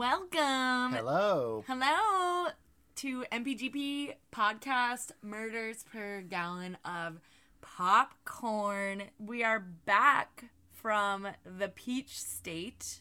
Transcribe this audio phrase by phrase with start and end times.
[0.00, 0.92] Welcome.
[0.92, 1.64] Hello.
[1.66, 2.48] Hello
[2.96, 7.18] to MPGP podcast Murders Per Gallon of
[7.62, 9.04] Popcorn.
[9.18, 13.00] We are back from the Peach State,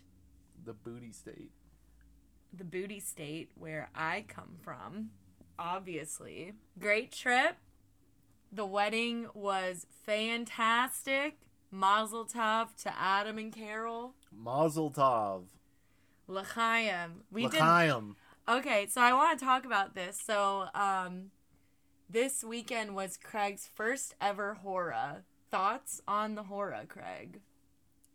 [0.63, 1.51] The booty state.
[2.53, 5.09] the booty state where I come from,
[5.59, 6.53] obviously.
[6.79, 7.57] Great trip.
[8.53, 11.39] The wedding was fantastic.
[11.69, 14.13] Mazel tov to Adam and Carol.
[14.31, 15.41] Mazel tov.
[16.27, 17.23] L'chaim.
[17.31, 17.59] We did
[18.47, 20.21] Okay, so I want to talk about this.
[20.23, 21.31] So, um,
[22.09, 25.23] this weekend was Craig's first ever hora.
[25.49, 27.39] Thoughts on the hora, Craig?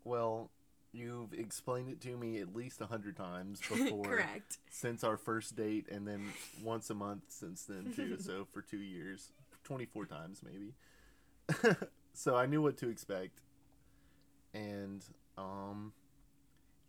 [0.05, 0.51] Well,
[0.93, 4.05] you've explained it to me at least a hundred times before.
[4.05, 4.59] Correct.
[4.70, 8.17] Since our first date, and then once a month since then too.
[8.20, 9.33] so for two years,
[9.65, 10.75] twenty-four times maybe.
[12.12, 13.41] so I knew what to expect,
[14.55, 15.05] and
[15.37, 15.92] um,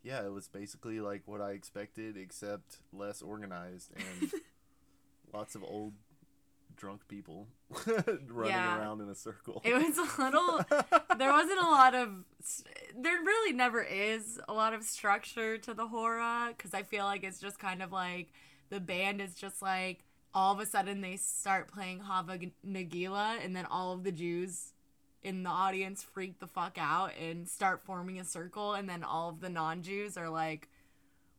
[0.02, 4.30] yeah, it was basically like what I expected, except less organized and
[5.32, 5.94] lots of old
[6.74, 7.46] drunk people
[8.28, 8.78] running Yeah.
[8.78, 9.60] around in a circle.
[9.64, 10.60] It was a little.
[11.18, 12.08] There wasn't a lot of.
[12.96, 17.22] There really never is a lot of structure to the hora because I feel like
[17.22, 18.32] it's just kind of like
[18.70, 20.04] the band is just like
[20.34, 24.72] all of a sudden they start playing Hava Nagila and then all of the Jews
[25.22, 29.28] in the audience freak the fuck out and start forming a circle and then all
[29.28, 30.68] of the non-Jews are like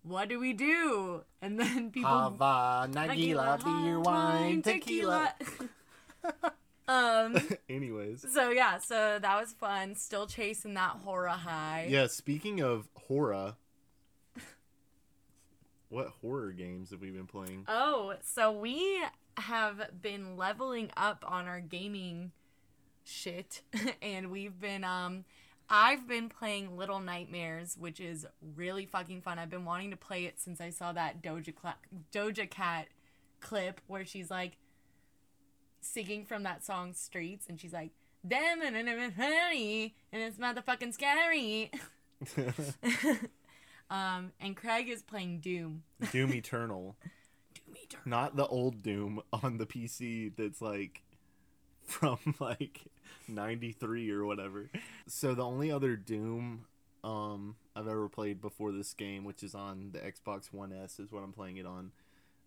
[0.04, 5.34] what do we do and then people Hava, Nagila, beer, wine, tequila.
[6.88, 7.36] um
[7.70, 8.26] Anyways.
[8.34, 13.56] so yeah so that was fun still chasing that hora high Yeah, speaking of horror,
[15.90, 17.66] what horror games have we been playing?
[17.68, 19.00] Oh, so we
[19.38, 22.32] have been leveling up on our gaming
[23.06, 23.62] shit
[24.02, 25.26] and we've been um
[25.70, 29.40] I've been playing Little Nightmares, which is really fucking fun.
[29.40, 31.78] I've been wanting to play it since I saw that Doja Cla-
[32.12, 32.88] Doja Cat
[33.40, 34.58] clip where she's like
[35.82, 37.92] singing from that song Streets and she's like
[38.26, 41.72] damn it and it's honey and it's motherfucking scary.
[43.90, 45.84] um and Craig is playing Doom.
[46.12, 46.96] Doom Eternal.
[47.54, 48.04] Doom Eternal.
[48.06, 51.02] Not the old Doom on the PC that's like
[51.86, 52.82] from like
[53.28, 54.70] 93 or whatever.
[55.08, 56.66] So the only other Doom
[57.04, 61.12] um I've ever played before this game, which is on the Xbox One S is
[61.12, 61.92] what I'm playing it on,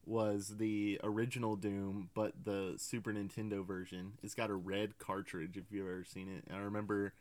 [0.04, 4.12] was the original Doom, but the Super Nintendo version.
[4.22, 6.44] It's got a red cartridge if you've ever seen it.
[6.46, 7.12] And I remember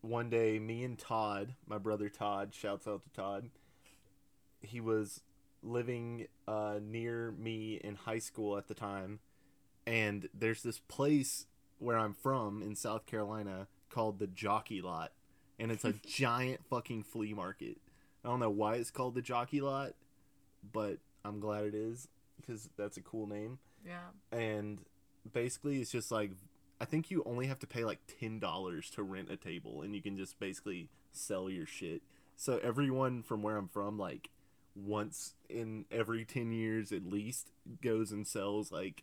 [0.00, 3.50] one day me and Todd, my brother Todd, shouts out to Todd.
[4.60, 5.22] He was
[5.62, 9.20] living uh, near me in high school at the time,
[9.86, 11.46] and there's this place
[11.82, 15.12] where I'm from in South Carolina called the Jockey Lot,
[15.58, 17.78] and it's a giant fucking flea market.
[18.24, 19.94] I don't know why it's called the Jockey Lot,
[20.72, 22.08] but I'm glad it is
[22.40, 23.58] because that's a cool name.
[23.84, 24.36] Yeah.
[24.36, 24.78] And
[25.32, 26.30] basically, it's just like
[26.80, 29.94] I think you only have to pay like ten dollars to rent a table, and
[29.94, 32.02] you can just basically sell your shit.
[32.36, 34.30] So everyone from where I'm from, like
[34.74, 37.50] once in every ten years at least,
[37.82, 39.02] goes and sells like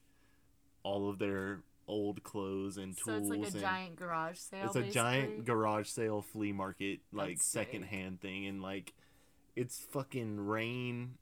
[0.84, 3.28] all of their old clothes and tools.
[3.28, 4.66] So it's like a giant garage sale.
[4.68, 7.68] it's a giant garage sale flea market, like That's sick.
[7.68, 8.94] secondhand thing, and like
[9.56, 11.16] it's fucking rain,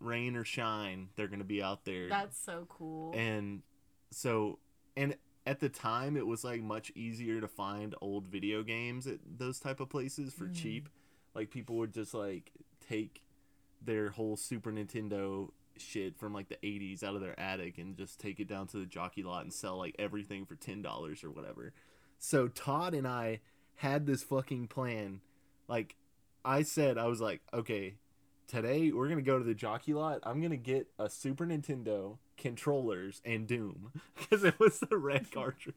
[0.00, 1.08] rain or shine.
[1.16, 3.12] They're gonna be out there That's so cool.
[3.14, 3.62] and
[4.10, 4.58] so
[4.96, 5.16] and
[5.46, 9.60] at the time it was like much easier to find old video games at those
[9.60, 10.54] type of places for Mhm.
[10.54, 10.88] cheap
[11.34, 12.50] like people would just like
[12.80, 13.22] take
[13.82, 15.50] their whole super nintendo
[15.80, 18.78] shit from like the 80s out of their attic and just take it down to
[18.78, 21.72] the jockey lot and sell like everything for $10 or whatever.
[22.18, 23.40] So todd and i
[23.76, 25.20] had this fucking plan.
[25.68, 25.96] Like
[26.44, 27.94] i said i was like okay
[28.46, 30.20] today we're gonna go to the jockey lot.
[30.22, 33.92] I'm gonna get a super nintendo controllers and doom.
[34.16, 35.76] Because it was the red cartridge.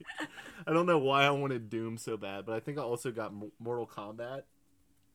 [0.66, 3.34] I don't know why i wanted doom so bad but i think i also got
[3.60, 4.44] mortal kombat.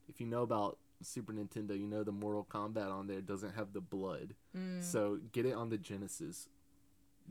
[0.08, 3.72] If you know about super nintendo you know the mortal kombat on there doesn't have
[3.72, 4.34] the blood.
[4.56, 4.82] Mm.
[4.82, 6.48] so get it on the genesis.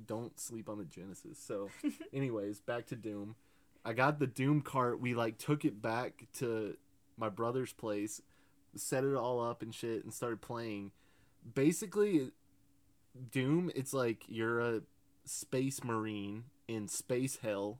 [0.08, 1.38] Don't sleep on the genesis.
[1.38, 1.70] So
[2.14, 3.36] anyways back to doom.
[3.86, 5.00] I got the doom cart.
[5.02, 6.78] We like took it back to
[7.18, 8.22] my brother's place
[8.76, 10.92] set it all up and shit and started playing.
[11.54, 12.32] Basically
[13.32, 14.82] doom it's like you're a
[15.26, 17.80] space marine in space hell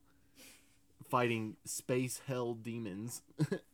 [1.10, 3.24] fighting space hell demons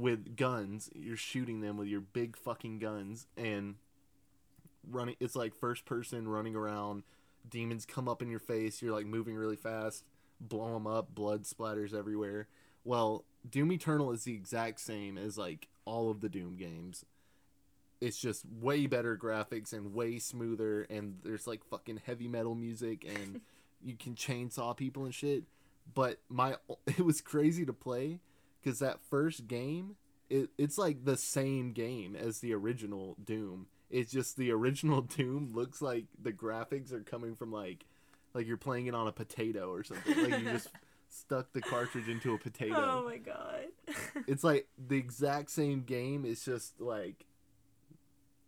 [0.00, 3.76] with guns you're shooting them with your big fucking guns and
[4.90, 7.02] running it's like first person running around
[7.48, 10.04] demons come up in your face you're like moving really fast
[10.40, 12.48] blow them up blood splatters everywhere.
[12.84, 17.04] Well doom eternal is the exact same as like all of the doom games.
[18.00, 23.04] It's just way better graphics and way smoother and there's like fucking heavy metal music
[23.04, 23.40] and
[23.82, 25.44] you can chainsaw people and shit.
[25.92, 26.56] But my
[26.86, 28.20] it was crazy to play
[28.68, 29.96] because that first game
[30.28, 33.66] it, it's like the same game as the original doom.
[33.88, 37.86] It's just the original doom looks like the graphics are coming from like
[38.34, 40.22] like you're playing it on a potato or something.
[40.22, 40.68] Like you just
[41.08, 42.74] stuck the cartridge into a potato.
[42.76, 43.68] Oh my god.
[44.26, 47.24] it's like the exact same game it's just like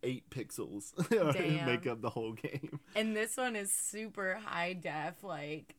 [0.02, 0.92] eight pixels.
[1.66, 2.80] Make up the whole game.
[2.94, 5.22] And this one is super high def.
[5.22, 5.76] Like,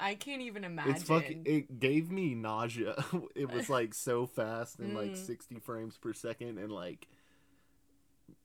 [0.00, 0.94] I can't even imagine.
[0.94, 1.42] It's fucking.
[1.44, 2.94] It gave me nausea.
[3.34, 5.16] it was like so fast and like Mm.
[5.26, 7.08] sixty frames per second and like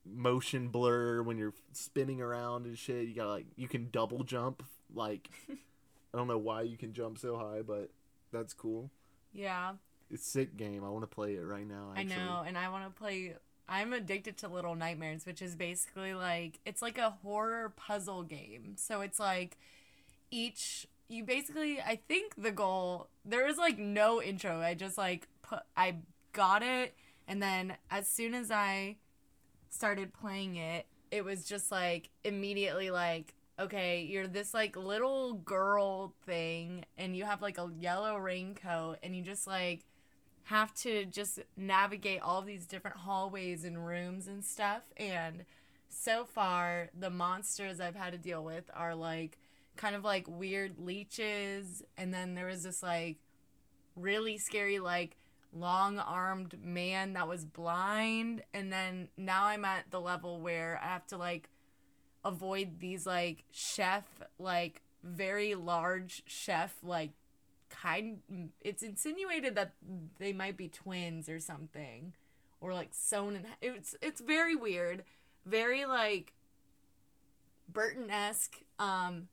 [0.05, 3.07] motion blur when you're spinning around and shit.
[3.07, 4.63] You got like you can double jump.
[4.93, 7.89] Like I don't know why you can jump so high, but
[8.31, 8.89] that's cool.
[9.31, 9.73] yeah,
[10.09, 10.83] It's sick game.
[10.83, 11.93] I want to play it right now.
[11.95, 12.13] Actually.
[12.15, 13.35] I know, and I want to play.
[13.69, 18.73] I'm addicted to Little Nightmares, which is basically like it's like a horror puzzle game.
[18.75, 19.57] So it's like
[20.31, 24.59] each you basically I think the goal there is like no intro.
[24.59, 25.95] I just like put I
[26.33, 26.95] got it
[27.27, 28.97] and then as soon as I
[29.69, 36.13] started playing it, it was just like immediately like okay, you're this like little girl
[36.25, 39.85] thing and you have like a yellow raincoat and you just like
[40.45, 45.45] have to just navigate all these different hallways and rooms and stuff and
[45.87, 49.37] so far the monsters I've had to deal with are like
[49.75, 53.17] kind of like weird leeches and then there was this like
[53.95, 55.17] really scary like
[55.51, 61.05] long-armed man that was blind and then now I'm at the level where I have
[61.07, 61.49] to like
[62.25, 64.03] avoid these like chef
[64.39, 67.11] like very large chef like
[67.69, 68.19] kind
[68.61, 69.73] it's insinuated that
[70.19, 72.13] they might be twins or something
[72.61, 75.03] or like sewn in it's it's very weird
[75.45, 76.33] very like
[77.67, 79.27] burton-esque um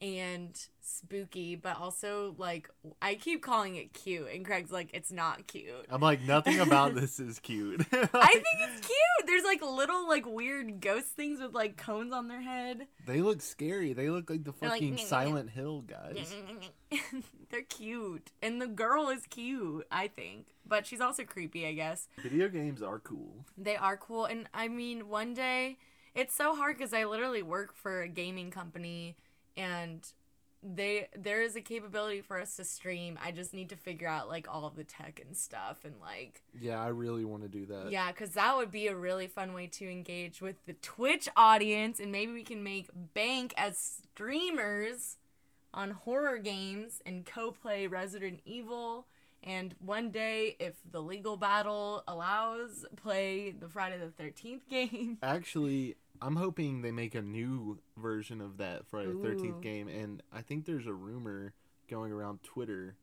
[0.00, 2.70] and spooky but also like
[3.02, 6.94] i keep calling it cute and craig's like it's not cute I'm like nothing about
[6.96, 7.80] this is cute.
[7.80, 12.28] i think it's cute there's like little like weird ghost things with like cones on
[12.28, 13.92] their head they look scary.
[13.92, 16.34] They look like the like, fucking "Nyeh, nyeh." Silent Hill guys.
[17.50, 22.08] they're cute and the girl is cute i think but she's also creepy i guess
[22.22, 23.44] Video games are cool.
[23.56, 24.24] They are cool.
[24.26, 25.78] And I mean, one day,
[26.14, 29.16] it's so hard because I literally work for a gaming company
[29.58, 30.06] and
[30.62, 33.18] they there is a capability for us to stream.
[33.22, 36.82] I just need to figure out like all the tech and stuff and like Yeah,
[36.82, 37.90] I really want to do that.
[37.92, 42.00] yeah, cuz that would be a really fun way to engage with the Twitch audience
[42.00, 45.16] and maybe we can make bank as streamers
[45.72, 49.06] on horror games and co-play Resident Evil
[49.44, 55.18] and one day if the legal battle allows play the Friday the 13th game.
[55.22, 60.22] Actually, I'm hoping they make a new version of that Friday the Thirteenth game, and
[60.32, 61.54] I think there's a rumor
[61.88, 62.96] going around Twitter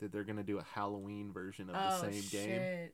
[0.00, 2.60] that they're gonna do a Halloween version of the oh, same game.
[2.60, 2.88] Oh.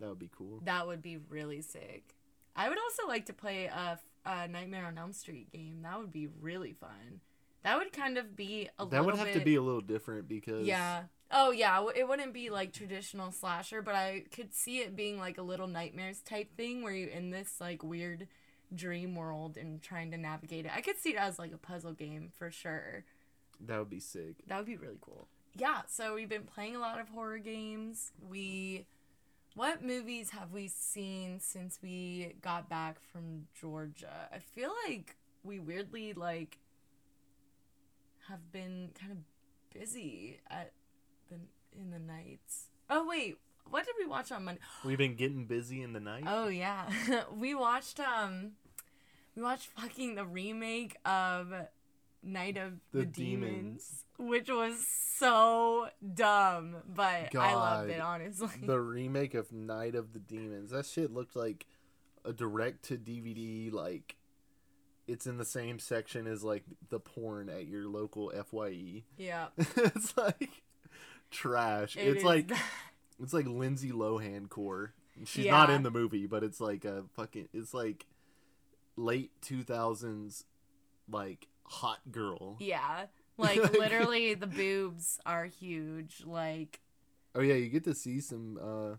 [0.00, 0.60] That would be cool.
[0.64, 2.14] That would be really sick.
[2.54, 5.80] I would also like to play a, a Nightmare on Elm Street game.
[5.82, 7.20] That would be really fun.
[7.62, 10.28] That would kind of be a That would have bit, to be a little different
[10.28, 11.04] because Yeah.
[11.30, 15.38] Oh yeah, it wouldn't be like traditional slasher, but I could see it being like
[15.38, 18.28] a little nightmares type thing where you're in this like weird
[18.74, 20.72] dream world and trying to navigate it.
[20.74, 23.04] I could see it as like a puzzle game for sure.
[23.60, 24.36] that would be sick.
[24.46, 25.28] That would be really cool.
[25.54, 28.12] Yeah, so we've been playing a lot of horror games.
[28.28, 28.86] We
[29.54, 34.28] what movies have we seen since we got back from Georgia?
[34.30, 36.58] I feel like we weirdly like
[38.28, 39.18] have been kind of
[39.72, 40.72] busy at
[41.30, 41.36] the
[41.80, 42.66] in the nights.
[42.90, 43.38] Oh wait,
[43.70, 44.60] what did we watch on Monday?
[44.84, 46.24] We've been getting busy in the night.
[46.26, 46.88] Oh yeah,
[47.36, 48.52] we watched um,
[49.34, 51.52] we watched fucking the remake of
[52.22, 54.30] Night of the, The Demons, Demons.
[54.30, 54.84] which was
[55.18, 58.48] so dumb, but I loved it honestly.
[58.62, 60.70] the remake of Night of the Demons.
[60.70, 61.66] That shit looked like
[62.24, 63.72] a direct to DVD.
[63.72, 64.16] Like
[65.06, 69.04] it's in the same section as like the porn at your local Fye.
[69.16, 70.62] yeah, it's like
[71.30, 71.96] trash.
[71.96, 72.50] it it's like.
[73.22, 74.92] It's like Lindsay Lohan core.
[75.24, 77.48] She's not in the movie, but it's like a fucking.
[77.54, 78.06] It's like
[78.96, 80.44] late two thousands,
[81.10, 82.56] like hot girl.
[82.60, 83.06] yeah,
[83.38, 86.80] like literally the boobs are huge, like
[87.34, 88.96] Oh yeah, you get to see some uh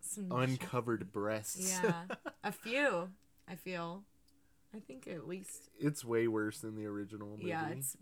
[0.00, 1.80] some uncovered breasts.
[1.82, 2.02] Yeah,
[2.44, 3.10] a few.
[3.48, 4.02] I feel.
[4.74, 7.46] I think at least it's way worse than the original movie.
[7.48, 7.96] yeah, it's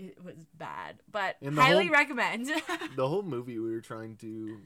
[0.00, 2.46] it was bad, but highly whole- recommend.
[2.96, 4.60] the whole movie we were trying to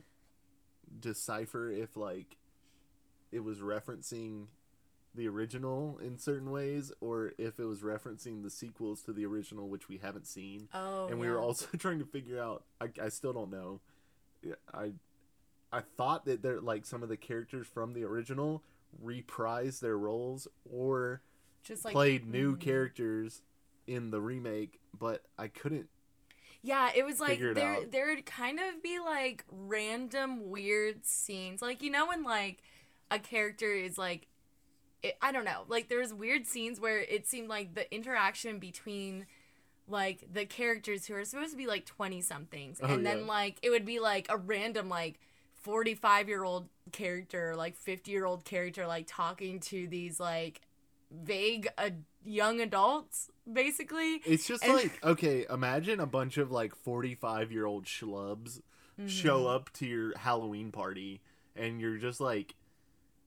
[1.01, 2.37] decipher if like
[3.33, 4.47] it was referencing
[5.15, 9.69] the original in certain ways or if it was referencing the sequels to the original
[9.69, 13.09] which we haven't seen Oh, and we were also trying to figure out I, I
[13.09, 13.81] still don't know
[14.73, 14.93] i
[15.73, 18.63] i thought that they're like some of the characters from the original
[19.05, 21.23] reprised their roles or
[21.63, 22.61] just like played new mhm.
[22.61, 23.43] characters
[23.87, 25.89] in the remake but i couldn't
[26.63, 27.93] Yeah, it was like it there out.
[27.93, 31.61] there'd kind of be like random weird scenes.
[31.61, 32.63] Like you know when like
[33.11, 34.29] a character is like
[35.03, 39.27] it, I don't know, like there's weird scenes where it seemed like the interaction between
[39.87, 43.27] like the characters who are supposed to be like 20 somethings Oh, and then yeah.
[43.27, 45.21] like it would be like a random like
[45.61, 50.63] 45 year old character like 50 year old character like talking to these like
[51.23, 51.91] vague uh,
[52.25, 54.21] young adults basically.
[54.25, 58.61] It's just And- like okay imagine a bunch of like 45 year old schlubs
[58.97, 59.09] Mm-hmm.
[59.09, 61.21] show up to your halloween party
[61.57, 62.55] and you're just like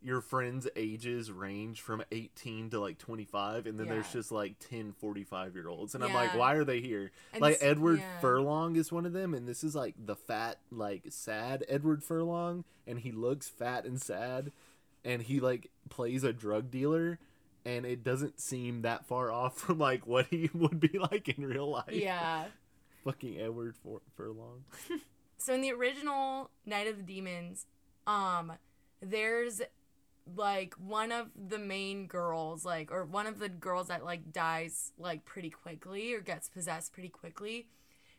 [0.02, 4.94] your friends ages range from 18 to like 25 and then there's just like 10
[4.94, 7.12] 45 year olds and i'm like why are they here?
[7.34, 8.20] And like edward yeah.
[8.22, 12.64] furlong is one of them and this is like the fat like sad edward furlong
[12.88, 14.54] and he looks fat and sad
[15.04, 17.20] and he like plays a drug dealer
[17.68, 21.46] and it doesn't seem that far off from like what he would be like in
[21.46, 22.46] real life yeah
[23.04, 24.64] fucking edward for furlong
[25.38, 27.68] So in the original Night of the Demons,
[28.06, 28.54] um,
[29.02, 29.62] there's
[30.36, 34.92] like one of the main girls, like or one of the girls that like dies
[34.98, 37.68] like pretty quickly or gets possessed pretty quickly.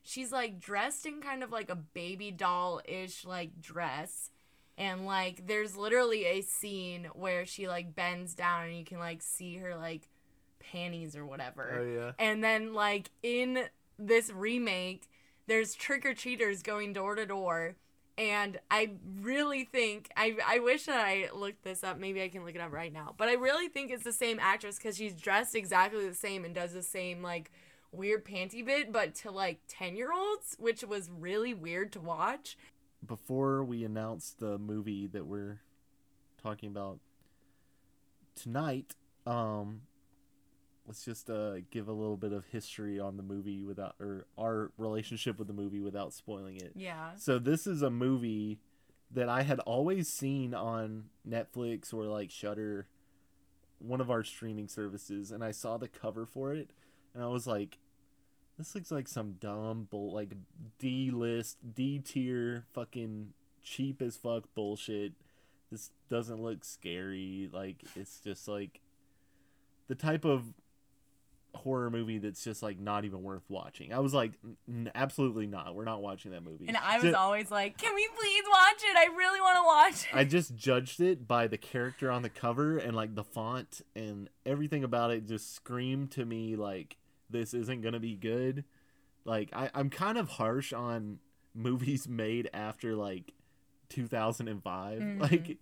[0.02, 4.30] She's like dressed in kind of like a baby doll ish like dress.
[4.78, 9.20] And like there's literally a scene where she like bends down and you can like
[9.20, 10.08] see her like
[10.60, 11.80] panties or whatever.
[11.80, 13.64] oh yeah And then like in
[13.98, 15.08] this remake,
[15.48, 17.74] there's trick or treaters going door to door.
[18.16, 21.98] And I really think I I wish that I looked this up.
[21.98, 23.14] Maybe I can look it up right now.
[23.16, 26.54] But I really think it's the same actress because she's dressed exactly the same and
[26.54, 27.50] does the same like
[27.90, 32.56] weird panty bit, but to like ten year olds, which was really weird to watch.
[33.06, 35.60] Before we announce the movie that we're
[36.42, 36.98] talking about
[38.34, 38.94] tonight,
[39.26, 39.82] um,
[40.86, 44.72] let's just uh, give a little bit of history on the movie without, or our
[44.78, 46.72] relationship with the movie without spoiling it.
[46.74, 47.10] Yeah.
[47.16, 48.58] So this is a movie
[49.10, 52.88] that I had always seen on Netflix or like Shudder,
[53.78, 56.70] one of our streaming services, and I saw the cover for it,
[57.14, 57.78] and I was like,
[58.58, 60.32] "This looks like some dumb bull, like
[60.78, 65.12] D list, D tier, fucking cheap as fuck bullshit.
[65.70, 67.48] This doesn't look scary.
[67.52, 68.80] Like it's just like
[69.86, 70.52] the type of
[71.54, 73.92] horror movie that's just like not even worth watching.
[73.92, 74.32] I was like,
[74.68, 75.74] "N- absolutely not.
[75.74, 76.66] We're not watching that movie.
[76.68, 78.96] And I was Ju- always like, "Can we please watch it?
[78.96, 82.28] I really want to watch it." I just judged it by the character on the
[82.30, 86.96] cover and like the font and everything about it just screamed to me like
[87.30, 88.64] this isn't gonna be good.
[89.24, 91.18] Like I, I'm kind of harsh on
[91.54, 93.32] movies made after like
[93.90, 94.98] 2005.
[95.00, 95.20] Mhm.
[95.20, 95.58] Like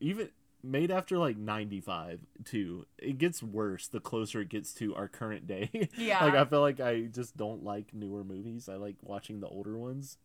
[0.00, 0.28] even
[0.62, 2.86] made after like 95 too.
[2.98, 5.70] It gets worse the closer it gets to our current day.
[5.96, 6.24] Yeah.
[6.24, 8.68] like I feel like I just don't like newer movies.
[8.68, 10.18] I like watching the older ones.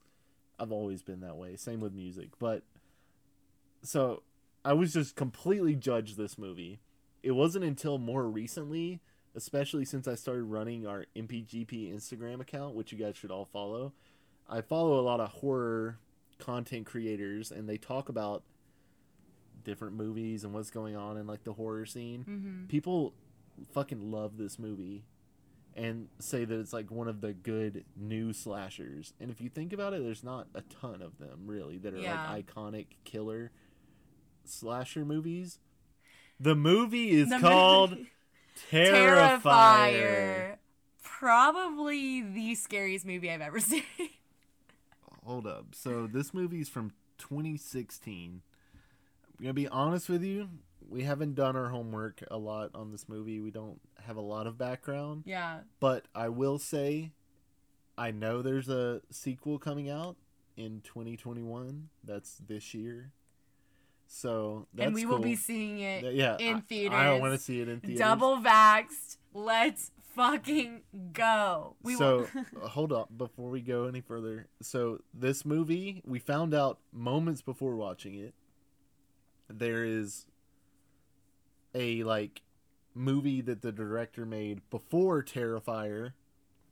[0.59, 1.55] I've always been that way.
[1.55, 2.29] Same with music.
[2.39, 2.63] But
[3.83, 4.23] so
[4.65, 6.79] I was just completely judged this movie.
[7.23, 9.01] It wasn't until more recently,
[9.37, 13.93] especially since I started running our MPGP Instagram account, which you guys should all follow.
[14.49, 15.99] I follow a lot of horror
[16.39, 18.43] content creators and they talk about
[19.63, 22.25] different movies and what's going on in like the horror scene.
[22.27, 22.65] mm-hmm.
[22.65, 23.13] People
[23.73, 25.03] fucking love this movie
[25.75, 29.13] and say that it's like one of the good new slashers.
[29.19, 31.97] And if you think about it, there's not a ton of them really that are
[31.99, 32.31] Yeah.
[32.31, 33.51] like iconic killer
[34.45, 35.59] slasher movies.
[36.39, 38.09] The movie is The called movie-
[38.71, 39.41] Terrifier.
[39.43, 40.55] Terrifier.
[41.03, 43.83] Probably the scariest movie I've ever seen.
[45.25, 45.67] Hold up.
[45.73, 48.41] So this movie's from 2016.
[49.39, 50.49] I'm gonna be honest with you.
[50.89, 53.39] We haven't done our homework a lot on this movie.
[53.41, 55.23] We don't have a lot of background.
[55.25, 55.59] yeah.
[55.81, 57.11] But I will say,
[57.97, 60.15] I know there's a sequel coming out
[60.55, 61.89] in 2021.
[62.03, 63.11] That's this year.
[64.07, 66.97] So that's and we will be seeing it Th- yeah, in I- theaters.
[66.97, 67.99] I, want to see it in theaters.
[67.99, 69.17] Double vaxxed.
[69.33, 70.81] Let's fucking
[71.13, 71.75] go.
[71.83, 74.47] We so will- uh, hold up before we go any further.
[74.61, 78.33] So this movie, we found out moments before watching it.
[79.49, 80.25] There is
[81.75, 82.41] a like
[82.93, 86.13] movie that the director made before Terrifier,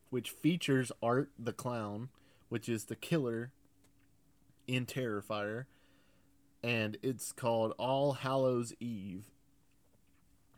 [0.09, 2.09] which features Art the clown,
[2.49, 3.51] which is the killer
[4.67, 5.65] in Terrifier.
[6.65, 9.25] And it's called All Hallows Eve,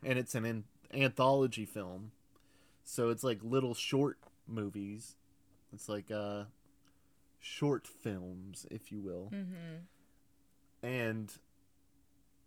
[0.02, 2.12] and it's an an- anthology film,
[2.84, 5.16] so it's like little short movies.
[5.72, 6.44] It's like uh,
[7.38, 10.86] short films, if you will, Mm-hmm.
[10.86, 11.32] and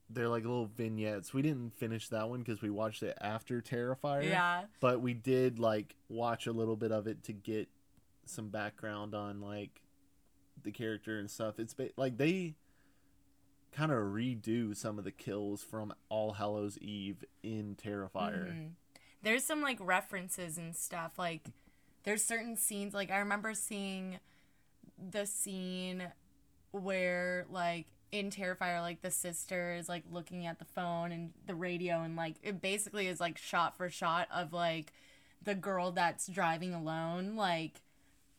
[0.09, 1.33] they're like little vignettes.
[1.33, 4.25] We didn't finish that one because we watched it after Terrifier.
[4.27, 4.63] Yeah.
[4.81, 7.69] but we did like watch a little bit of it to get
[8.25, 9.81] some background on like
[10.63, 12.55] the character and stuff it's ba- like they
[13.71, 18.71] kind of redo some of the kills from all hallows eve in terrifier Mhm.
[19.23, 21.19] There's some like references and stuff.
[21.19, 21.43] Like
[22.03, 24.19] there's certain scenes like I remember seeing
[24.97, 26.11] the scene
[26.71, 31.55] where like in Terrifier like the sister is like looking at the phone and the
[31.55, 34.91] radio and like it basically is like shot for shot of like
[35.43, 37.81] the girl that's driving alone like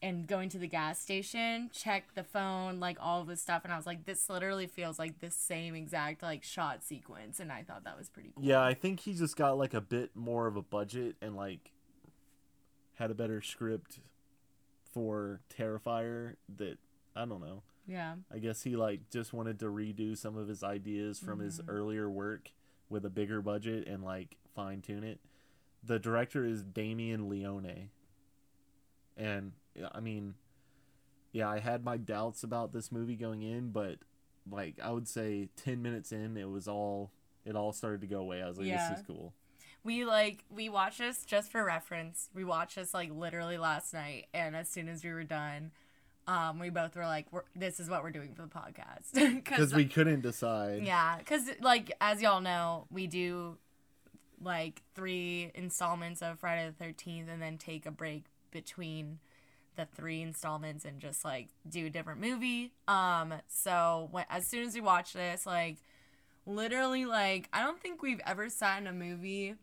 [0.02, 3.72] and going to the gas station, check the phone, like all of this stuff and
[3.72, 7.62] I was like this literally feels like the same exact like shot sequence and I
[7.62, 8.44] thought that was pretty cool.
[8.44, 11.70] yeah i think he just got like a bit more of a budget and like
[12.96, 14.00] had a better script
[14.92, 16.78] for terrifier that
[17.16, 18.14] i don't know Yeah.
[18.32, 21.64] I guess he like just wanted to redo some of his ideas from his Mhm.
[21.68, 22.50] earlier work
[22.88, 25.18] with a bigger budget and like fine tune it.
[25.82, 27.90] The director is Damien Leone.
[29.16, 29.52] And
[29.94, 30.34] I mean,
[31.32, 33.98] yeah, I had my doubts about this movie going in, but
[34.50, 37.10] like I would say 10 minutes in it was all
[37.44, 38.42] it all started to go away.
[38.42, 38.88] I was like Yeah.
[38.90, 39.32] this is cool.
[39.84, 42.28] We like we watched this just for reference.
[42.34, 45.72] We watched this like literally last night, and as soon as we were done,
[46.28, 49.74] um, we both were like, we're, "This is what we're doing for the podcast." Cuz
[49.74, 50.84] we couldn't decide.
[50.84, 53.58] yeah, because like as y'all know, we do
[54.40, 59.18] like three installments of Friday the Thirteenth, and then take a break between
[59.76, 62.72] the three installments and just like do a different movie.
[62.88, 65.78] Um, so when, as soon as we watch this, like
[66.46, 69.54] literally, like I don't think we've ever sat in a movie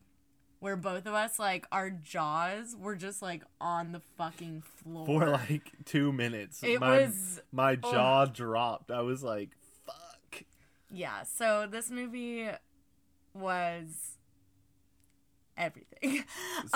[0.59, 5.05] where both of us like our jaws were just like on the fucking floor.
[5.05, 6.61] For like 2 minutes.
[6.63, 8.91] it my was my jaw dropped.
[8.91, 9.51] I was like
[9.85, 10.43] fuck.
[10.91, 11.23] yeah.
[11.23, 12.49] So this movie
[13.33, 14.17] was
[15.57, 16.23] everything.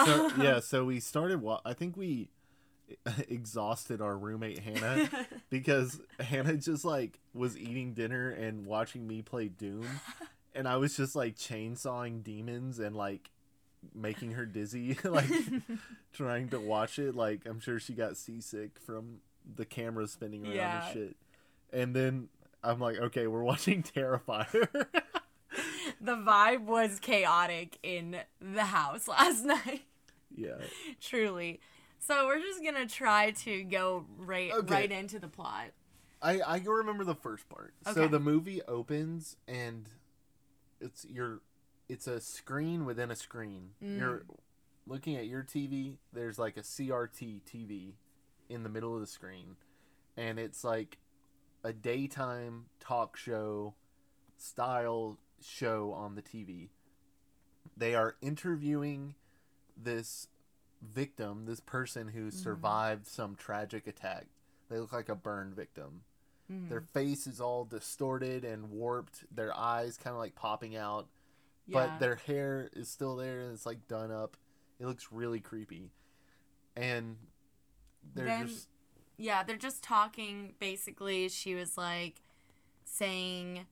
[0.05, 2.29] so yeah so we started wa- i think we
[3.29, 5.09] exhausted our roommate hannah
[5.49, 9.85] because hannah just like was eating dinner and watching me play doom
[10.55, 13.29] and i was just like chainsawing demons and like
[13.93, 15.29] making her dizzy like
[16.13, 19.17] trying to watch it like i'm sure she got seasick from
[19.55, 20.85] the camera spinning around Yeah.
[20.85, 21.15] and shit
[21.73, 22.29] and then
[22.63, 24.67] i'm like okay we're watching terrifier
[26.01, 29.83] the vibe was chaotic in the house last night.
[30.35, 30.55] yeah
[31.01, 31.59] Truly.
[32.05, 34.73] So we're just gonna try to go right Okay.
[34.73, 35.71] right into the plot.
[36.21, 37.73] I I can remember the first part.
[37.93, 39.87] So the movie opens and
[40.81, 41.41] it's your
[41.87, 43.71] it's a screen within a screen.
[43.81, 43.99] Mm.
[43.99, 44.23] You're
[44.85, 45.97] looking at your TV.
[46.11, 47.93] There's like a CRT TV
[48.49, 49.55] in the middle of the screen,
[50.17, 50.97] and it's like
[51.63, 53.75] a daytime talk show
[54.37, 56.69] style show on the TV.
[57.77, 59.15] They are interviewing
[59.77, 60.27] this
[60.93, 64.27] victim, this person who survived some tragic attack.
[64.69, 66.03] They look like a burn victim.
[66.51, 66.69] Mhm.
[66.69, 69.25] Their face is all distorted and warped.
[69.33, 71.07] Their eyes kind of like popping out,
[71.65, 71.87] Yeah.
[71.87, 74.35] but their hair is still there and it's like done up.
[74.79, 75.91] It looks really creepy.
[76.75, 77.17] And
[78.13, 78.67] they're Then- just
[79.15, 80.55] yeah, they're just talking.
[80.59, 82.21] Basically, she was like
[82.83, 83.67] saying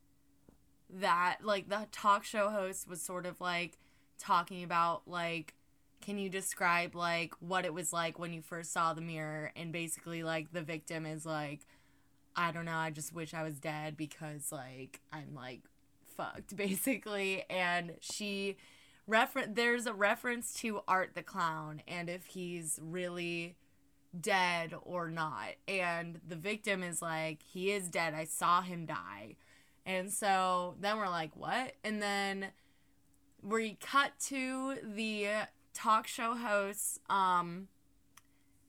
[0.90, 3.78] that, like, the talk show host was sort of like
[4.18, 5.56] talking about, like,
[6.02, 9.52] can you describe, like, what it was like when you first saw the mirror?
[9.56, 11.62] And basically, like, the victim is like,
[12.36, 15.62] I don't know, I just wish I was dead because, like, I'm, like,
[16.16, 17.44] fucked, basically.
[17.50, 18.58] And she.
[19.08, 23.56] Refer- there's a reference to Art the Clown, and if he's really
[24.20, 25.56] dead or not.
[25.68, 28.14] And the victim is like, he is dead.
[28.14, 29.36] I saw him die.
[29.86, 31.74] And so then we're like, what?
[31.84, 32.48] And then
[33.42, 35.28] we cut to the
[35.74, 37.68] talk show host's um,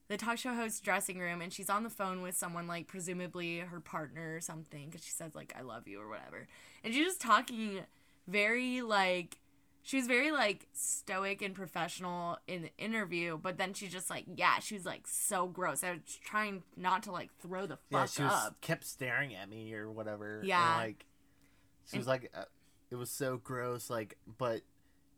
[0.09, 3.59] the talk show host's dressing room, and she's on the phone with someone, like presumably
[3.59, 6.49] her partner or something, because she says, like, I love you or whatever.
[6.85, 7.81] And she's just talking
[8.27, 9.39] very, like,
[9.85, 14.25] she was very like stoic and professional in the interview, but then she's just like,
[14.37, 15.83] yeah, she was like so gross.
[15.83, 18.61] I was trying not to like throw the fuck yeah, she was up.
[18.61, 20.39] kept staring at me or whatever.
[20.39, 20.77] and, Yeah.
[20.77, 21.05] like
[21.91, 22.45] she was like, uh,
[22.93, 23.91] it was so gross.
[23.91, 24.61] Like, but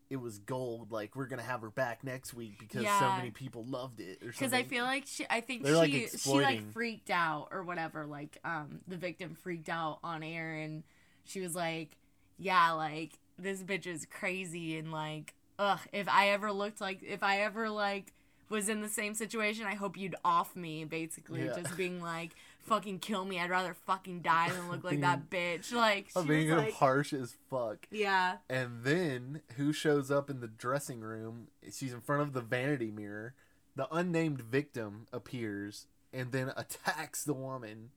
[0.09, 0.91] it was gold.
[0.91, 4.19] Like, we're gonna have her back next week because so many people loved it.
[4.19, 4.53] Because.
[4.53, 8.05] I feel like she, I think They're, like, she, she like freaked out or whatever.
[8.05, 10.83] Like, um, the victim freaked out on air and
[11.23, 11.97] she was like,
[12.37, 17.23] "Yeah, like this bitch is crazy and like, ugh, if I ever looked like if
[17.23, 18.13] I ever like
[18.49, 21.55] was in the same situation, I hope you'd off me." Basically, Yeah.
[21.59, 22.31] just being like,
[22.65, 23.39] "Fucking kill me.
[23.39, 26.73] I'd rather fucking die than look like that bitch." Like she I'm being was like,
[26.73, 27.87] harsh as fuck.
[27.91, 31.47] "Yeah, And then who shows up in the dressing room?
[31.71, 33.33] She's in front of the vanity mirror.
[33.75, 37.91] The unnamed victim appears and then attacks the woman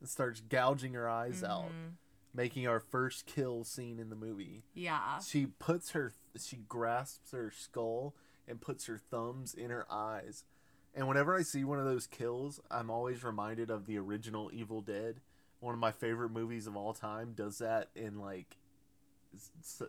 [0.00, 1.92] and starts gouging her eyes out, mhm,
[2.32, 4.64] making our first kill scene in the movie.
[4.74, 8.14] yeah." She puts her she grasps her skull
[8.46, 10.44] and puts her thumbs in her eyes.
[10.94, 14.80] And whenever I see one of those kills, I'm always reminded of the original Evil
[14.80, 15.20] Dead.
[15.60, 18.56] One of my favorite movies of all time does that in like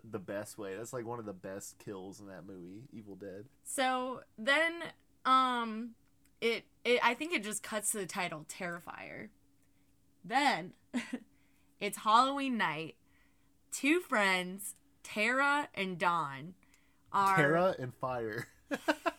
[0.04, 0.76] the best way.
[0.76, 3.46] That's like one of the best kills in that movie, Evil Dead.
[3.64, 4.74] So then,
[5.26, 5.92] um,
[6.42, 9.30] it it I think it just cuts to the title Terrifier.
[10.24, 10.74] Then,
[11.80, 12.96] it's Halloween night.
[13.72, 16.56] Two friends, Tara and Dawn,
[17.12, 18.48] are Tara and Fire.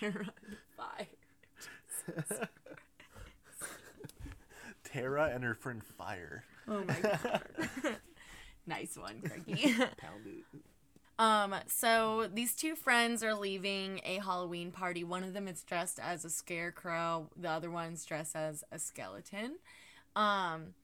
[0.00, 2.48] Tara and Fire.
[4.84, 6.44] Tara and her friend Fire.
[6.68, 7.42] Oh my god.
[8.66, 9.74] nice one, Craigie.
[9.96, 10.44] Pound it.
[11.18, 15.04] Um, so these two friends are leaving a Halloween party.
[15.04, 19.56] One of them is dressed as a scarecrow, the other one's dressed as a skeleton.
[20.16, 20.74] Um,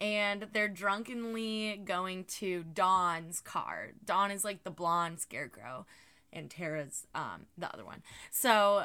[0.00, 3.90] and they're drunkenly going to Dawn's car.
[4.04, 5.86] Dawn is like the blonde scarecrow,
[6.32, 8.02] and Tara's um the other one.
[8.30, 8.84] So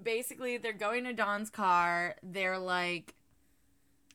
[0.00, 2.16] basically they're going to Dawn's car.
[2.22, 3.14] They're like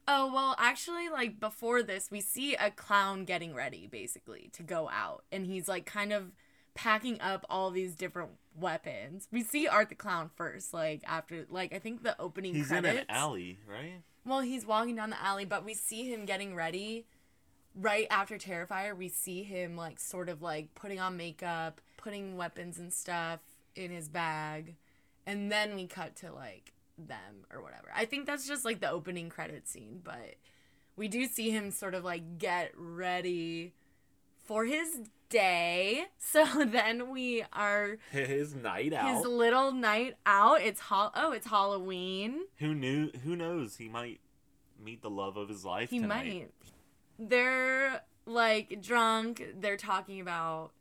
[0.05, 4.89] Oh, well, actually, like before this, we see a clown getting ready basically to go
[4.91, 5.23] out.
[5.31, 6.33] And he's like kind of
[6.75, 9.27] packing up all these different weapons.
[9.31, 12.93] We see Art the Clown first, like after, like, I think the opening He's credits.
[12.93, 14.01] in an alley, right?
[14.25, 17.05] Well, he's walking down the alley, but we see him getting ready
[17.75, 18.97] right after Terrifier.
[18.97, 23.39] We see him, like, sort of like putting on makeup, putting weapons and stuff
[23.75, 24.75] in his bag.
[25.25, 27.87] And then we cut to, like, them or whatever.
[27.95, 30.35] I think that's just like the opening credit scene, but
[30.95, 33.73] we do see him sort of like get ready
[34.45, 36.05] for his day.
[36.19, 39.15] So then we are His night out.
[39.15, 40.61] his little night out.
[40.61, 42.41] It's hol- oh, it's Halloween.
[42.57, 43.09] Who knew?
[43.23, 43.77] Who knows?
[43.77, 44.19] He might
[44.83, 46.25] meet the love of his life He tonight.
[46.25, 46.51] might.
[47.29, 49.43] They're like drunk.
[49.59, 50.71] They're talking about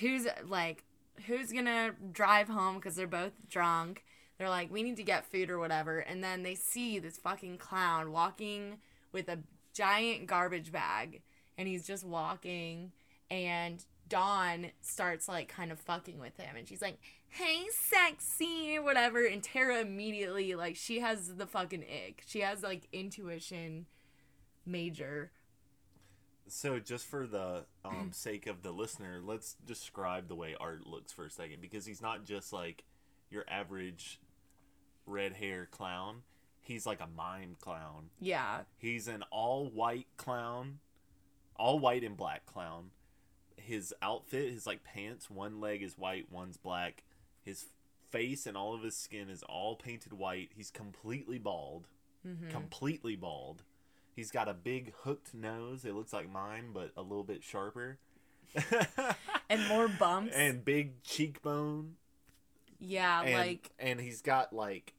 [0.00, 0.84] who's like
[1.26, 4.04] who's gonna drive home because they're both drunk.
[4.38, 7.58] They're like, we need to get food or whatever, and then they see this fucking
[7.58, 8.78] clown walking
[9.12, 9.38] with a
[9.72, 11.22] giant garbage bag,
[11.56, 12.92] and he's just walking,
[13.30, 19.24] and Dawn starts like kind of fucking with him, and she's like, "Hey, sexy," whatever,
[19.24, 22.22] and Tara immediately like she has the fucking ick.
[22.26, 23.86] She has like intuition
[24.66, 25.30] major.
[26.54, 31.10] So, just for the um, sake of the listener, let's describe the way Art looks
[31.10, 32.84] for a second because he's not just like
[33.30, 34.20] your average
[35.06, 36.22] red hair clown.
[36.60, 38.10] He's like a mime clown.
[38.20, 38.60] Yeah.
[38.76, 40.80] He's an all white clown,
[41.56, 42.90] all white and black clown.
[43.56, 47.02] His outfit, his like pants, one leg is white, one's black.
[47.42, 47.64] His
[48.10, 50.50] face and all of his skin is all painted white.
[50.54, 51.88] He's completely bald.
[52.26, 52.50] Mm-hmm.
[52.50, 53.62] Completely bald.
[54.14, 55.84] He's got a big hooked nose.
[55.84, 57.98] It looks like mine, but a little bit sharper.
[59.48, 60.34] And more bumps.
[60.34, 61.96] and big cheekbone.
[62.80, 64.94] yeah, And, like and he's got like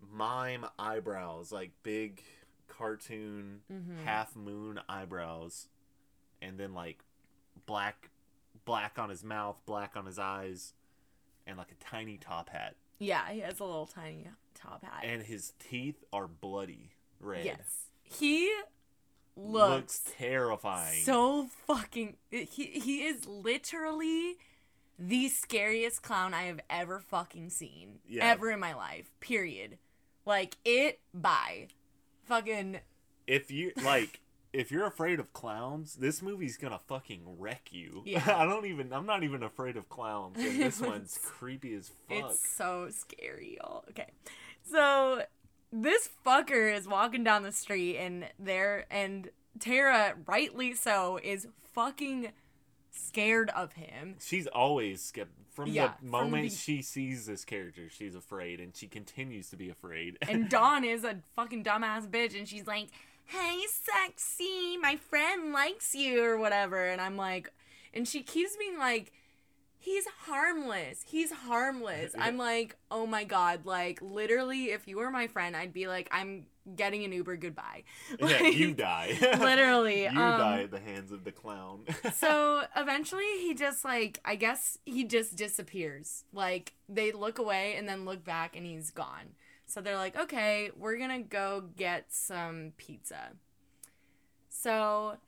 [0.00, 2.22] mime eyebrows, like big
[2.68, 4.04] cartoon Mhm.
[4.04, 5.68] half moon eyebrows,
[6.40, 7.02] and then like
[7.66, 8.10] black,
[8.64, 10.74] black on his mouth, black on his eyes,
[11.46, 12.76] and like a tiny top hat.
[13.00, 15.02] yeah, he has a little tiny top hat.
[15.04, 17.44] And his teeth are bloody red.
[17.44, 17.87] yes.
[18.10, 18.52] He
[19.36, 21.02] looks, terrifying.
[21.02, 24.36] so fucking he he is literally
[24.98, 28.00] the scariest clown I have ever fucking seen.
[28.08, 28.24] Yeah.
[28.26, 29.10] Ever in my life.
[29.20, 29.78] Period.
[30.26, 31.68] Like it bye.
[32.24, 32.80] Fucking
[33.26, 34.20] if you like
[34.52, 38.22] if you're afraid of clowns this movie's gonna fucking wreck you Yeah.
[38.38, 42.30] i don't even i'm not even afraid of clowns and this one's creepy as fuck
[42.30, 43.84] It's so scary, y'all.
[43.90, 44.08] Okay.
[44.70, 45.22] So
[45.72, 52.32] this fucker is walking down the street and there and Tara, rightly so, is fucking
[52.90, 54.16] scared of him.
[54.20, 55.28] she's always scared.
[55.52, 59.50] From Yeah, the from moment the- she sees this character she's afraid and she continues
[59.50, 60.16] to be afraid.
[60.22, 62.88] And Dawn is a fucking dumbass bitch and she's like,
[63.24, 66.84] Hey sexy, my friend likes you or whatever.
[66.86, 67.52] And I'm like
[67.92, 69.12] and she keeps being like
[69.78, 71.02] he's harmless.
[71.06, 72.12] He's harmless.
[72.18, 76.08] I'm like, oh my god, like literally, if you were my friend, I'd be like,
[76.12, 77.36] I'm getting an Uber.
[77.36, 77.84] Goodbye.
[78.18, 79.16] Yeah, Like, you die.
[79.38, 80.02] literally.
[80.02, 81.84] you um, die at the hands of the clown.
[82.14, 86.24] so eventually he just like I guess he just disappears.
[86.32, 89.34] Like they look away and then look back and he's gone.
[89.66, 93.32] So they're like, "Okay, we're going to go get some pizza."
[94.48, 95.18] So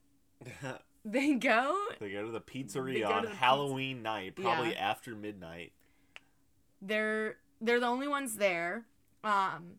[1.04, 4.90] they go they go to the pizzeria on the Halloween night, probably Yeah.
[4.90, 5.72] after midnight.
[6.82, 8.84] they're they're the only ones there.
[9.24, 9.76] Um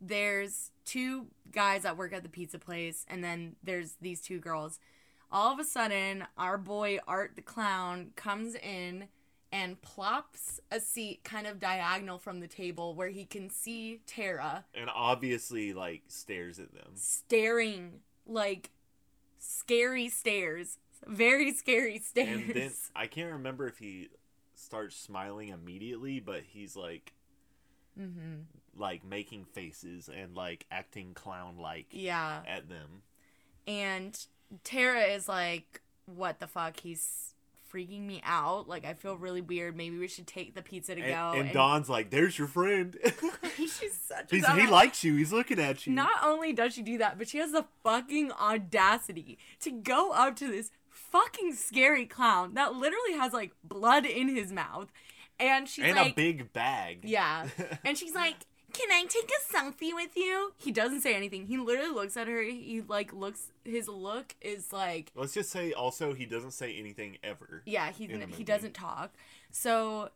[0.00, 4.78] there's two guys that work at the pizza place and then there's these two girls.
[5.30, 9.08] All of a sudden, our boy Art the clown comes in
[9.50, 14.64] and plops a seat kind of diagonal from the table where he can see Tara
[14.74, 16.90] And obviously, like, stares at them.
[16.94, 18.70] staring like
[19.42, 20.78] scary stares.
[21.06, 22.28] Very scary stares.
[22.28, 24.08] And then I can't remember if he
[24.54, 27.12] starts smiling immediately, but he's like,
[27.98, 28.44] mhm.
[28.76, 32.42] like making faces and like acting clown like Yeah.
[32.46, 33.02] at them.
[33.66, 34.18] And
[34.64, 36.78] Tara is like, what the fuck?
[36.80, 37.31] He's
[37.72, 38.68] freaking me out.
[38.68, 39.76] Like, I feel really weird.
[39.76, 41.40] Maybe we should take the pizza to And, go.
[41.40, 42.96] and Dawn's like, "There's your friend.
[43.56, 45.16] she's such a He's, he likes you.
[45.16, 48.32] He's looking at you." Not only does she do that, but she has the fucking
[48.32, 54.28] audacity to go up to this fucking scary clown that literally has like blood in
[54.34, 54.90] his mouth.
[55.38, 57.00] And she's and like, a big bag.
[57.04, 57.48] Yeah.
[57.84, 58.36] And she's like,
[58.72, 61.46] "Can I take a selfie with you?" He doesn't say anything.
[61.46, 62.42] He literally looks at her.
[62.42, 63.52] He like looks.
[63.64, 67.62] His look is like, Let's just say also he doesn't say anything ever.
[67.66, 67.90] yeah.
[67.92, 69.12] He he doesn't talk.
[69.50, 70.10] So,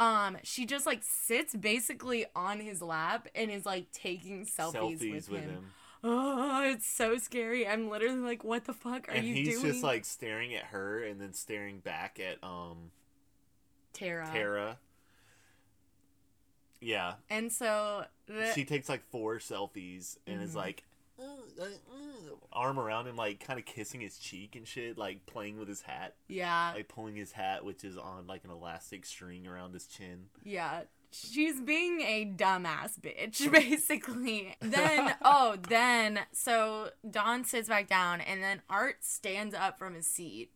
[0.00, 5.28] um, she just like sits basically on his lap and is like taking selfies, Selfies
[5.28, 5.72] with, him.
[6.04, 7.66] Oh, it's so scary.
[7.66, 9.72] I'm literally like, what the fuck are and you he's doing?
[9.72, 12.90] just like staring at her and then staring back at um
[13.92, 14.28] Tara.
[14.32, 14.78] Tara.
[16.82, 20.56] Yeah, And so the, she takes like four selfies and is Mhm.
[20.56, 20.84] like
[22.52, 25.82] arm around him, like kind of kissing his cheek and shit, like playing with his
[25.82, 29.86] hat, yeah, like pulling his hat, which is on like an elastic string around his
[29.86, 30.26] chin.
[30.44, 30.82] Yeah.
[31.14, 34.56] She's being a dumbass bitch, basically.
[34.60, 40.06] Then, oh, then, so Dawn sits back down, and then Art stands up from his
[40.06, 40.52] seat,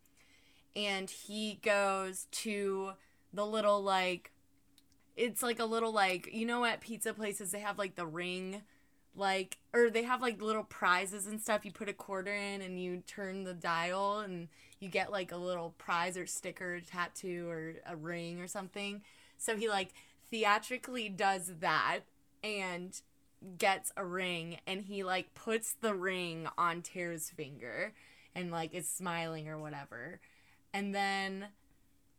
[0.75, 2.93] and he goes to
[3.35, 4.33] the little, like,
[5.17, 8.63] it's like a little, like, you know, at pizza places, they have, like, the ring,
[9.15, 11.65] like, or they have, like, little prizes and stuff.
[11.65, 14.49] You put a quarter in, and you turn the dial, and
[14.81, 19.03] you get, like, a little prize or sticker, tattoo, or a ring or something.
[19.39, 19.93] So he like
[20.31, 22.01] theatrically does that
[22.43, 23.01] and
[23.59, 27.93] gets a ring and he like puts the ring on Tara's finger
[28.35, 30.21] and like is smiling or whatever.
[30.73, 31.47] And then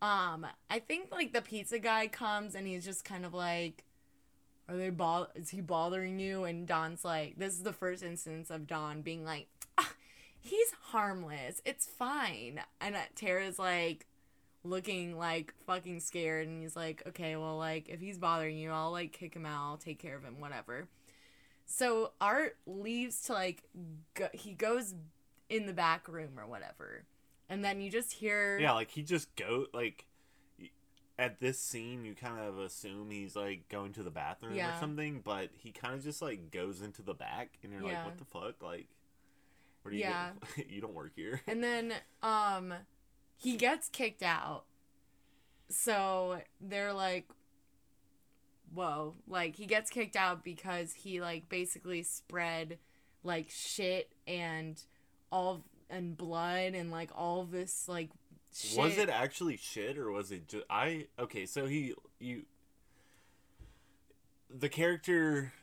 [0.01, 3.83] um I think like the pizza guy comes and he's just kind of like
[4.69, 8.49] are they bo- is he bothering you and Dawn's like this is the first instance
[8.49, 9.93] of Dawn being like "Ah,
[10.39, 11.61] he's harmless.
[11.65, 12.61] It's fine.
[12.81, 14.05] And uh, Tara's like
[14.63, 18.91] looking like fucking scared and he's like okay well like if he's bothering you i'll
[18.91, 20.87] like kick him out i'll take care of him whatever
[21.65, 23.63] so art leaves to like
[24.13, 24.93] go- he goes
[25.49, 27.05] in the back room or whatever
[27.49, 30.05] and then you just hear Yeah, like he just go like
[31.19, 34.75] at this scene you kind of assume he's like going to the bathroom Yeah.
[34.75, 38.03] or something, but he kind of just like goes into the back and you're Yeah.
[38.03, 38.61] like what the fuck?
[38.61, 38.87] Like
[39.81, 40.31] where do you Yeah.
[40.69, 41.41] you don't work here.
[41.47, 42.73] and then um
[43.35, 44.65] he gets kicked out
[45.69, 47.27] so they're like
[48.73, 52.77] whoa like he gets kicked out because he like basically spread
[53.23, 54.81] like shit and
[55.31, 58.09] all and blood and like all this like
[58.53, 58.77] shit.
[58.77, 62.43] Was it actually shit or was it just I okay, so he you
[64.49, 65.53] the character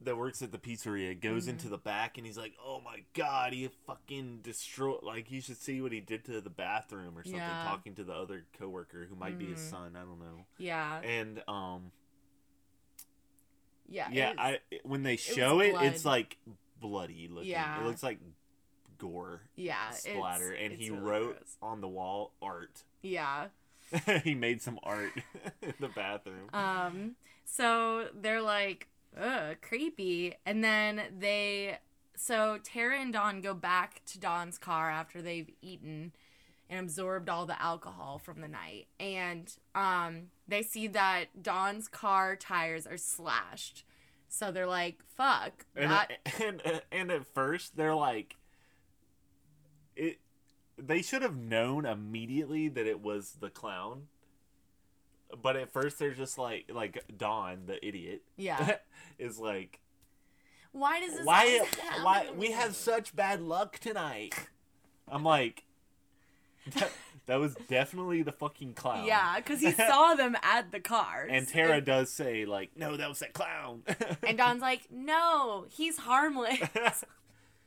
[0.00, 1.50] that works at the pizzeria goes Mhm.
[1.50, 5.58] into the back and he's like, "Oh my god, he fucking destroyed like you should
[5.58, 7.64] see what he did to the bathroom or something Yeah.
[7.64, 9.70] talking to the other coworker who might be his Mhm.
[9.70, 11.92] son, I don't know." yeah And um
[13.88, 16.36] yeah yeah, I when they show it, it's like
[16.80, 17.50] bloody looking.
[17.50, 17.80] Yeah.
[17.80, 18.18] It looks like
[19.02, 21.56] gore yeah splatter and he really wrote gross.
[21.60, 22.84] on the wall art.
[23.02, 23.48] yeah
[24.24, 25.12] he made some art
[25.62, 26.48] in the bathroom.
[26.52, 28.88] Um, so they're like,
[29.20, 30.34] ugh, creepy.
[30.46, 31.78] And then they,
[32.16, 36.12] so Tara and Dawn go back to Dawn's car after they've eaten
[36.70, 38.86] and absorbed all the alcohol from the night.
[38.98, 43.84] And um, they see that Dawn's car tires are slashed.
[44.28, 45.66] So they're like, fuck.
[45.76, 46.10] and, That,
[46.42, 48.36] and and at first they're like,
[49.96, 50.18] it.
[50.78, 54.08] they should have known immediately that it was the clown.
[55.40, 58.76] But at first they're just like like Dawn, the idiot, Yeah.
[59.18, 59.80] is like
[60.72, 61.44] Why does this why
[61.80, 64.34] happen why we have such bad luck tonight.
[65.08, 65.64] I'm like
[66.74, 66.92] that,
[67.26, 69.04] that was definitely the fucking clown.
[69.06, 71.28] Yeah, because he saw them at the cars.
[71.32, 73.82] And Tara does say like, "No, that was that clown."
[74.22, 77.04] And Dawn's like, no, he's harmless.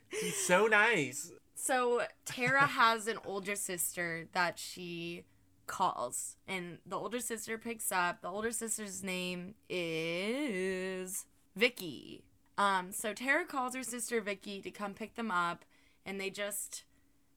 [0.10, 1.34] He's so nice.
[1.56, 5.24] So Tara has an older sister that she
[5.66, 8.22] calls, and the older sister picks up.
[8.22, 12.24] The older sister's name is Vicky.
[12.58, 15.66] Um, so Tara calls her sister Vicky to come pick them up,
[16.06, 16.84] and they just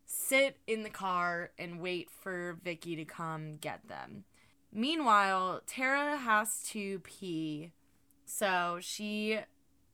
[0.05, 4.25] sit in the car and wait for Vicky to come get them.
[4.73, 7.73] Meanwhile, Tara has to pee,
[8.25, 9.41] so she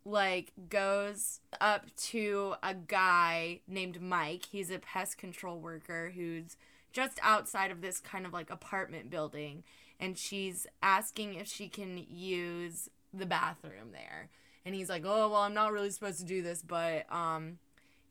[0.04, 4.46] like goes up to a guy named Mike.
[4.50, 6.56] He's a pest control worker who's
[6.92, 9.64] just outside of this kind of like apartment building
[9.98, 14.28] and she's asking if she can use the bathroom there.
[14.66, 17.58] And he's like, "Oh, well, I'm not really supposed to do this, but um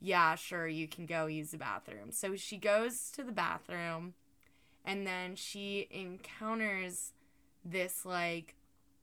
[0.01, 4.15] yeah, sure, you can go use the bathroom." So she goes to the bathroom
[4.85, 7.13] and then she encounters
[7.63, 8.55] this like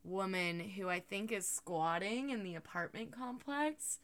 [0.04, 3.98] woman who I think is squatting in the apartment complex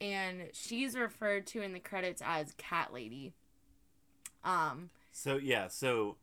[0.00, 3.34] and she's referred to in the credits as cat lady.
[4.44, 6.16] Um So yeah, so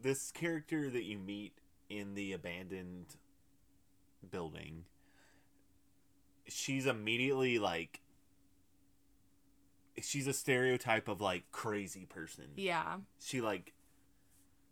[0.00, 1.52] this character that you meet
[1.88, 3.16] in the abandoned
[4.30, 4.84] building,
[6.46, 8.00] she's immediately like
[10.00, 12.44] she's a stereotype of like crazy person.
[12.56, 13.72] yeah, She like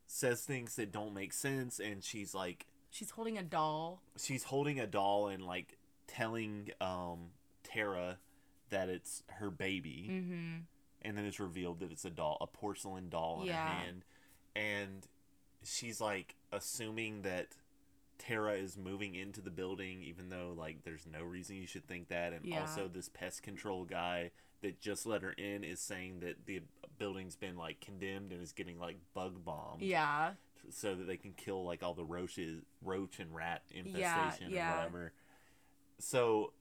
[0.06, 4.00] says things that don't make sense and she's like she's holding a doll.
[4.16, 7.30] she's holding a doll and like telling um
[7.62, 8.18] Tara
[8.70, 10.62] that it's her baby Mhm.
[11.02, 13.68] and then it's revealed that it's a doll, a porcelain doll in Yeah.
[13.68, 14.04] her hand,
[14.54, 15.06] and
[15.62, 17.48] she's like assuming that
[18.18, 22.08] Tara is moving into the building, even though like there's no reason you should think
[22.08, 22.60] that, and Yeah.
[22.62, 24.30] also this pest control guy
[24.62, 26.62] that just let her in is saying that the
[26.98, 30.34] building's been like condemned and is getting like bug bombed, Yeah.
[30.70, 34.72] So that they can kill like all the roaches, roach and rat infestation Yeah, yeah.
[34.72, 35.12] or whatever.
[35.98, 36.52] So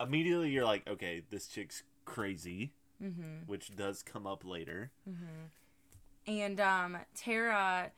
[0.00, 3.46] immediately you're like, okay, this chick's crazy Mhm.
[3.46, 4.90] which does come up later.
[6.26, 7.90] And um Tara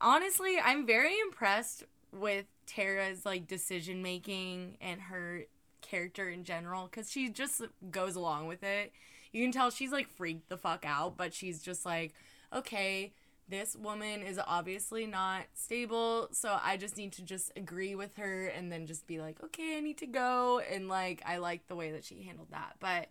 [0.00, 5.42] honestly, I'm very impressed with Tara's like decision making and her
[5.80, 8.92] character in general cuz she just goes along with it.
[9.32, 12.14] You can tell she's like freaked the fuck out, but she's just like,
[12.52, 13.12] "Okay,
[13.48, 18.46] this woman is obviously not stable, so I just need to just agree with her
[18.46, 21.76] and then just be like, "Okay, I need to go." And like I like the
[21.76, 22.76] way that she handled that.
[22.80, 23.08] But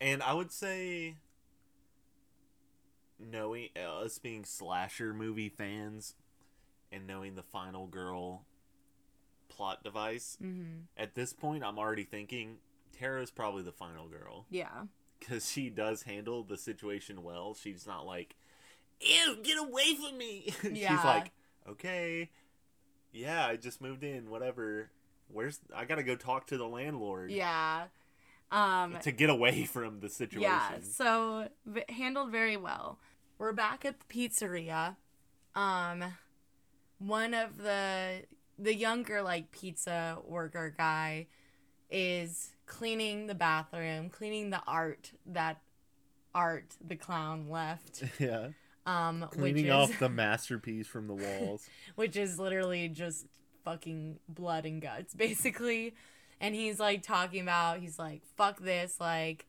[0.00, 1.16] And I would say,
[3.18, 6.14] knowing uh, us being slasher movie fans
[6.92, 8.46] and knowing the final girl
[9.48, 10.84] plot device, mhm.
[10.96, 12.58] at this point, I'm already thinking
[12.92, 14.84] Tara's probably the final girl yeah.
[15.18, 17.54] because she does handle the situation well.
[17.54, 18.36] She's not like,
[19.00, 20.96] "Ew, get away from me." Yeah.
[20.96, 21.32] She's like,
[21.68, 22.30] "Okay,
[23.12, 24.30] yeah, I just moved in.
[24.30, 24.90] Whatever.
[25.28, 27.84] Where's I gotta go talk to the landlord." Yeah.
[28.50, 30.42] Um to get away from the situation.
[30.50, 32.98] Yeah, so v- handled very well.
[33.38, 34.96] We're back at the pizzeria.
[35.54, 36.04] Um,
[36.98, 38.22] one of the
[38.58, 41.26] the younger like pizza worker guy
[41.90, 45.60] is cleaning the bathroom, cleaning the art that
[46.34, 48.02] art the clown left.
[48.18, 48.48] Yeah.
[48.86, 51.68] Um, Cleaning which off the masterpiece from the walls.
[51.96, 53.26] which is literally just
[53.64, 55.94] fucking blood and guts, basically.
[56.40, 59.46] And he's like talking about, he's like, fuck this, like,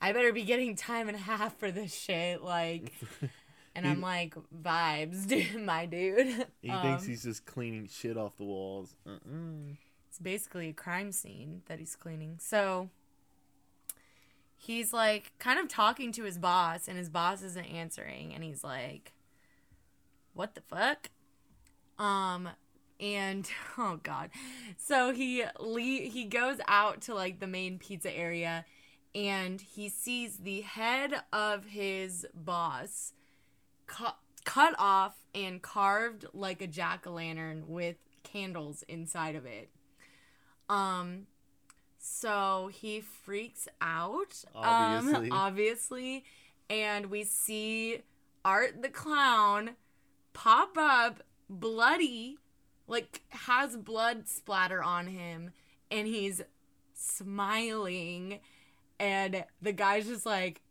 [0.00, 2.92] I better be getting time and a half for this shit, like.
[3.74, 6.46] And I'm like, vibes, dude, my dude.
[6.62, 8.96] He thinks Um, he's just cleaning shit off the walls.
[9.06, 9.74] Uh-uh.
[10.08, 12.38] It's basically a crime scene that he's cleaning.
[12.40, 12.88] So
[14.66, 18.64] he's like kind of talking to his boss, and his boss isn't answering, and he's
[18.64, 19.12] like,
[20.34, 21.10] "What the fuck?"
[21.98, 22.48] Um,
[23.00, 23.48] and
[23.78, 24.30] oh god,
[24.76, 28.64] so he le- he goes out to like the main pizza area,
[29.14, 33.12] and he sees the head of his boss
[33.86, 39.70] cut cut off and carved like a jack o' lantern with candles inside of it.
[40.68, 41.26] Um,
[42.08, 44.44] so he freaks out.
[44.54, 45.30] Obviously.
[45.30, 46.24] Um, obviously,
[46.70, 48.02] and we see
[48.44, 49.70] Art the clown
[50.32, 52.38] pop up, bloody,
[52.86, 55.50] like has blood splatter on him,
[55.90, 56.42] and he's
[56.94, 58.38] smiling,
[59.00, 60.62] and the guy's just like,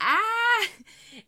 [0.00, 0.66] ah,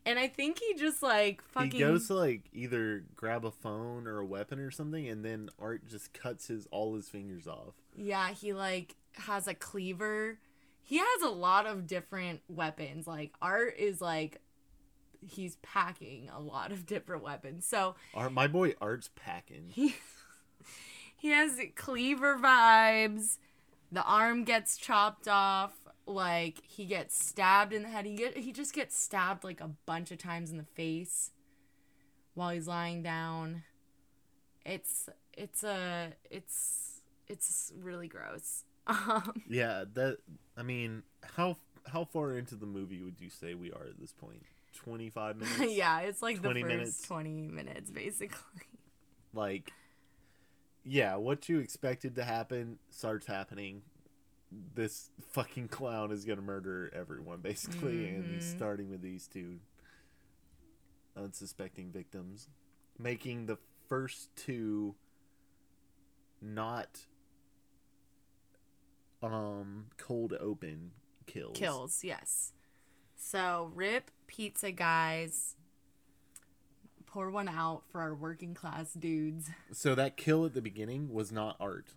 [0.07, 4.07] and I think he just like fucking He goes to like either grab a phone
[4.07, 7.75] or a weapon or something, and then Art just cuts his all his fingers off.
[7.95, 10.39] Yeah, he like has a cleaver.
[10.83, 13.07] He has a lot of different weapons.
[13.07, 14.41] Like Art is like
[15.21, 17.67] he's packing a lot of different weapons.
[17.67, 19.67] So Art, my boy Art's packing.
[19.69, 19.97] he
[21.17, 23.39] he has cleaver vibes.
[23.93, 25.73] The arm gets chopped off.
[26.07, 28.07] Like he gets stabbed in the head.
[28.07, 31.31] He get he just gets stabbed like a bunch of times in the face
[32.35, 33.63] while he's lying down.
[34.65, 38.65] It's it's a it's it's really gross.
[38.91, 40.19] Um, Yeah, that.
[40.57, 41.03] I mean,
[41.37, 44.43] how how far into the movie would you say we are at this point?
[44.75, 45.75] Twenty five minutes.
[45.75, 47.03] yeah, it's like the 20 first minutes.
[47.03, 48.63] 20 minutes basically.
[49.33, 49.73] Like,
[50.85, 53.83] yeah, what you expected to happen starts happening.
[54.75, 58.57] This fucking clown is gonna murder everyone, basically, and he's Mhm.
[58.57, 59.61] starting with these two
[61.17, 62.49] unsuspecting victims,
[62.99, 64.95] making the first two
[66.41, 67.07] not
[69.23, 70.93] um cold open
[71.27, 71.57] kills.
[71.57, 72.53] Kills, yes.
[73.17, 75.57] So, rip pizza guys.
[77.07, 79.51] Pour one out for our working class dudes.
[79.73, 81.95] So that kill at the beginning was not art.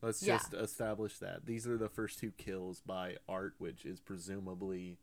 [0.00, 0.38] Let's Yeah.
[0.38, 1.44] just establish that.
[1.44, 4.98] These are the first two kills by Art, which is presumably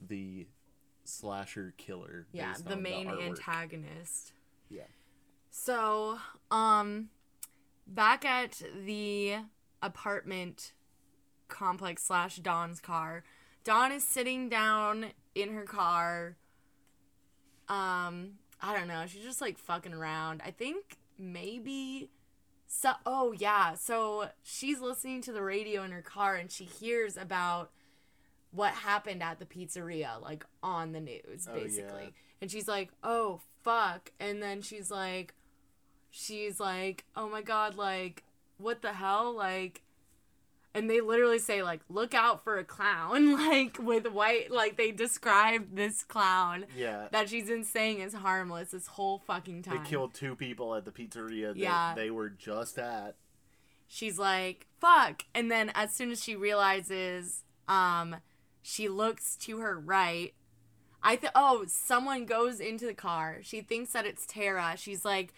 [0.00, 0.46] the
[1.04, 2.26] slasher killer.
[2.32, 3.22] Yeah, the main artwork.
[3.22, 4.32] antagonist.
[4.70, 4.86] Yeah.
[5.50, 6.18] So,
[6.50, 7.10] um
[7.86, 9.36] back at the
[9.82, 10.72] apartment
[11.48, 13.24] complex slash Dawn's car,
[13.64, 16.36] Dawn is sitting down in her car.
[17.68, 19.04] Um, I don't know.
[19.06, 20.42] She's just like fucking around.
[20.44, 22.10] I think maybe
[22.66, 23.74] so oh yeah.
[23.74, 27.70] So she's listening to the radio in her car and she hears about
[28.52, 32.02] what happened at the pizzeria like on the news Oh, basically.
[32.04, 32.10] yeah.
[32.40, 35.34] And she's like, "Oh fuck." And then she's like
[36.10, 38.22] she's like, "Oh my god, like
[38.58, 39.82] what the hell?" Like
[40.76, 44.90] and they literally say like, "Look out for a clown." Like with white like they
[44.92, 47.08] describe this clown Yeah.
[47.12, 49.82] that she's been saying is harmless this whole fucking time.
[49.82, 51.94] They killed two people at the pizzeria that Yeah.
[51.96, 53.16] they were just at.
[53.88, 55.22] she's like, fuck.
[55.34, 58.16] And then as soon as she realizes, um,
[58.62, 60.34] she looks to her right.
[61.02, 63.38] I think, oh, someone goes into the car.
[63.42, 64.74] She thinks that it's Tara.
[64.76, 65.32] She's like,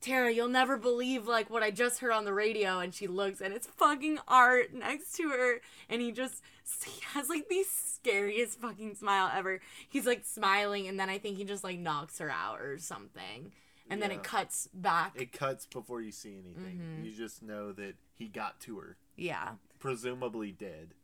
[0.00, 2.78] Tara, you'll never believe like what I just heard on the radio.
[2.78, 5.60] And she looks and it's fucking Art next to her.
[5.88, 6.42] And he just,
[6.84, 9.60] he has like the scariest fucking smile ever.
[9.88, 13.52] He's like smiling and then I think he just like knocks her out or something.
[13.90, 15.20] And then it cuts back.
[15.20, 16.78] It cuts before you see anything.
[16.78, 17.04] Mm-hmm.
[17.04, 19.54] You just know that he got to her, yeah.
[19.80, 20.94] presumably dead.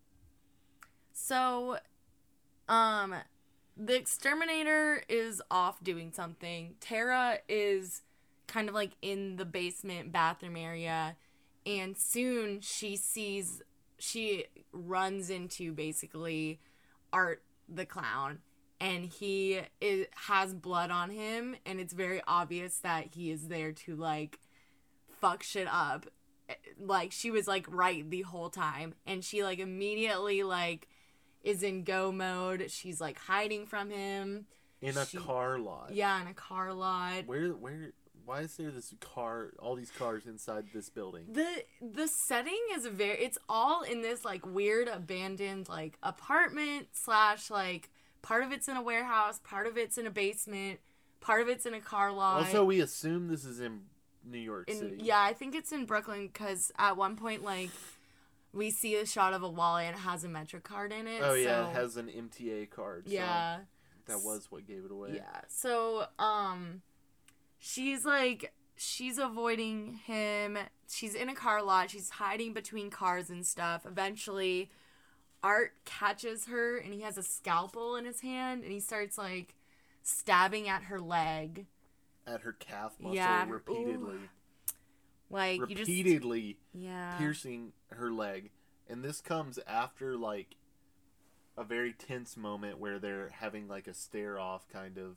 [1.12, 1.78] So,
[2.68, 3.12] um,
[3.76, 6.76] the exterminator is off doing something.
[6.80, 8.02] Tara is
[8.46, 11.16] kind of like in the basement bathroom area,
[11.64, 13.62] and soon she sees,
[13.98, 16.60] she runs into basically
[17.12, 18.38] Art the clown,
[18.80, 23.72] and he is, has blood on him, and it's very obvious that he is there
[23.72, 24.38] to like
[25.20, 26.06] fuck shit up.
[26.78, 30.88] Like she was like right the whole time, and she like immediately like
[31.42, 32.70] is in go mode.
[32.70, 34.46] She's like hiding from him.
[34.82, 35.92] In a She- car lot.
[35.92, 37.26] Yeah, in a car lot.
[37.26, 37.92] Where where
[38.26, 41.26] why is there this car all these cars inside this building?
[41.32, 47.50] The the setting is very it's all in this like weird abandoned like apartment slash
[47.50, 47.88] like
[48.22, 50.80] part of it's in a warehouse, part of it's in a basement,
[51.20, 52.38] part of it's in a car lot.
[52.38, 53.82] Also, we assume this is in
[54.24, 54.96] New York in, City.
[55.00, 57.70] yeah, I think it's in Brooklyn because at one point like
[58.52, 61.20] we see a shot of a wallet and it has a Metro card in it.
[61.22, 63.04] Oh yeah, so- it has an MTA card.
[63.06, 63.58] so yeah.
[64.06, 65.10] that was what gave it away.
[65.14, 65.42] Yeah.
[65.46, 66.82] So, um,
[67.66, 70.56] she's like, she's avoiding him.
[70.88, 71.90] She's in a car lot.
[71.90, 73.84] She's hiding between cars and stuff.
[73.84, 74.70] Eventually,
[75.42, 79.56] Art catches her and he has a scalpel in his hand and he starts like
[80.02, 81.66] stabbing at her leg.
[82.26, 84.18] At her calf muscle Yeah, repeatedly,
[85.30, 85.80] Like, you just.
[85.88, 87.16] repeatedly Yeah.
[87.18, 88.50] piercing her leg,
[88.88, 90.56] and this comes after like
[91.56, 95.16] a very tense moment where they're having like a stare off kind of.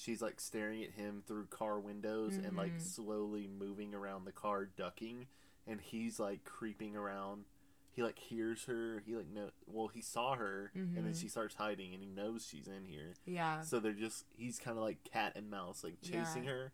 [0.00, 2.80] She's like staring at him through car windows and like Mhm.
[2.80, 5.26] slowly moving around the car, ducking,
[5.66, 7.44] and he's like creeping around.
[7.92, 9.02] He like hears her.
[9.04, 11.20] He like no, well he saw her, and then Mhm.
[11.20, 13.12] she starts hiding, and he knows she's in here.
[13.26, 13.60] Yeah.
[13.60, 16.50] So they're just he's kind of like cat and mouse, like chasing Yeah.
[16.50, 16.72] her,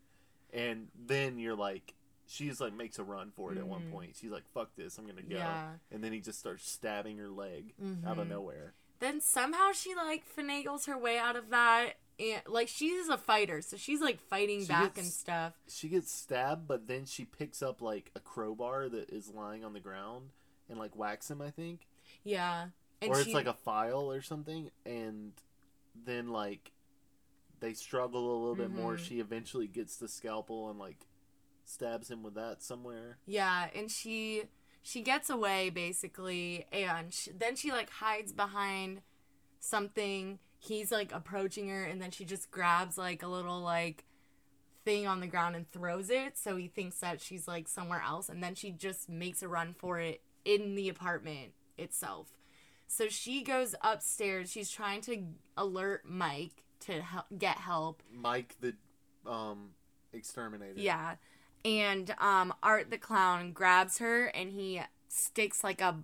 [0.53, 1.95] and then you're like,
[2.27, 3.91] she's like makes a run for it at one Mhm.
[3.91, 4.14] point.
[4.14, 5.79] She's like, "Fuck this, I'm gonna go," Yeah.
[5.91, 7.74] and then he just starts stabbing her leg
[8.07, 8.74] out of nowhere.
[9.01, 13.61] Then somehow she like finagles her way out of that and like she's a fighter,
[13.62, 15.53] so she's like fighting She back gets- and stuff.
[15.69, 19.73] She gets stabbed, but then she picks up like a crowbar that is lying on
[19.73, 20.31] the ground
[20.69, 21.41] and like whacks him.
[21.43, 21.87] I think,
[22.25, 22.69] Yeah,
[23.03, 25.33] and or she, it's like a file or something, and
[26.05, 26.73] then like
[27.61, 28.95] they struggle a little bit more.
[28.97, 28.99] Mhm.
[29.07, 31.07] She eventually gets the scalpel and like
[31.64, 33.19] stabs him with that somewhere.
[33.27, 34.45] yeah, and she
[34.83, 39.03] she gets away basically, and she, then she like hides behind
[39.61, 40.39] something.
[40.59, 44.05] He's like approaching her, and then she just grabs like a little like
[44.85, 46.39] thing on the ground and throws it.
[46.39, 49.75] So he thinks that she's like somewhere else, and then she just makes a run
[49.79, 52.29] for it in the apartment itself.
[52.87, 54.51] So she goes upstairs.
[54.51, 55.25] She's trying to
[55.57, 58.03] alert Mike to help, get help.
[58.13, 58.75] Mike the
[59.27, 59.71] um
[60.13, 60.75] exterminator.
[60.77, 61.17] Yeah.
[61.65, 65.97] And um Art the clown grabs her and he sticks like a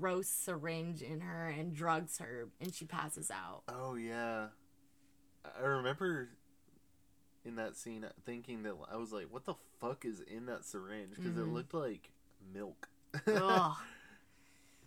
[0.00, 3.62] gross syringe in her and drugs her and she passes out.
[3.68, 4.46] Oh yeah,
[5.44, 6.30] I remember
[7.44, 11.14] in that scene thinking that I was like, "What the fuck is in that syringe?"
[11.16, 11.52] Because it Mhm.
[11.52, 12.10] looked like
[12.52, 12.88] milk.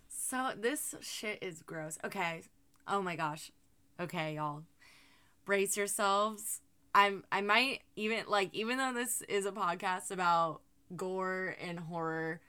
[0.08, 1.98] So this shit is gross.
[2.04, 2.44] Okay.
[2.88, 3.52] Oh my gosh.
[4.00, 4.64] Okay, y'all.
[5.46, 6.62] Brace yourselves.
[6.96, 10.62] I'm I might even like even though this is a podcast about
[10.96, 12.40] gore and horror,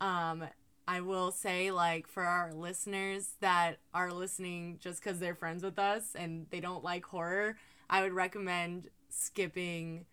[0.00, 0.44] um
[0.86, 5.78] I will say like for our listeners that are listening just cuz they're friends with
[5.78, 7.56] us and they don't like horror,
[7.88, 10.06] I would recommend skipping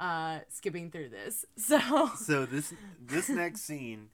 [0.00, 1.44] uh skipping through this.
[1.56, 4.08] So so this this next scene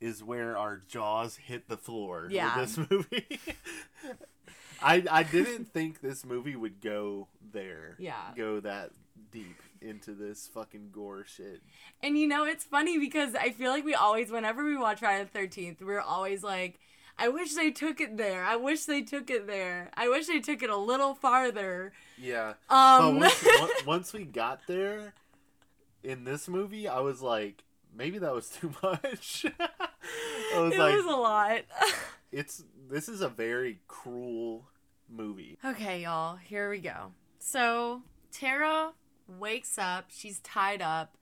[0.00, 2.22] is where our jaws hit the floor.
[2.24, 2.56] with Yeah.
[2.58, 3.40] this movie.
[4.82, 7.96] I I didn't think this movie would go there.
[7.98, 8.32] Yeah.
[8.36, 8.90] Go that
[9.32, 11.60] deep into this fucking gore shit.
[12.02, 15.24] And you know, it's funny because I feel like we always, whenever we watch Friday
[15.24, 16.78] the Thirteenth, we're always like,
[17.18, 18.44] "I wish they took it there.
[18.44, 19.90] I wish they took it there.
[19.94, 22.54] I wish they took it a little farther." Yeah.
[22.68, 25.14] Um, but once, once we got there
[26.02, 27.64] in this movie, I was like,
[27.94, 29.46] maybe that was too much.
[30.54, 31.60] I was it like, was a lot.
[32.32, 34.66] it's this is a very cruel
[35.08, 35.58] movie.
[35.64, 37.12] okay, y'all, here we go.
[37.38, 38.02] So
[38.32, 38.92] Tara
[39.28, 40.06] wakes up.
[40.08, 41.16] She's tied up.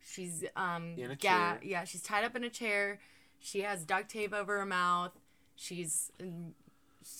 [0.00, 1.60] She's um In a ga- chair.
[1.62, 3.00] Yeah, she's tied up in a chair.
[3.40, 5.12] She has duct tape over her mouth.
[5.56, 6.10] She's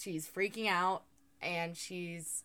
[0.01, 1.03] she's freaking out
[1.41, 2.45] and she's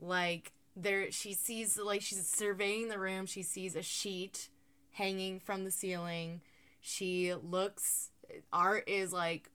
[0.00, 3.26] like there she sees like she's surveying the room.
[3.26, 4.48] She sees a sheet
[4.92, 6.40] hanging from the ceiling.
[6.80, 8.10] She looks
[8.52, 9.48] Art is like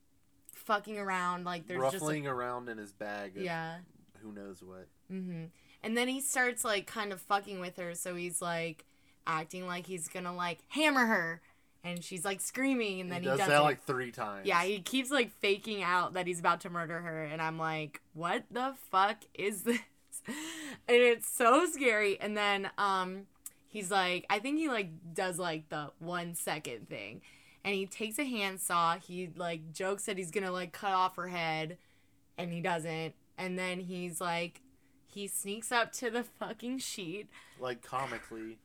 [0.53, 3.33] fucking around like there's just Ruffling like, around in his bag.
[3.35, 3.77] Yeah.
[4.21, 4.87] Who knows what?
[5.11, 5.45] Mm-hmm.
[5.83, 8.85] And then he starts like kind of fucking with her, so he's like
[9.25, 11.41] acting like he's gonna like hammer her,
[11.83, 13.63] and she's like screaming, and then he he, does does that it.
[13.63, 14.45] like three times.
[14.45, 18.01] yeah, he keeps like faking out that he's about to murder her, and I'm like,
[18.13, 19.79] what the fuck is this?
[20.27, 22.19] And it's so scary.
[22.19, 23.25] And then um,
[23.69, 27.21] he's like, I think he like does like the one second thing,
[27.65, 28.97] and he takes a handsaw.
[28.99, 31.77] He like jokes that he's gonna like cut off her head,
[32.37, 33.15] and he doesn't.
[33.37, 34.61] And then he's like,
[35.13, 37.27] he sneaks up to the fucking sheet.
[37.59, 38.57] like comically.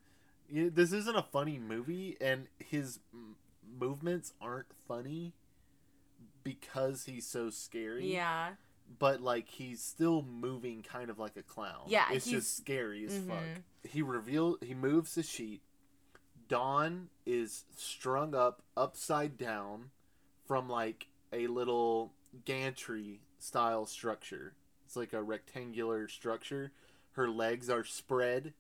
[0.51, 3.37] This isn't a funny movie, and his m-
[3.79, 5.33] movements aren't funny
[6.43, 8.13] because he's so scary.
[8.13, 8.51] Yeah.
[9.01, 11.81] but like he's still moving kind of like a clown.
[11.89, 13.37] Yeah, it's just scary as fuck.
[13.43, 13.63] Mhm.
[13.83, 15.61] He reveals he moves the sheet.
[16.49, 19.91] Dawn is strung up upside down
[20.47, 22.13] from like a little
[22.45, 24.55] gantry style structure.
[24.87, 26.71] It's like a rectangular structure.
[27.13, 28.55] Her legs are spread.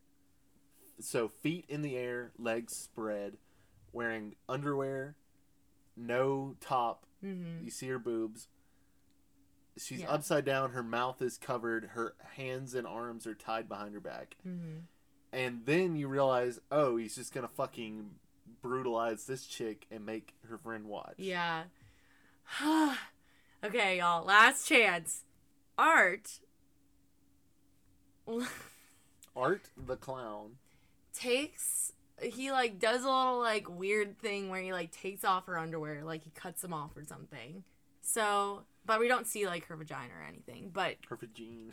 [0.98, 3.34] So feet in the air, legs spread,
[3.92, 5.14] wearing underwear,
[5.96, 7.64] no top, Mm-hmm.
[7.64, 8.48] you see her boobs.
[9.78, 10.10] She's Yeah.
[10.10, 10.70] upside down.
[10.72, 11.84] Her mouth is covered.
[11.92, 14.36] Her hands and arms are tied behind her back.
[14.46, 14.80] Mm-hmm.
[15.32, 18.10] And then you realize, oh, he's just gonna fucking
[18.62, 21.14] brutalize this chick and make her friend watch.
[21.18, 21.64] Yeah.
[23.64, 24.24] okay, y'all.
[24.24, 25.22] Last chance.
[25.78, 26.40] Art
[29.36, 30.52] Art the clown.
[31.12, 35.58] takes he like does a little like weird thing where he like takes off her
[35.58, 37.62] underwear, like he cuts them off or something.
[38.00, 40.70] So, but we don't see like her vagina or anything.
[40.72, 41.72] But Her vagine.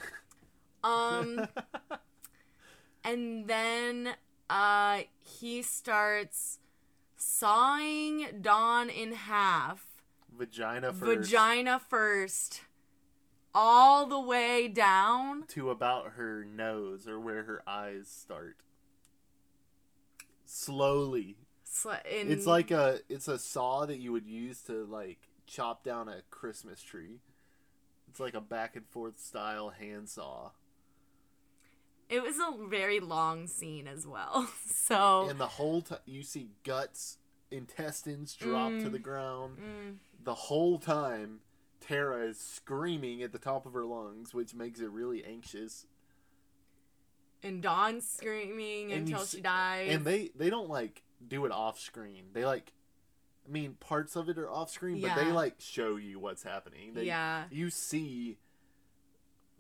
[0.84, 1.48] um,
[3.06, 4.16] and then
[4.50, 6.60] uh he starts
[7.16, 9.86] sawing Dawn in half.
[10.38, 11.30] Vagina first.
[11.32, 12.62] vagina first
[13.56, 18.58] all the way down To about her nose or where her eyes start.
[20.46, 21.38] Slowly.
[21.64, 25.84] Sl- in, It's like a it's a saw that you would use to like chop
[25.84, 27.20] down a Christmas tree.
[28.10, 30.52] It's like a back and forth style handsaw.
[32.10, 34.48] It was a very long scene as well.
[34.84, 37.18] So And the whole time you see guts,
[37.50, 38.92] intestines drop to Mm.
[38.92, 39.58] the ground.
[39.58, 41.40] mm, The whole time,
[41.88, 45.86] Tara is screaming at the top of her lungs, which makes it really anxious.
[47.44, 49.90] and Dawn's screaming And until she dies.
[49.92, 52.26] And they they don't like do it off screen.
[52.34, 52.72] They like,
[53.48, 56.94] I mean, parts of it are off screen, but they like show you what's happening.
[56.94, 57.46] They, yeah.
[57.52, 58.38] you see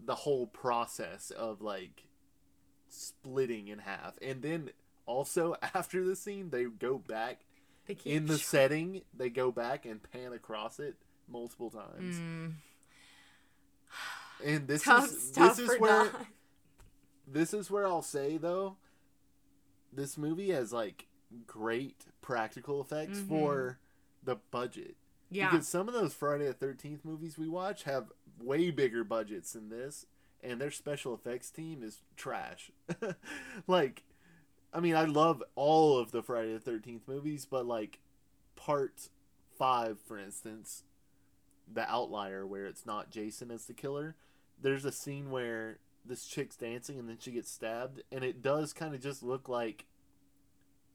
[0.05, 2.07] the whole process of like
[2.89, 4.69] splitting in half and then
[5.05, 7.39] also after the scene they go back
[8.05, 10.95] in the setting they go back and pan across it
[11.29, 12.53] multiple times Mm,
[14.43, 16.27] and this tough is stuff this is where Dawn.
[17.27, 18.75] this is where i'll say though
[19.91, 21.05] this movie has like
[21.47, 23.27] great practical effects Mhm.
[23.27, 23.79] for
[24.23, 24.95] the budget
[25.29, 25.49] Yeah.
[25.49, 29.69] Because some of those Friday the Thirteenth movies we watch have way bigger budgets than
[29.69, 30.05] this,
[30.43, 32.71] and their special effects team is trash.
[33.67, 34.03] like,
[34.71, 37.97] I mean, I love all of the Friday the Thirteenth movies, but like,
[38.55, 39.09] part
[39.57, 40.83] five, for instance,
[41.73, 44.15] the outlier where it's not Jason as the killer.
[44.61, 48.73] There's a scene where this chick's dancing and then she gets stabbed, and it does
[48.73, 49.85] kind of just look like.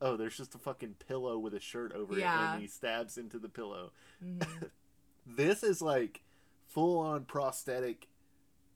[0.00, 3.38] Oh, there's just a fucking pillow with a shirt over it, and he stabs into
[3.38, 3.92] the pillow.
[4.24, 4.70] Mhm.
[5.30, 6.22] This is like
[6.68, 8.08] full on prosthetic,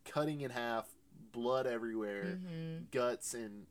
[0.05, 0.87] cutting in half,
[1.33, 2.91] blood everywhere, Mhm.
[2.91, 3.67] guts and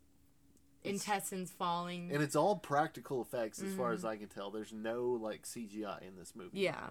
[0.83, 2.11] Intestines falling.
[2.11, 3.95] and it's all practical effects as far Mhm.
[3.95, 4.49] as I can tell.
[4.49, 6.57] There's no like CGI in this movie.
[6.59, 6.89] yeah.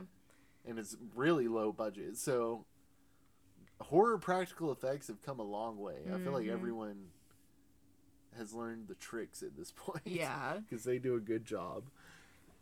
[0.66, 2.16] And it's really low budget.
[2.16, 2.64] So
[3.80, 6.02] horror practical effects have come a long way.
[6.12, 6.52] I feel like Mhm.
[6.52, 7.10] everyone
[8.36, 10.02] has learned the tricks at this point.
[10.06, 10.58] Yeah.
[10.58, 11.84] because they do a good job.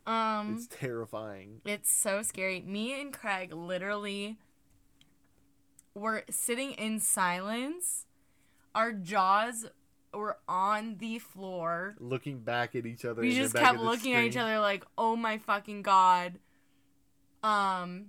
[0.07, 1.61] Um It's terrifying.
[1.65, 2.61] It's so scary.
[2.63, 4.39] Me and Craig literally
[5.95, 8.07] were sitting in silence.
[8.75, 9.67] Our jaws
[10.15, 11.97] were on the floor.
[11.99, 13.21] Looking back at each other.
[13.23, 16.39] We just kept looking at each other like, "Oh my fucking god."
[17.43, 18.07] Um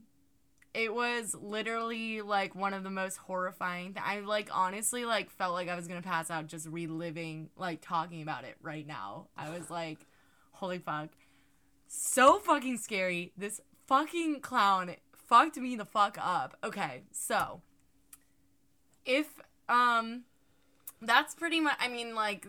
[0.74, 5.54] it was literally like one of the most horrifying th- I like honestly like felt
[5.54, 9.28] like I was to pass out just reliving like talking about it right now.
[9.36, 10.00] I was like,
[10.52, 11.10] "Holy fuck."
[11.88, 13.34] So fucking scary.
[13.36, 14.96] This fucking clown
[15.28, 16.58] fucked me the fuck up.
[16.64, 17.62] Okay, so
[19.06, 19.28] if
[19.68, 20.24] um
[21.02, 22.48] that's pretty much I mean like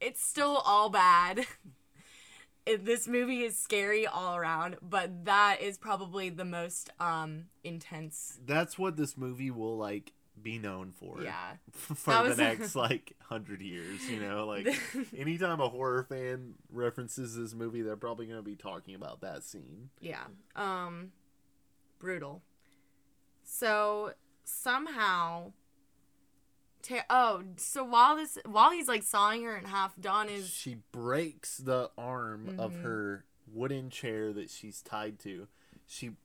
[0.00, 1.46] it's still all bad.
[2.76, 8.38] This movie is scary all around, but that is probably the most um intense.
[8.44, 11.20] That's what this movie will like be known for.
[11.22, 11.54] Yeah.
[11.72, 14.68] For That the was- next like hundred years, you know, like
[15.16, 19.42] anytime a horror fan references this movie, they're probably going to be talking about that
[19.42, 19.90] scene.
[20.00, 20.24] Yeah.
[20.54, 21.10] Um
[21.98, 22.42] brutal.
[23.42, 24.12] So
[24.44, 25.52] somehow
[27.10, 31.58] Oh, so while this while he's like sawing her in half, Dawn is she breaks
[31.58, 32.82] the arm of Mhm.
[32.82, 35.48] her wooden chair that she's tied to.
[35.86, 36.16] She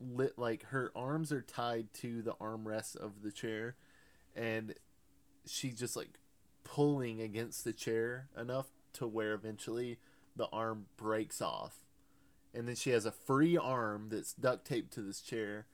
[0.00, 3.76] lit like her arms are tied to the armrest of the chair
[4.34, 4.74] and
[5.46, 6.18] she's just like
[6.64, 9.98] pulling against the chair enough to where eventually
[10.36, 11.84] the arm breaks off.
[12.52, 15.66] And then she has a free arm that's duct taped to this chair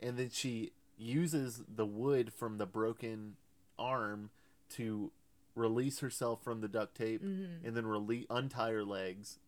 [0.00, 3.36] and then she uses the wood from the broken
[3.78, 4.30] arm
[4.70, 5.10] to
[5.54, 7.64] release herself from the duct tape Mhm.
[7.64, 9.38] and then release untie her legs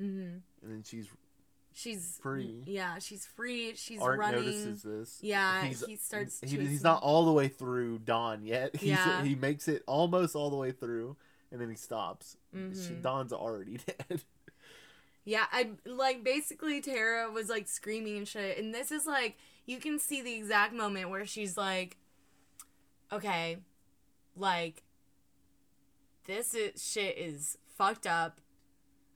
[0.00, 0.40] Mhm.
[0.62, 1.08] and then she's
[1.72, 2.62] she's Free.
[2.66, 3.74] Yeah, she's free.
[3.74, 4.44] She's Art running.
[4.44, 5.18] notices this.
[5.22, 8.76] Yeah, he starts He, he's not all the way through Dawn yet.
[8.76, 9.24] He's, Yeah.
[9.24, 11.16] he makes it almost all the way through,
[11.50, 12.36] and then he stops.
[12.52, 13.02] She, Mhm.
[13.02, 13.78] Dawn's already
[14.08, 14.22] dead.
[15.24, 19.78] Yeah, I like basically Tara was like screaming and shit, and this is like you
[19.80, 21.96] can see the exact moment where she's like,
[23.10, 23.58] "Okay,
[24.36, 24.82] like
[26.26, 28.40] this is, shit is fucked up."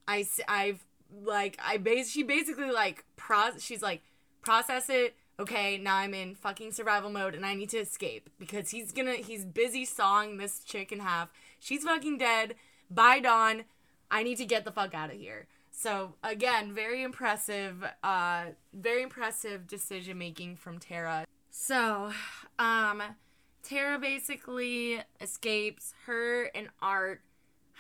[0.07, 0.85] I I've
[1.23, 4.03] like I base she basically like pro she's like
[4.43, 5.15] process it.
[5.41, 9.13] Okay, now I'm in fucking survival mode and I need to escape because he's gonna
[9.15, 11.29] he's busy sawing this chick in half.
[11.61, 12.55] She's fucking dead.
[12.91, 13.65] Bye, Dawn.
[14.11, 15.47] I need to get the fuck out of here.
[15.71, 21.25] So again, very impressive, uh, very impressive decision making from Tara.
[21.51, 22.13] So,
[22.59, 23.03] um,
[23.63, 25.95] Tara basically escapes.
[26.07, 27.23] Her and Art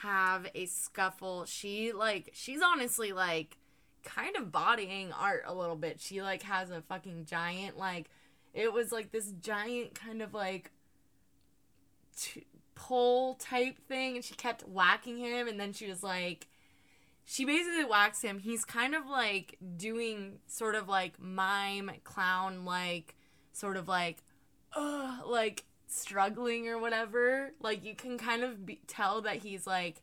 [0.02, 1.44] have a scuffle.
[1.44, 3.58] She like she's honestly like
[4.04, 6.00] kind of bodying Art a little bit.
[6.00, 8.10] She like has a fucking giant like
[8.54, 10.72] it was like this giant kind of like
[12.16, 16.46] t- pole type thing and she kept whacking him and then she was like
[17.24, 23.16] she basically whacks him he's kind of like doing sort of like mime clown like
[23.52, 24.22] sort of like
[24.76, 27.52] uh like struggling or whatever.
[27.60, 30.02] Like you can kind of be- tell that he's like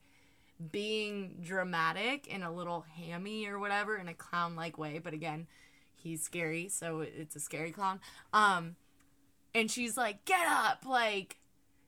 [0.72, 5.48] being dramatic and a little hammy or whatever in a clown like way, but again,
[5.94, 8.00] he's scary, so it's a scary clown.
[8.34, 8.76] Um
[9.54, 11.38] and she's like, "Get up!" Like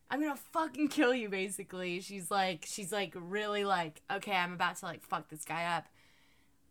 [0.09, 1.99] I'm gonna fucking kill you, basically.
[2.01, 5.85] She's like, she's like, really like, okay, I'm about to like fuck this guy up.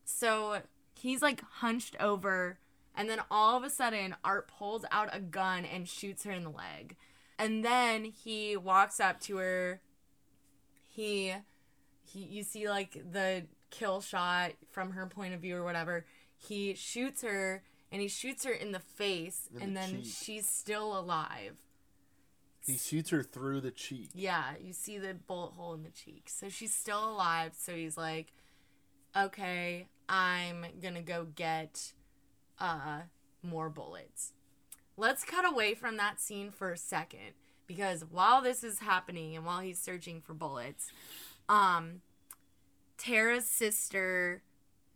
[0.05, 0.63] So
[0.95, 2.59] he's like hunched over,
[2.95, 6.45] and then all of a sudden, Art pulls out a gun and shoots her in
[6.45, 6.97] the leg.
[7.39, 9.81] And then he walks up to her.
[10.89, 11.35] He,
[12.05, 16.07] he, you see like the kill shot from her point of view or whatever.
[16.39, 17.63] He shoots her,
[17.93, 20.15] and he shoots her in the face, In and the then cheek.
[20.23, 21.57] she's still alive.
[22.67, 24.11] He shoots her through the cheek.
[24.15, 26.29] Yeah, you see the bullet hole in the cheek.
[26.29, 27.53] So she's still alive.
[27.57, 28.33] So he's like,
[29.17, 31.93] okay, I'm gonna go get
[32.59, 33.03] uh
[33.43, 34.33] more bullets.
[34.97, 37.35] Let's cut away from that scene for a second
[37.67, 40.91] because while this is happening and while he's searching for bullets,
[41.49, 42.01] um
[42.97, 44.43] Tara's sister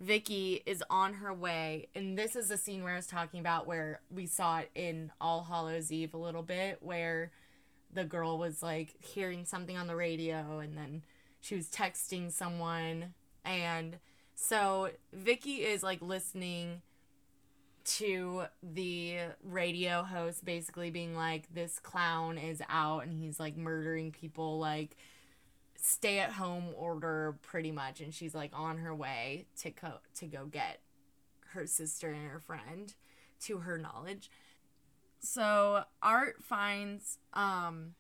[0.00, 3.66] Vicky is on her way, and this is the scene where I was talking about
[3.66, 7.30] where we saw it in All Hallows Eve a little bit, where
[7.92, 11.02] the girl was like hearing something on the radio and then
[11.40, 13.14] she was texting someone.
[13.44, 13.98] And
[14.34, 16.80] so Vicky is like listening
[17.84, 24.12] to the radio host basically being like this clown is out and he's like murdering
[24.12, 24.96] people like
[25.76, 30.26] stay at home order pretty much and she's like on her way to go to
[30.26, 30.80] go get
[31.52, 32.94] her sister and her friend
[33.40, 34.30] to her knowledge.
[35.20, 37.94] So Art finds um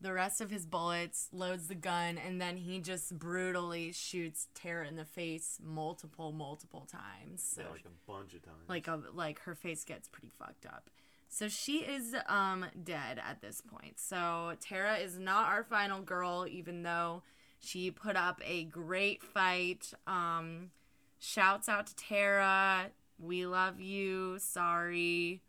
[0.00, 4.86] the rest of his bullets, loads the gun, and then he just brutally shoots Tara
[4.86, 7.42] in the face multiple, multiple times.
[7.42, 8.58] So Yeah, like a bunch of times.
[8.68, 10.90] like a, like her face gets pretty fucked up.
[11.28, 13.98] So she is um dead at this point.
[13.98, 17.22] So Tara is not our final girl, even though
[17.58, 19.92] she put up a great fight.
[20.06, 20.70] Um,
[21.18, 24.38] shouts out to Tara, we love you.
[24.38, 25.40] Sorry.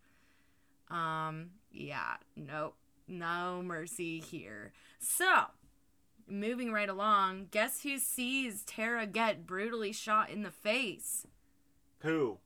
[0.90, 2.76] Um, yeah, nope,
[3.08, 4.72] no mercy here.
[4.98, 5.46] So,
[6.28, 11.26] moving right along, guess who sees Tara get brutally shot in the face?
[12.00, 12.38] Who?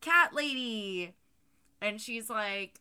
[0.00, 1.14] cat lady
[1.80, 2.80] and she's like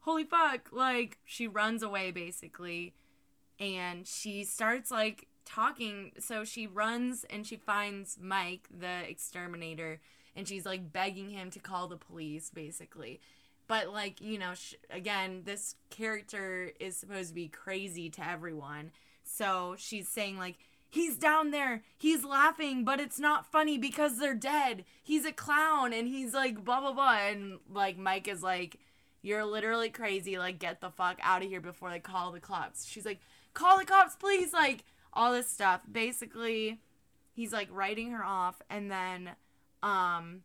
[0.00, 2.94] holy fuck like she runs away basically
[3.60, 10.00] and she starts like talking so she runs and she finds mike the exterminator
[10.34, 13.20] and she's like begging him to call the police basically
[13.68, 18.90] but like you know sh- again this character is supposed to be crazy to everyone.
[19.22, 20.56] So she's saying like
[20.88, 21.82] he's down there.
[21.96, 24.84] He's laughing but it's not funny because they're dead.
[25.02, 27.18] He's a clown and he's like blah blah blah.
[27.18, 28.78] And like mike is like
[29.22, 30.38] you're literally crazy.
[30.38, 32.86] Like get the fuck out of here before they call the cops.
[32.86, 33.20] She's like
[33.54, 34.52] call the cops please.
[34.52, 35.82] Like all this stuff.
[35.90, 36.80] Basically
[37.34, 39.30] he's like writing her off and then
[39.82, 40.40] um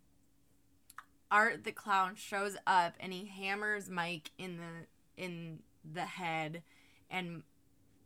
[1.34, 6.62] art the clown shows up and he hammers mike in the in the head
[7.10, 7.42] and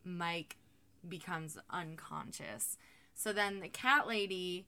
[0.05, 0.55] mike
[1.07, 2.78] becomes unconscious.
[3.13, 4.67] So then the cat lady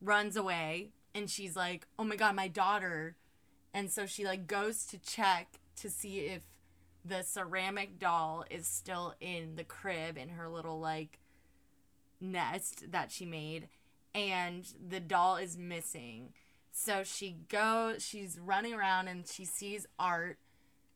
[0.00, 3.16] runs away and she's like, "Oh my god, my daughter."
[3.72, 6.42] And so she like goes to check to see if
[7.04, 11.18] the ceramic doll is still in the crib in her little like
[12.20, 13.68] nest that she made
[14.14, 16.32] and the doll is missing.
[16.76, 20.38] So she goes she's running around and she sees Art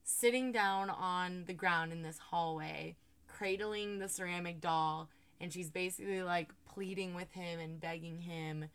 [0.03, 2.97] sitting down on the ground in this hallway
[3.29, 5.09] cradling the ceramic doll.
[5.41, 8.67] And she's basically like pleading with him and begging him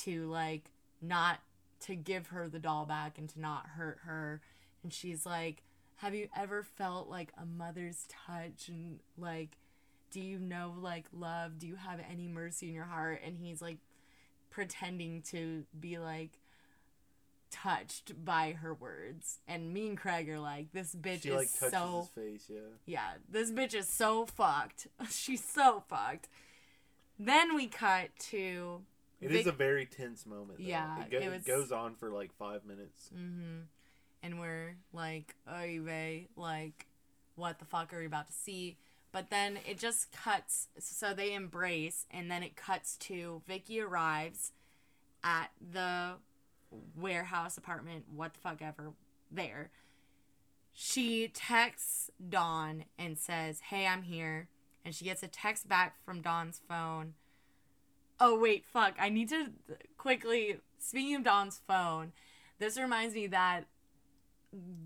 [0.00, 1.38] to like not
[1.82, 4.40] to give her the doll back and to not hurt her.
[4.82, 5.62] And she's like
[5.98, 8.68] have you ever felt like a mother's touch?
[8.68, 9.56] And like
[10.10, 11.60] do you know like love?
[11.60, 13.20] Do you have any mercy in your heart?
[13.24, 13.78] And he's like
[14.50, 16.39] pretending to be like
[17.50, 21.48] touched by her words and me and craig are like this bitch She is like
[21.48, 22.60] so his face, yeah.
[22.86, 24.86] yeah, this bitch is so fucked.
[25.10, 26.28] She's so fucked.
[27.18, 28.80] Then we cut to
[29.20, 30.58] It is Vic- a very tense moment.
[30.58, 30.64] Though.
[30.64, 33.10] Yeah, it, go- it it goes on for like five minutes.
[33.14, 33.60] Mm-hmm.
[34.22, 36.86] And we're like, oy vey, like,
[37.36, 38.76] what the fuck are we about to see?
[39.12, 44.52] But then it just cuts, so they embrace, and then it cuts to Vicky arrives
[45.24, 46.12] at the
[46.96, 48.92] warehouse apartment, what the fuck ever,
[49.30, 49.70] there.
[50.72, 54.48] She texts Dawn and says, Hey, I'm here.
[54.84, 57.14] And she gets a text back from Dawn's phone.
[58.18, 58.94] Oh, wait, fuck.
[58.98, 59.50] I need to
[59.98, 62.12] quickly, speaking of Dawn's phone,
[62.58, 63.64] this reminds me that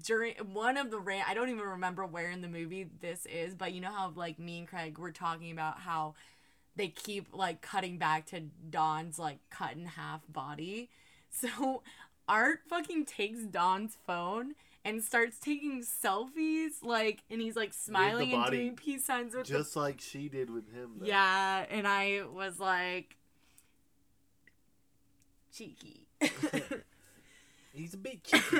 [0.04, 3.54] during one of the ran I don't even remember where in the movie this is,
[3.54, 6.14] but you know how like me and Craig were talking about how
[6.76, 10.90] they keep like cutting back to Dawn's like cut in half body.
[11.40, 11.82] So
[12.28, 14.54] Art fucking takes Dawn's phone
[14.84, 19.52] and starts taking selfies like and he's like smiling and doing peace signs with the
[19.52, 20.92] Just like she did with him.
[21.00, 21.06] Though.
[21.06, 23.16] yeah, and I was like
[25.52, 26.06] cheeky.
[27.72, 28.58] He's a bit cheeky.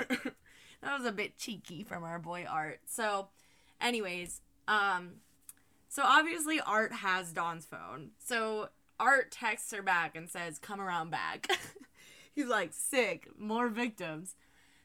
[0.83, 2.81] that was a bit cheeky from our boy Art.
[2.87, 3.29] So,
[3.81, 5.21] anyways, um
[5.89, 8.11] so obviously Art has Dawn's phone.
[8.19, 11.47] So Art texts her back and says, "Come around back."
[12.35, 14.35] He's like, "Sick, more victims."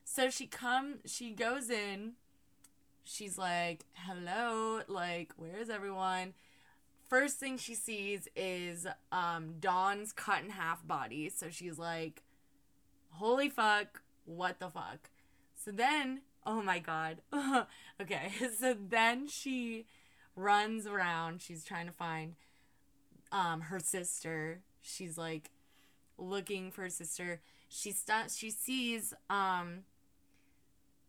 [0.04, 2.14] So she come she goes in.
[3.04, 6.34] She's like, "Hello, like where is everyone?"
[7.10, 11.30] First thing she sees is um Dawn's cut in half body.
[11.30, 12.22] So she's like,
[13.12, 15.10] "Holy fuck, what the fuck?"
[15.56, 17.22] So then, oh my god.
[18.02, 19.86] okay, so then she
[20.36, 21.42] runs around.
[21.42, 22.36] She's trying to find
[23.32, 24.62] um her sister.
[24.82, 25.50] She's like
[26.20, 27.42] looking for her sister.
[27.70, 29.80] She st- she sees um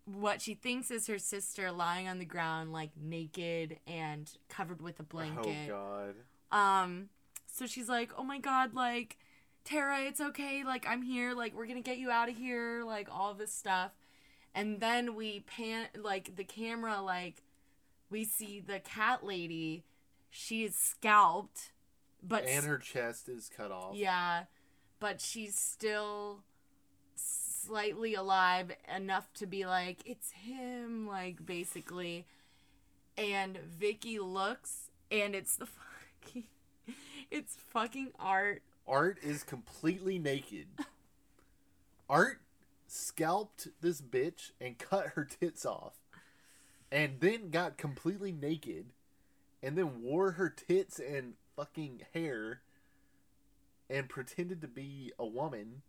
[0.05, 4.99] what she thinks is her sister lying on the ground like naked and covered with
[4.99, 5.71] a blanket.
[5.71, 6.15] Oh
[6.53, 6.57] god.
[6.57, 7.09] Um,
[7.47, 9.19] so she's like, "Oh my god, like
[9.65, 10.65] Tara, it's okay.
[10.65, 11.33] Like I'm here.
[11.35, 12.83] Like we're gonna get you out of here.
[12.85, 13.93] Like all this stuff."
[14.55, 17.43] And then we pan like the camera like
[18.11, 19.85] we see the cat lady.
[20.29, 21.73] She is scalped,
[22.23, 23.95] but And her chest is cut off.
[23.95, 24.45] yeah,
[25.01, 26.41] but she's still
[27.17, 32.27] slightly alive enough to be like, it's him, like basically.
[33.19, 35.67] And Vicky looks, and it's the
[36.25, 36.45] fucking,
[37.31, 38.63] it's fucking art.
[38.87, 40.67] Art is completely naked.
[42.09, 42.41] Art
[42.87, 45.95] scalped this bitch and cut her tits off.
[46.91, 48.87] And then got completely naked.
[49.63, 52.63] And then wore her tits and fucking hair.
[53.91, 55.83] And pretended to be a woman.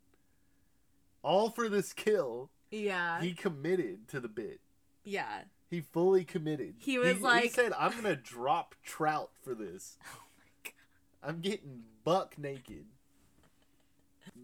[1.22, 2.50] All for this kill.
[2.70, 4.60] Yeah, He committed to the bit.
[5.04, 5.42] yeah.
[5.70, 6.74] He fully committed.
[6.78, 9.96] He was he like- said, I'm to drop trout for this.
[10.06, 11.28] Oh my god.
[11.30, 12.84] I'm getting buck naked.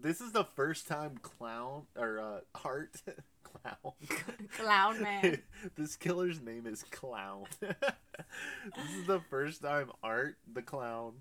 [0.01, 3.01] This is the first time clown or uh, Art
[3.43, 3.93] clown.
[4.57, 5.41] Clown man.
[5.75, 7.45] this killer's name is Clown.
[7.59, 7.75] this
[8.97, 11.13] is the first time Art the clown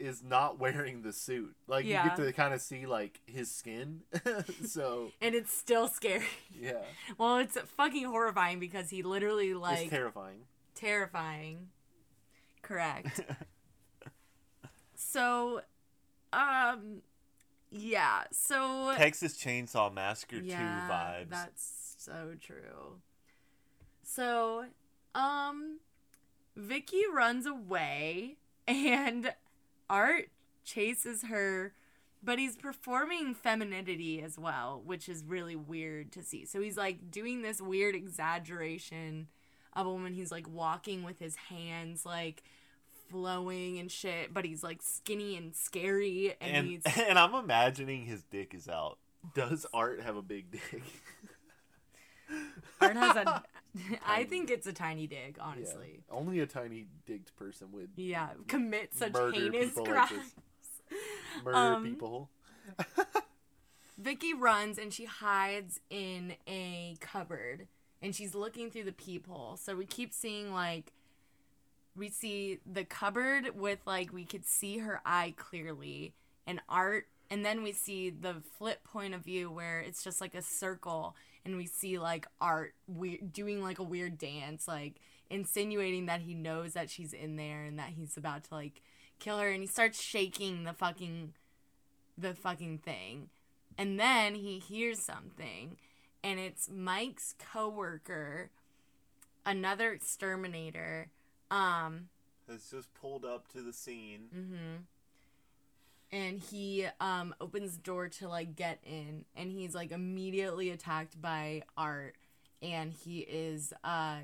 [0.00, 1.54] is not wearing the suit.
[1.66, 2.02] Like Yeah.
[2.04, 4.00] you get to kind of see like his skin.
[4.66, 6.24] so and it's still scary.
[6.58, 6.82] yeah,
[7.18, 10.40] Well, it's fucking horrifying because he literally like it's terrifying.
[10.74, 11.68] terrifying.
[12.62, 13.20] Correct.
[14.94, 15.62] so,
[16.32, 17.02] um,
[17.70, 18.24] yeah.
[18.32, 21.30] So Texas Chainsaw Massacre yeah, 2 vibes.
[21.30, 23.00] That's so true.
[24.02, 24.64] So,
[25.14, 25.78] um,
[26.56, 28.36] Vicky runs away
[28.68, 29.32] and
[29.90, 30.30] Art
[30.64, 31.74] chases her,
[32.22, 36.46] but he's performing femininity as well, which is really weird to see.
[36.46, 39.26] So he's like doing this weird exaggeration
[39.74, 40.14] of a woman.
[40.14, 42.42] He's like walking with his hands like
[43.10, 48.22] flowing and shit, but he's like skinny and scary and, and and I'm imagining his
[48.22, 48.98] dick is out.
[49.34, 50.82] Does Art have a big dick?
[52.80, 53.42] Art has a.
[54.06, 55.44] I think it's a tiny dig, Yeah.
[55.44, 56.00] honestly.
[56.10, 60.10] Only a tiny digged person would Yeah, commit such heinous like crimes.
[60.10, 60.98] this.
[61.44, 62.28] Murder Um, people.
[63.98, 67.68] Vicky runs and she hides in a cupboard
[68.02, 69.56] and she's looking through the peephole.
[69.56, 70.92] So we keep seeing like
[71.96, 76.14] we see the cupboard with like we could see her eye clearly
[76.46, 80.34] and art and then we see the flip point of view where it's just like
[80.34, 81.14] a circle
[81.44, 84.96] and we see like art we doing like a weird dance like
[85.30, 88.82] insinuating that he knows that she's in there and that he's about to like
[89.18, 91.32] kill her and he starts shaking the fucking
[92.18, 93.28] the fucking thing
[93.78, 95.76] and then he hears something
[96.22, 98.50] and it's Mike's coworker
[99.46, 101.08] another exterminator
[101.50, 102.08] um
[102.48, 104.28] Has just pulled up to the scene.
[104.36, 104.84] mhm
[106.12, 111.20] and he um opens the door to like get in and he's like immediately attacked
[111.20, 112.16] by art
[112.62, 114.18] and he is uh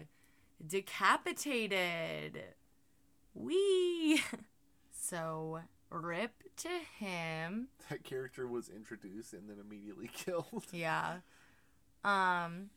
[0.67, 2.43] decapitated
[3.35, 4.23] Wee.
[4.93, 5.61] so
[5.91, 6.69] rip to
[6.99, 10.65] him That character was introduced and then immediately killed.
[10.73, 11.19] Yeah.
[12.05, 12.71] Um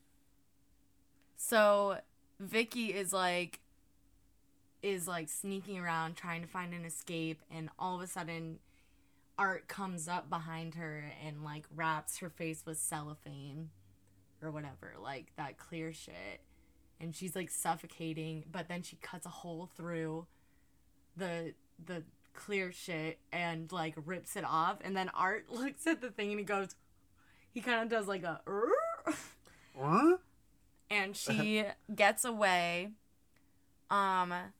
[1.36, 1.98] so
[2.38, 3.60] Vicky is like
[4.82, 8.58] is like sneaking around trying to find an escape and all of a sudden
[9.40, 13.70] Art comes up behind her and like wraps her face with cellophane.
[14.42, 16.40] or whatever, like that clear shit.
[17.00, 20.26] And she's like suffocating, but then she cuts a hole through
[21.16, 26.10] the the clear shit and like rips it off and then Art looks at the
[26.10, 26.76] thing and he goes
[27.52, 28.40] he kind of does like a?
[30.90, 31.64] And she
[31.94, 32.90] gets away
[33.90, 34.59] um I remember that.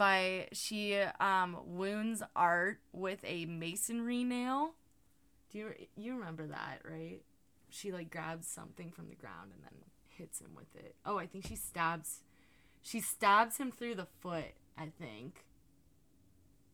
[0.00, 4.72] By she um wounds Art with a masonry nail.
[5.52, 7.20] Do you you remember that, right?
[7.68, 10.94] She like grabs something from the ground and then hits him with it.
[11.04, 12.20] Oh, I think she stabs
[12.80, 15.44] she stabs him through the foot, I think.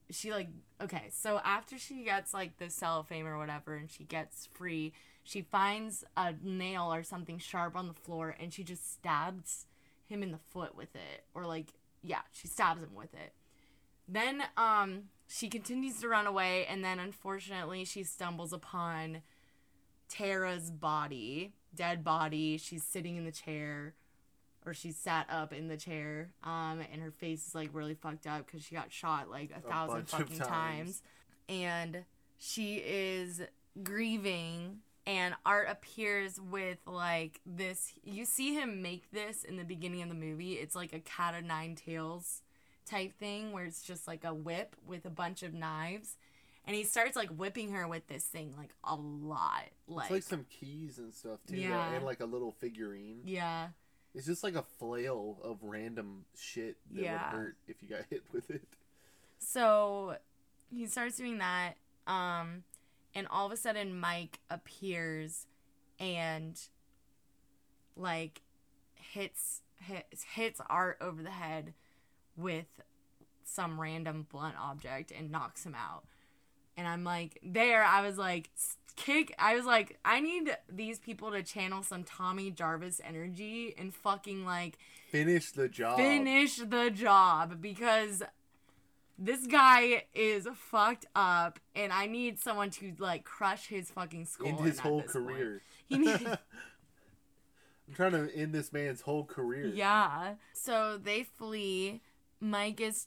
[0.08, 0.50] She like
[0.80, 4.92] okay, so after she gets like the cellophane or whatever and she gets free,
[5.24, 9.66] she finds a nail or something sharp on the floor and she just stabs
[10.06, 11.72] him in the foot with it or like
[12.02, 13.32] yeah, she stabs him with it.
[14.08, 19.22] Then um she continues to run away and then unfortunately she stumbles upon
[20.08, 22.58] Tara's body, dead body.
[22.58, 23.94] She's sitting in the chair
[24.64, 28.26] or she's sat up in the chair um and her face is like really fucked
[28.26, 30.48] up cuz she got shot like a, thousand fucking times.
[30.48, 31.02] times.
[31.48, 32.04] And
[32.38, 33.42] she is
[33.82, 40.02] grieving and art appears with like this you see him make this in the beginning
[40.02, 42.42] of the movie it's like a cat of nine tails
[42.84, 46.16] type thing where it's just like a whip with a bunch of knives
[46.66, 50.22] and he starts like whipping her with this thing like a lot like, It's like
[50.24, 51.92] some keys and stuff too, Yeah.
[51.94, 53.20] and like a little figurine.
[53.24, 53.68] yeah
[54.14, 57.12] It's just like a flail of random shit that Yeah.
[57.32, 58.62] would hurt if you got hit with it.
[59.38, 60.16] so
[60.70, 61.74] he starts doing that
[62.06, 62.62] um
[63.16, 65.46] and all of a sudden mike appears
[65.98, 66.60] and
[67.96, 68.42] like
[68.94, 71.74] hits hits hits art over the head
[72.36, 72.80] with
[73.44, 76.04] some random blunt object and knocks him out
[76.76, 78.50] and i'm like there i was like
[78.96, 83.94] kick i was like i need these people to channel some tommy jarvis energy and
[83.94, 84.78] fucking like
[85.10, 85.96] Finish the job.
[85.96, 88.22] finish the job because
[89.18, 94.48] this guy is fucked up and I need someone to like crush his fucking skull.
[94.48, 95.10] End his whole point.
[95.10, 95.62] career.
[95.88, 99.66] He needs, I'm trying to end this man's whole career.
[99.66, 100.34] yeah.
[100.52, 102.00] So they flee.
[102.40, 103.06] Mike is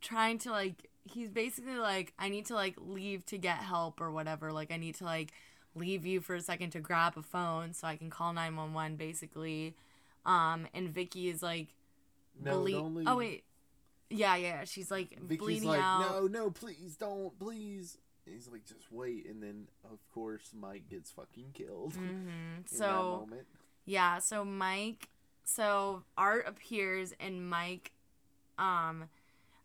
[0.00, 4.10] trying to like he's basically like I need to like leave to get help or
[4.10, 4.52] whatever.
[4.52, 5.32] Like I need to like
[5.74, 9.74] leave you for a second to grab a phone so I can call 911 basically.
[10.26, 11.68] Um and Vicky is like
[12.42, 13.06] No, leave.
[13.06, 13.44] Oh wait.
[14.10, 14.64] Yeah, yeah.
[14.64, 16.00] She's like Vicky's bleeding like, out.
[16.00, 17.98] no, no, please don't, please.
[18.26, 21.94] And he's like, just wait, and then of course Mike gets fucking killed.
[21.96, 23.46] hmm that So moment.
[23.86, 25.08] yeah, so Mike,
[25.44, 27.92] so Art appears and Mike,
[28.58, 29.08] um,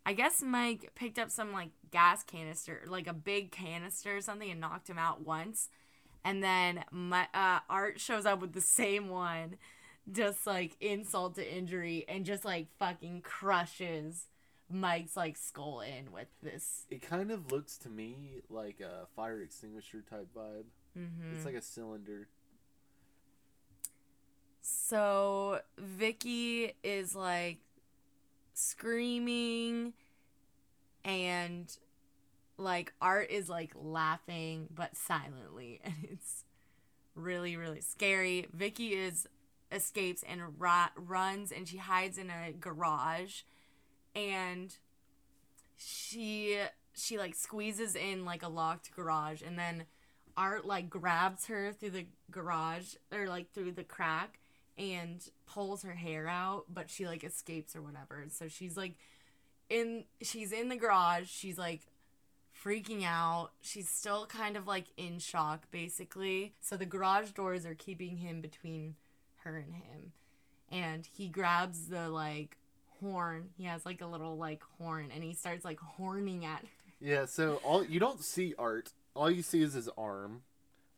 [0.06, 4.50] I guess Mike picked up some like gas canister, like a big canister or something,
[4.50, 5.70] and knocked him out once,
[6.26, 9.56] and then my uh, Art shows up with the same one,
[10.12, 14.28] just like insult to injury, and just like fucking crushes
[14.70, 16.86] Mike's like skull in with this.
[16.90, 20.66] It kind of looks to me like a fire extinguisher type vibe.
[20.98, 21.36] Mm-hmm.
[21.36, 22.28] It's like a cylinder.
[24.62, 27.60] So Vicky is like
[28.54, 29.94] screaming
[31.04, 31.76] and
[32.58, 36.46] like Art is like laughing but silently and it's
[37.16, 38.48] really really scary.
[38.54, 39.28] Vicky is
[39.72, 43.42] escapes and ra- runs and she hides in a garage
[44.16, 44.76] and
[45.78, 46.60] she
[46.94, 49.86] she like squeezes in like a locked garage and then
[50.36, 54.40] Art like grabs her through the garage or like through the crack
[54.78, 58.26] and pulls her hair out, but she like escapes or whatever.
[58.30, 58.94] So she's like
[59.70, 61.82] in she's in the garage, she's like
[62.64, 63.52] freaking out.
[63.62, 66.54] She's still kind of like in shock basically.
[66.62, 68.96] So the garage doors are keeping him between
[69.44, 70.14] her and him.
[70.72, 72.58] And he grabs the like
[73.04, 73.50] horn.
[73.58, 76.64] He has like a little like horn and he starts like horning at
[77.00, 78.94] Yeah, so all you don't see art.
[79.16, 80.42] All you see is his arm,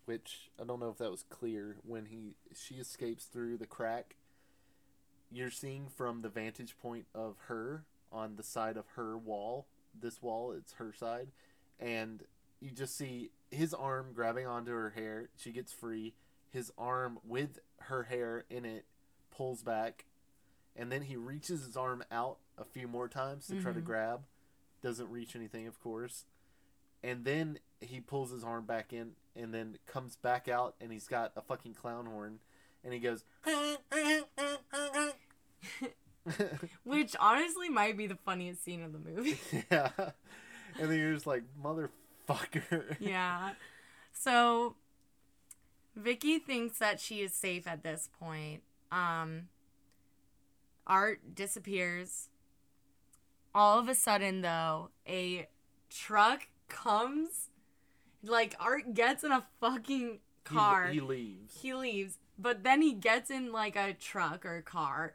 [0.06, 4.16] which I don't know if that was clear when he she escapes through the crack.
[5.32, 9.66] You're seeing from the vantage point of her on the side of her wall.
[10.00, 11.30] This wall, it's her side,
[11.80, 12.24] and
[12.62, 15.30] you just see his arm grabbing onto her hair.
[15.38, 16.14] She gets free.
[16.52, 18.86] His arm with her hair in it
[19.36, 20.06] pulls back,
[20.76, 23.86] and then he reaches his arm out a few more times to try to Mhm.
[23.86, 24.26] grab.
[24.82, 26.26] Doesn't reach anything, of course.
[27.04, 31.08] And then he pulls his arm back in and then comes back out and he's
[31.08, 32.40] got a fucking clown horn
[32.84, 33.24] and he goes
[36.84, 39.38] which honestly might be the funniest scene of the movie.
[39.72, 39.90] Yeah.
[40.78, 42.98] And then you're just like, motherfucker.
[43.00, 43.52] yeah.
[44.12, 44.76] So
[45.96, 48.62] Vicky thinks that she is safe at this point.
[48.92, 49.48] Um,
[50.88, 52.30] Art disappears.
[53.54, 55.48] All of a sudden, though, a
[55.90, 57.50] truck comes.
[58.24, 60.88] Like, Art gets in a fucking He- car.
[60.88, 61.62] He, leaves.
[61.62, 65.14] he leaves, but then he gets in like a truck or a car.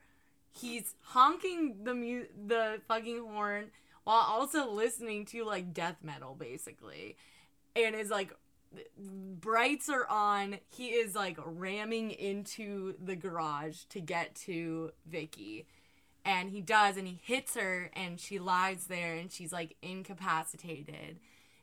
[0.53, 3.71] He's honking the mu- the fucking horn
[4.05, 7.17] while also listening to like death metal basically.
[7.77, 8.35] And is like
[8.97, 10.59] brights are on.
[10.69, 15.67] He is like ramming into the garage to get to Vicky.
[16.25, 21.19] And he does and he hits her and she lies there and she's like incapacitated.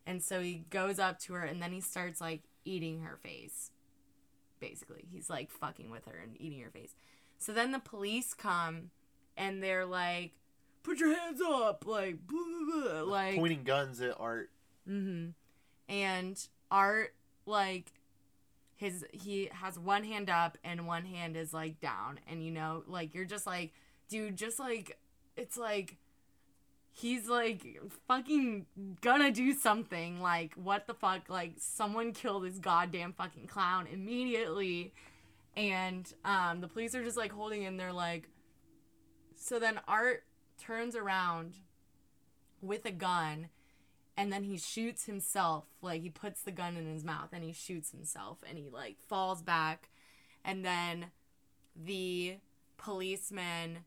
[0.05, 3.71] And so he goes up to her and then he starts like eating her face
[4.59, 5.05] basically.
[5.11, 6.95] He's like fucking with her and eating her face.
[7.37, 8.91] So then the police come
[9.35, 10.33] and they're like,
[10.83, 14.49] "Put your hands up!" Like, blah, blah, blah, like, Pointing guns at Art.
[14.89, 15.29] mm-hmm.
[15.89, 17.13] And Art,
[17.45, 17.91] like,
[18.75, 22.83] his he has one hand up and one hand is like down, and you know,
[22.87, 23.73] like you're just like,
[24.09, 24.97] dude, just like,
[25.35, 25.97] it's like.
[26.99, 28.65] He's like fucking
[29.01, 30.19] gonna do something.
[30.19, 31.29] Like, what the fuck?
[31.29, 34.93] Like, someone kill this goddamn fucking clown immediately
[35.57, 37.77] and um, the police are just like holding him.
[37.77, 38.29] They're like,
[39.35, 40.23] so then Art
[40.59, 41.55] turns around
[42.61, 43.49] with a gun,
[44.17, 45.65] and then he shoots himself.
[45.81, 48.97] Like he puts the gun in his mouth and he shoots himself, and he like
[48.99, 49.89] falls back,
[50.43, 51.07] and then
[51.75, 52.37] the
[52.77, 53.79] policemen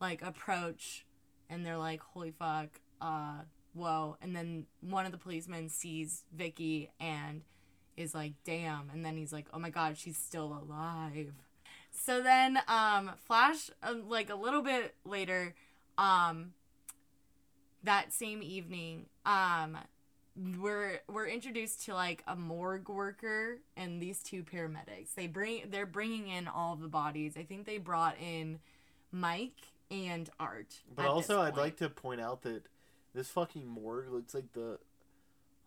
[0.00, 1.06] like approach,
[1.48, 3.42] and they're like, "Holy fuck!" Uh,
[3.72, 4.16] whoa!
[4.20, 7.42] And then one of the policemen sees Vicky and
[7.96, 8.90] is like, damn.
[8.92, 11.32] And then he's like, oh my god, she's still alive.
[11.90, 15.54] So then, um, Flash, uh, like a little bit later,
[15.98, 16.52] um,
[17.82, 19.78] that same evening, um,
[20.58, 25.14] we're we're introduced to like a morgue worker and these two paramedics.
[25.14, 27.34] They bring they're bringing in all the bodies.
[27.36, 28.58] I think they brought in
[29.10, 29.60] Mike
[29.90, 30.80] and Art.
[30.94, 32.62] But also, I'd like to point out that
[33.14, 34.78] this fucking morgue looks like the.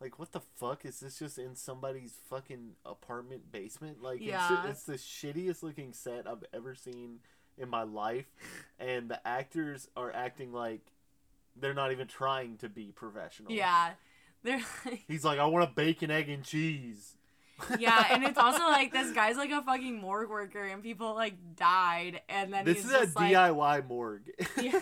[0.02, 0.84] Like, what the fuck?
[0.84, 4.04] Is this just in somebody's fucking apartment basement?
[4.04, 4.66] Like, Yeah.
[4.68, 7.20] it's, it's the shittiest looking set I've ever seen
[7.58, 8.26] in my life.
[8.78, 10.82] And the actors are acting like
[11.60, 13.52] they're not even trying to be professional.
[13.52, 13.92] Yeah,
[14.44, 15.04] they're like.
[15.08, 17.14] He's like, I want a bacon, egg, and cheese.
[17.80, 21.36] Yeah, and it's also like this guy's like a fucking morgue worker, and people like
[21.56, 24.30] died, and then this he's is a like, DIY morgue.
[24.62, 24.80] Yeah.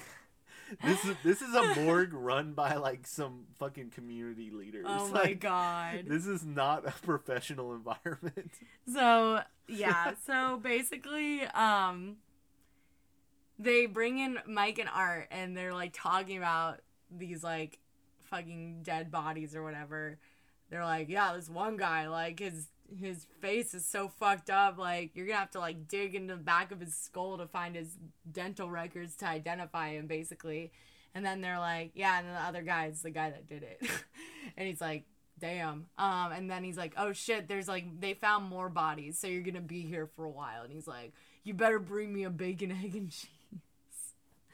[0.83, 4.85] this is this is a morgue run by like some fucking community leaders.
[4.87, 6.05] oh my Like, god.
[6.07, 8.51] This is not a professional environment.
[8.91, 12.15] So yeah, so basically, um,
[13.59, 16.81] they bring in Mike and Art, and they're like talking about
[17.11, 17.79] these like
[18.23, 20.17] fucking dead bodies or whatever.
[20.69, 22.67] They're like, yeah, this one guy, like his
[22.99, 26.41] his face is so fucked up, like you're gonna have to like dig into the
[26.41, 27.97] back of his skull to find his
[28.31, 30.71] dental records to identify him, basically.
[31.15, 33.81] And then they're like, yeah, and then the other guy's the guy that did it,
[34.57, 35.05] and he's like,
[35.39, 35.85] damn.
[35.97, 39.43] Um, and then he's like, oh shit, there's like they found more bodies, so you're
[39.43, 40.63] gonna be here for a while.
[40.63, 43.29] And he's like, you better bring me a bacon, egg, and cheese.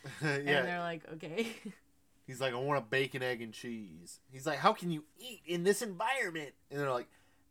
[0.21, 0.61] And yeah.
[0.63, 1.47] they're like, okay.
[2.27, 4.19] He's like, I want a bacon, egg, and cheese.
[4.31, 6.51] He's like, How can you eat in this environment?
[6.69, 7.07] And they're like,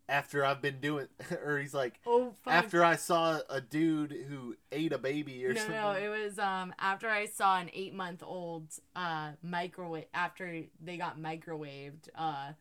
[0.08, 1.08] After I've been doing,
[1.44, 2.54] or he's like, oh fuck.
[2.54, 5.74] After I saw a dude who ate a baby or no, something.
[5.74, 10.96] no, it was um after I saw an eight month old uh microwave after they
[10.96, 12.08] got microwaved.
[12.14, 12.52] Uh,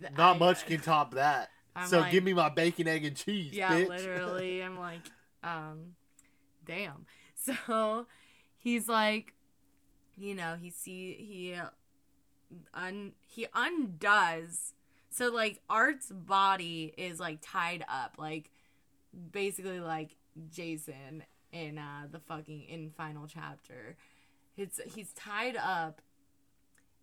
[0.00, 1.50] th- Not I- much can top that.
[1.76, 3.88] I'm so like- give me my bacon, egg, and cheese, Yeah, bitch.
[3.88, 4.62] literally.
[4.64, 5.02] I'm like,
[5.44, 5.94] um,
[6.64, 7.06] damn.
[7.36, 8.06] So
[8.66, 9.32] he's like,
[10.16, 11.68] you know, he see he uh,
[12.74, 14.72] un he undoes.
[15.08, 18.50] So like Art's body is like tied up, like
[19.30, 20.16] basically like
[20.50, 21.22] Jason
[21.52, 23.96] in uh the fucking in final chapter.
[24.56, 26.02] It's he's tied up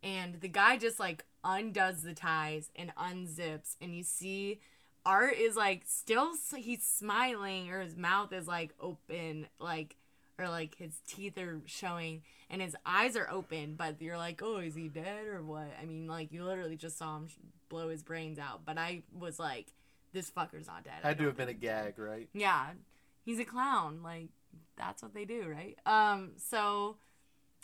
[0.04, 4.60] and the guy just like undoes the ties and unzips and you see
[5.06, 9.96] art is like still he's smiling or his mouth is like open like
[10.40, 14.58] or like his teeth are showing and his eyes are open but you're like oh
[14.58, 17.28] is he dead or what i mean like you literally just saw him
[17.70, 19.68] blow his brains out but i was like
[20.14, 21.96] this fucker's not dead Had to have been a think he's dead.
[21.96, 22.30] gag, right?
[22.34, 22.68] Yeah,
[23.26, 24.02] he's a clown.
[24.04, 24.28] Like
[24.78, 25.76] that's what they do, right?
[25.88, 26.98] Um, so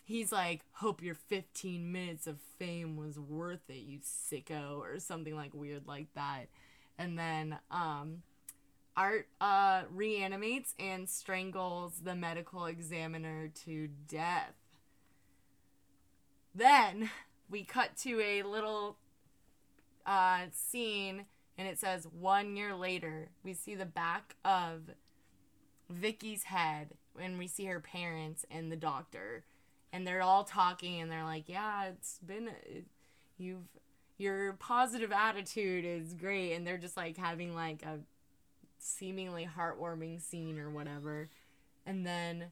[0.04, 5.36] he's like, "Hope your 15 minutes of fame was worth it, you sicko," or something
[5.36, 6.48] like weird like that.
[6.98, 8.24] And then um,
[9.00, 14.56] Art uh reanimates and strangles the medical examiner to death.
[16.54, 17.10] Then
[17.50, 18.98] we cut to a little
[20.06, 21.28] uh scene
[21.58, 23.30] and it says one year later.
[23.42, 24.90] We see the back of
[25.90, 29.44] Vicky's head, and we see her parents and the doctor,
[29.92, 32.50] and they're all talking, and they're like, "Yeah, it's been
[33.38, 33.68] you've
[34.18, 38.00] your positive attitude is great," and they're just like having like a
[38.80, 41.30] seemingly heartwarming scene or whatever,
[41.86, 42.46] and then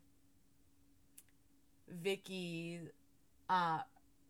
[1.90, 2.80] Vicky
[3.50, 3.80] uh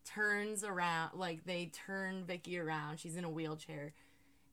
[0.06, 3.00] turns around like they turn Vicky around.
[3.00, 3.94] She's in a wheelchair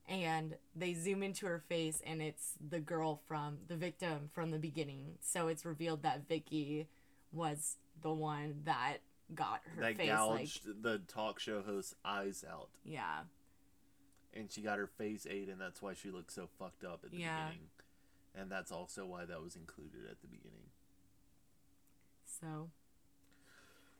[0.09, 4.59] and they zoom into her face and it's the girl from the victim from the
[4.59, 5.15] beginning.
[5.21, 6.89] So it's revealed that Vicky
[7.33, 8.99] was the one that
[9.35, 13.21] got her that face like the talk show host's eyes out, yeah.
[14.35, 17.11] And she got her face ate, and that's why she looked so fucked up at
[17.12, 17.47] the Yeah.
[17.48, 17.69] beginning.
[18.35, 20.70] And that's also why that was included at the beginning.
[22.24, 22.70] So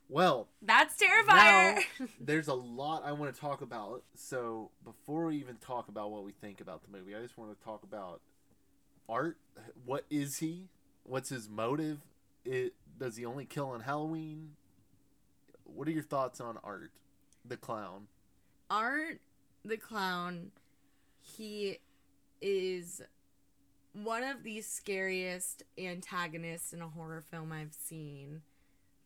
[0.09, 1.77] Well, that's Terrifier.
[1.99, 4.03] Now, there's a lot I want to talk about.
[4.15, 7.57] So before we even talk about what we think about the movie, I just want
[7.59, 8.21] to talk about
[9.09, 9.39] art.
[9.87, 10.69] What is he?
[11.05, 12.01] What's his motive?
[12.45, 14.57] It does he only kill on Halloween?
[15.65, 16.91] What are your thoughts on art,
[17.45, 18.09] the clown?
[18.69, 19.21] Art
[19.65, 20.51] the clown,
[21.21, 21.79] he
[22.41, 23.03] is
[23.93, 28.43] one of the scariest antagonists in a horror film I've seen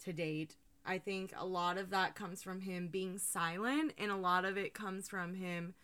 [0.04, 0.56] to date.
[0.84, 4.56] I think a lot of that comes from him being silent, and a lot of
[4.56, 5.74] it comes from him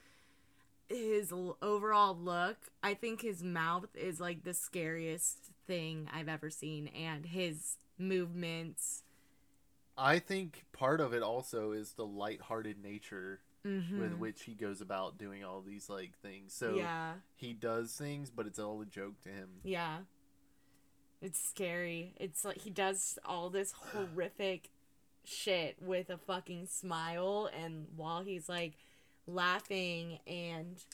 [0.88, 1.32] his
[1.62, 2.56] overall look.
[2.82, 9.02] I think his mouth is like the scariest thing I've ever seen, and his movements.
[9.96, 13.98] I think part of it also is the light-hearted nature Mhm.
[13.98, 16.52] with which he goes about doing all these like things.
[16.52, 17.14] So yeah.
[17.34, 19.60] he does things, but it's all a joke to him.
[19.62, 20.00] Yeah.
[21.22, 22.14] It's scary.
[22.20, 24.70] It's like he does all this horrific
[25.24, 28.74] shit with a fucking smile and while he's like
[29.26, 30.84] laughing and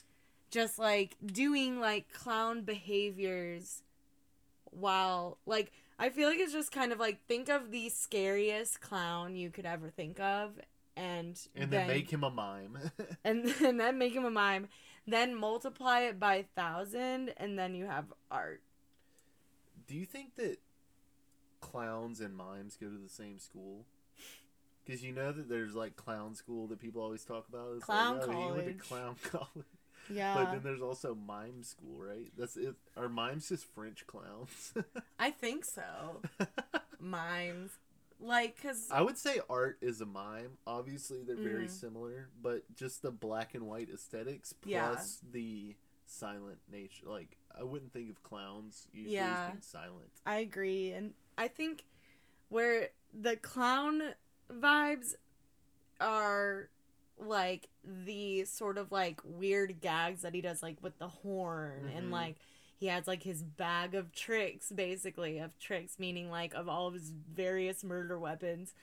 [0.49, 3.83] just like doing like clown behaviors
[4.63, 9.35] while like I feel like it's just kind of like think of the scariest clown
[9.35, 10.53] you could ever think of
[10.95, 12.77] and And then make him a mime.
[13.23, 14.67] and then, then make him a mime
[15.07, 18.61] then multiply it by a thousand and then you have art
[19.87, 20.57] Do you think that
[21.59, 23.85] clowns and mimes go to the same school?
[24.85, 27.73] Because you know that there's like clown school that people always talk about.
[27.75, 29.65] It's Clown like, oh, he went to clown college.
[30.09, 32.31] yeah But then there's also mime school, right?
[32.37, 32.75] That's it.
[32.97, 34.73] Are mimes just French clowns?
[35.19, 36.21] I think so.
[36.99, 37.71] Mimes.
[38.23, 38.87] Like, because.
[38.91, 40.57] I would say art is a mime.
[40.67, 41.69] Obviously, they're very Mhm.
[41.71, 45.29] similar, but just the black and white aesthetics plus Yeah.
[45.31, 45.75] the
[46.05, 47.07] silent nature.
[47.07, 49.45] Like, I wouldn't think of clowns usually Yeah.
[49.45, 50.11] as being silent.
[50.25, 50.91] I agree.
[50.91, 51.85] And I think
[52.49, 54.13] where the clown
[54.49, 55.15] vibes
[55.99, 56.69] are
[57.17, 61.97] like the sort of like weird gags that he does, like with the horn Mhm.
[61.97, 62.37] and like.
[62.81, 66.95] He has like his bag of tricks, basically, of tricks, meaning like of all of
[66.95, 68.73] his various murder weapons.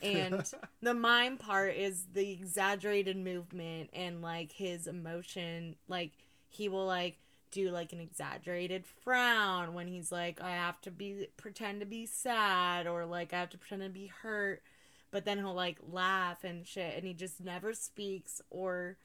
[0.00, 0.48] And
[0.82, 5.74] the mime part is the exaggerated movement and like his emotion.
[5.88, 6.12] Like
[6.48, 7.18] he will like
[7.50, 12.06] do like an exaggerated frown when he's like i have to be pretend to be
[12.06, 14.62] sad or like i have to pretend to be hurt.
[15.10, 18.96] But then he'll like laugh and shit and he just never speaks or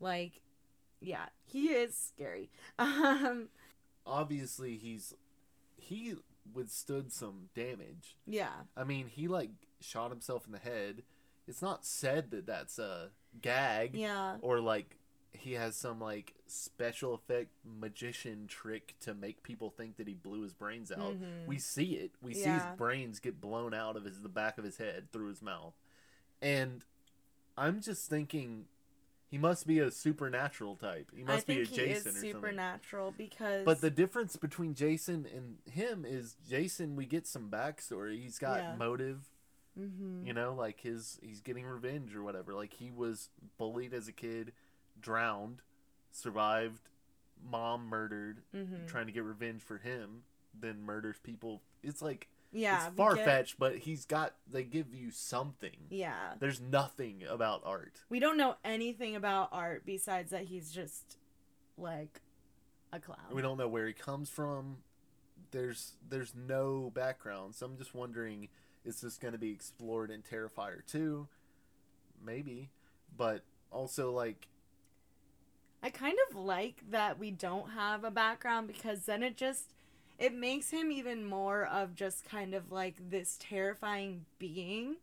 [0.00, 0.40] like
[1.00, 2.50] yeah he is scary.
[2.80, 3.50] Um
[4.08, 5.14] Obviously, he's
[5.76, 6.14] he
[6.52, 8.16] withstood some damage.
[8.26, 11.02] yeah I mean, he like shot himself in the head.
[11.46, 13.10] It's not said that that's a
[13.42, 14.96] gag yeah or like
[15.32, 20.40] he has some like special effect magician trick to make people think that he blew
[20.42, 21.14] his brains out.
[21.14, 21.46] Mhm.
[21.46, 22.12] We see it.
[22.22, 25.28] We see his brains get blown out of his the back of his head through
[25.28, 25.74] his mouth.
[26.40, 26.82] And
[27.56, 28.66] I'm just thinking
[29.30, 31.10] he must be a supernatural type.
[31.14, 32.30] He must be a Jason he or is something.
[32.30, 38.20] supernatural because But the difference between Jason and him is Jason we get some backstory.
[38.22, 38.74] He's got Yeah.
[38.76, 39.28] motive
[39.76, 43.28] hmm you know like his he's getting revenge or whatever like he was
[43.58, 44.50] bullied as a kid
[45.00, 45.62] drowned
[46.10, 46.88] survived
[47.48, 50.22] mom murdered hmm trying to get revenge for him
[50.58, 55.76] then murders people it's like yeah far fetched but he's got they give you something.
[55.90, 56.34] Yeah.
[56.38, 58.00] There's nothing about art.
[58.08, 61.18] We don't know anything about art besides that he's just
[61.76, 62.20] like
[62.92, 63.18] a clown.
[63.32, 64.78] we don't know where he comes from.
[65.50, 67.54] There's there's no background.
[67.54, 68.48] So i'm just wondering
[68.84, 71.28] is this going to be explored in terrifier 2
[72.24, 72.70] maybe.
[73.16, 74.48] But also like
[75.82, 79.66] I kind of like that we don't have a background because then it just
[80.18, 84.96] it makes him even more of just kind of like this terrifying being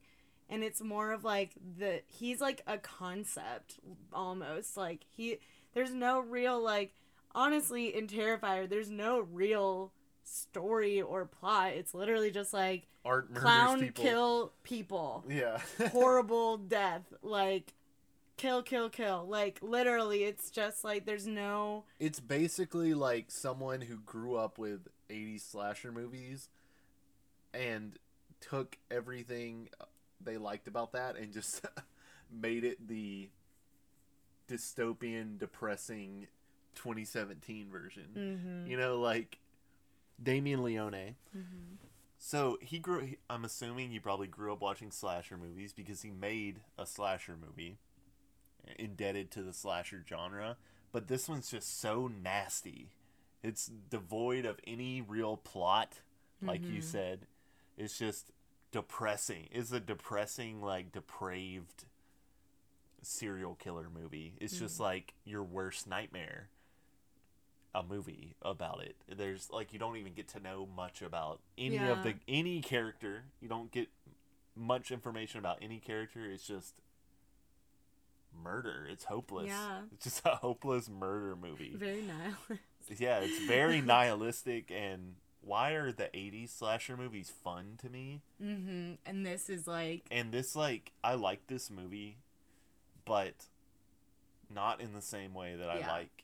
[0.50, 3.80] and it's more of like the he's like a concept
[4.14, 5.40] almost like he
[5.74, 6.94] there's no real like
[7.36, 9.92] honestly in Terrifier, there's no real
[10.24, 11.74] story or plot.
[11.74, 14.04] It's literally just like Art clown people.
[14.04, 15.24] kill people.
[15.30, 15.60] Yeah.
[15.92, 17.04] Horrible death.
[17.22, 17.74] Like
[18.38, 19.28] kill kill kill.
[19.28, 24.88] Like literally it's just like there's no It's basically like someone who grew up with
[25.10, 26.50] 80s slasher movies
[27.54, 27.98] and
[28.42, 29.70] took everything
[30.22, 31.66] they liked about that and just
[32.32, 33.30] made it the
[34.48, 36.28] dystopian, depressing
[36.76, 38.08] 2017 version.
[38.66, 38.70] mhm.
[38.70, 39.40] You know, like
[40.22, 41.16] Damien Leone.
[42.18, 43.10] So he grew.
[43.30, 47.78] I'm assuming he probably grew up watching slasher movies because he made a slasher movie,
[48.80, 50.58] indebted to the slasher genre.
[50.92, 52.90] But this one's just so nasty.
[53.46, 56.00] It's devoid of any real plot,
[56.42, 56.82] like you mm-hmm.
[56.82, 57.20] said.
[57.78, 58.32] It's just
[58.72, 59.48] depressing.
[59.52, 61.86] It's a depressing, like depraved
[63.04, 64.34] serial killer movie.
[64.42, 64.66] It's hmm.
[64.66, 66.50] just like your worst nightmare.
[67.76, 68.96] A movie about it.
[69.16, 73.26] There's like you don't even get to know much about any of the any character.
[73.42, 73.90] You don't get
[74.56, 76.26] much information about any character.
[76.26, 76.74] It's just
[78.44, 78.88] murder.
[78.90, 79.48] It's hopeless.
[79.48, 79.82] Yeah.
[79.94, 81.74] It's just a hopeless murder movie.
[81.76, 83.00] Very nihilist.
[83.00, 88.22] Yeah, it's very nihilistic and why are the 80s slasher movies fun to me?
[88.42, 88.94] Mm-hmm.
[89.06, 92.18] And this is like And this like I like this movie
[93.06, 93.46] but
[94.54, 96.24] not in the same way that I like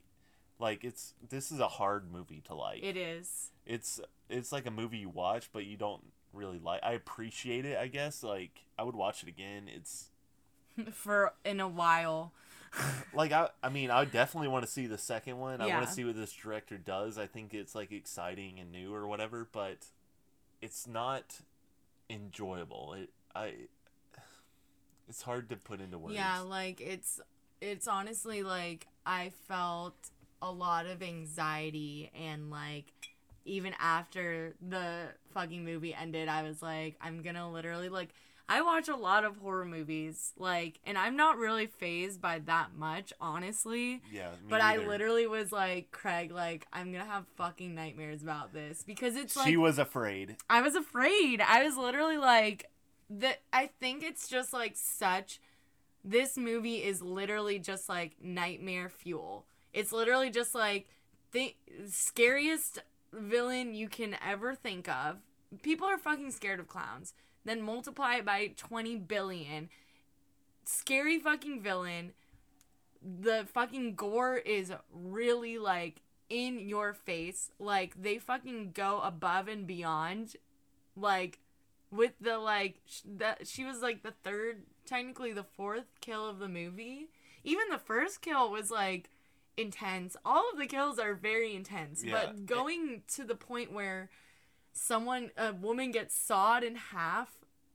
[0.60, 2.84] like it's this is a hard movie to like.
[2.84, 3.52] it is.
[3.66, 6.82] It's it's like a movie you watch but you don't really like.
[6.84, 8.24] I appreciate it, I guess.
[8.24, 9.64] Like I would watch it again.
[9.74, 10.11] It's
[10.94, 12.32] For in a while.
[13.14, 15.62] like I I mean, I definitely want to see the second one.
[15.62, 17.18] I want to see what this director does.
[17.18, 19.88] I think it's like exciting and new or whatever, but
[20.62, 21.42] it's not
[22.10, 22.96] enjoyable.
[22.98, 23.54] It I
[25.10, 26.16] it's hard to put into words.
[26.16, 27.20] Yeah, like it's
[27.60, 29.96] it's honestly like I felt
[30.42, 32.86] a lot of anxiety and like
[33.44, 38.10] even after the fucking movie ended, I was like, I'm gonna literally like
[38.52, 42.76] I watch a lot of horror movies, like and I'm not really phased by that
[42.76, 44.02] much, honestly.
[44.12, 48.84] Yeah, But I literally was like, Craig, like, I'm gonna have fucking nightmares about this
[48.86, 50.36] because it's like she was afraid.
[50.50, 51.40] I was afraid.
[51.40, 52.70] I was literally like
[53.10, 55.40] that I think it's just like such
[56.04, 59.46] this movie is literally just like nightmare fuel.
[59.72, 60.90] It's literally just like
[61.32, 61.56] the
[61.88, 62.80] scariest
[63.14, 65.20] villain you can ever think of.
[65.62, 67.14] People are fucking scared of clowns.
[67.46, 69.70] Then multiply it by 20 billion.
[70.64, 72.12] Scary fucking villain.
[73.02, 77.52] The fucking gore is really like in your face.
[77.60, 80.36] Like they fucking go above and beyond.
[80.96, 81.40] Like
[81.90, 86.40] with the like sh- that she was like the third, technically the fourth kill of
[86.40, 87.08] the movie.
[87.44, 89.10] Even the first kill was like
[89.58, 90.16] intense.
[90.24, 92.12] All of the kills are very intense, Yeah.
[92.28, 94.10] but going to the point where
[94.74, 97.30] someone a woman gets sawed in half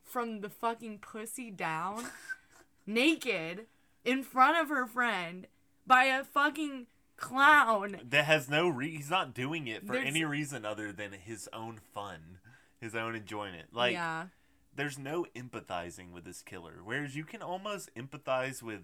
[0.05, 2.07] from the fucking pussy down
[2.87, 3.67] naked
[4.05, 5.47] in front of her friend
[5.87, 6.87] by a fucking
[7.17, 8.01] clown.
[8.09, 11.49] That has no re- he's not doing it for There's- any reason other than his
[11.53, 12.39] own fun,
[12.81, 13.73] his own enjoyment.
[13.75, 14.27] Like yeah.
[14.75, 16.81] there's no empathizing with this killer.
[16.85, 18.83] Whereas you can almost empathize with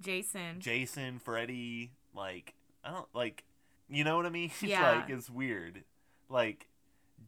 [0.00, 0.60] Jason.
[0.60, 2.54] Jason, Freddy, like
[2.84, 3.44] I don't like
[3.88, 4.50] you know what I mean?
[4.62, 4.92] Yeah.
[5.00, 5.84] like it's weird.
[6.28, 6.66] Like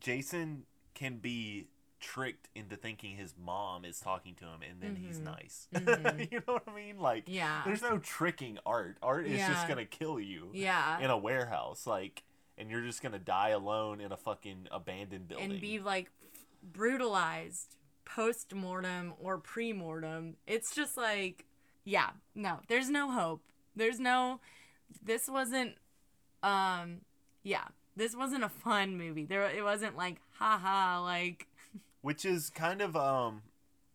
[0.00, 1.68] Jason can be
[2.00, 5.24] tricked into thinking his mom is talking to him and then he's Mhm.
[5.24, 5.68] nice.
[5.74, 6.30] Mhm.
[6.30, 6.98] you know what I mean?
[7.00, 7.62] Like Yeah.
[7.64, 8.98] there's no tricking art.
[9.02, 10.98] Art is just gonna kill you Yeah.
[11.00, 12.22] in a warehouse, like
[12.56, 15.50] and you're just gonna die alone in a fucking abandoned building.
[15.52, 16.10] and be like
[16.62, 20.36] brutalized post mortem or pre mortem.
[20.46, 21.44] It's just like,
[21.84, 23.42] yeah, no, there's no hope.
[23.76, 24.40] There's no,
[25.02, 25.76] this wasn't,
[26.42, 27.00] um,
[27.42, 29.26] yeah, this wasn't a fun movie.
[29.26, 31.46] There, it wasn't like, haha, like,
[32.00, 33.42] Which is kind of um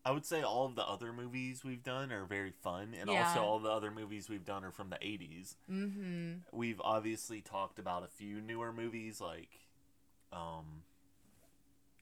[0.06, 3.26] I would say all of the other movies we've done are very fun and Yeah.
[3.26, 5.56] also all the other movies we've done are from the 80s.
[5.70, 6.32] mm-hmm.
[6.52, 9.48] We've obviously talked about a few newer movies like
[10.32, 10.82] um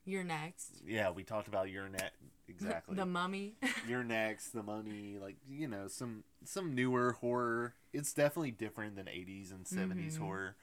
[0.04, 0.82] You're next.
[0.86, 2.16] yeah, we talked about You're Next
[2.48, 2.96] exactly.
[2.96, 3.54] The Mummy.
[3.88, 7.74] You're next, the Mummy, like you know, some some newer horror.
[7.92, 10.18] it's definitely different than 80s and 70s Mhm.
[10.18, 10.56] horror.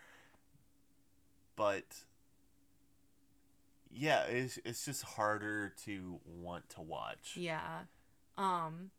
[1.59, 1.83] But
[3.91, 7.33] yeah, it's it's just harder to want to watch.
[7.35, 7.79] yeah.
[8.37, 8.91] Um,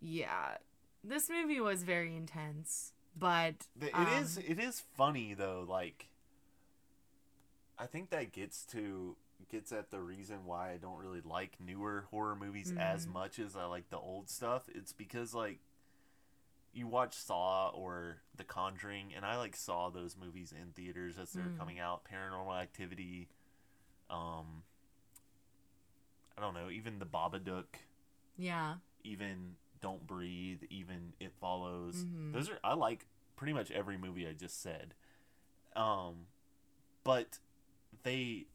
[0.00, 0.58] yeah.
[1.02, 6.06] This movie was very intense, but Th- um, It is it is funny though like
[7.76, 9.16] I think that gets to
[9.50, 13.12] gets at the reason why I don't really like newer horror movies as Mhm.
[13.14, 14.68] much as I like the old stuff.
[14.72, 15.58] It's because like
[16.72, 21.32] you watch Saw or The Conjuring, and I like saw those movies in theaters as
[21.32, 21.58] they were Mm.
[21.58, 22.04] coming out.
[22.04, 23.28] Paranormal Activity,
[24.08, 24.62] um,
[26.36, 27.66] I don't know, even The Babadook,
[28.36, 28.76] Yeah.
[29.02, 32.04] even Don't Breathe, even It Follows.
[32.04, 32.32] Mhm.
[32.32, 33.06] Those are I like
[33.36, 34.94] pretty much every movie I just said.
[35.74, 36.26] Um,
[37.04, 37.38] but
[38.02, 38.46] they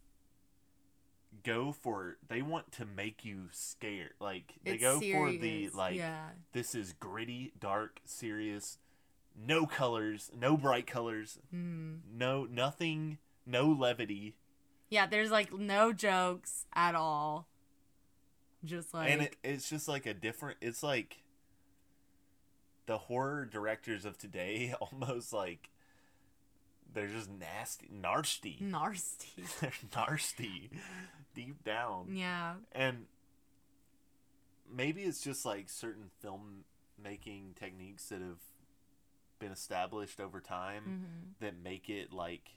[1.44, 4.14] go for they want to make you scared.
[4.20, 6.30] Like they It's go for the like yeah.
[6.54, 8.78] this is gritty, dark, serious,
[9.36, 12.00] no colors, no bright colors, Mm.
[12.14, 14.36] no nothing, no levity,
[14.90, 17.48] Yeah, there's like no jokes at all.
[18.64, 20.58] Just like and it, it's just like a different.
[20.62, 21.18] It's like
[22.88, 25.70] the horror directors of today almost like
[26.96, 28.58] they're just nasty, nasty.
[28.60, 29.44] nasty.
[29.62, 30.72] they're nasty
[31.36, 32.56] deep down, Yeah.
[32.72, 33.06] and
[34.74, 38.40] maybe it's just like certain filmmaking techniques that have
[39.40, 40.84] been established over time.
[40.84, 42.52] hmm that make it like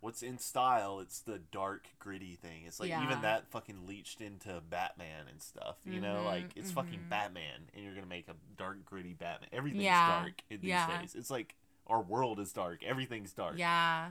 [0.00, 3.04] what's in style it's the dark gritty thing it's like Yeah.
[3.04, 7.08] even that fucking leached into batman and stuff you know Mhm, like it's fucking mhm.
[7.10, 11.00] batman and you're gonna make a dark gritty batman everything's Yeah, dark in these yeah.
[11.00, 11.54] days it's like
[11.88, 14.10] our world is dark everything's dark Yeah.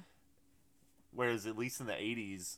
[1.13, 2.57] whereas at least in the 80s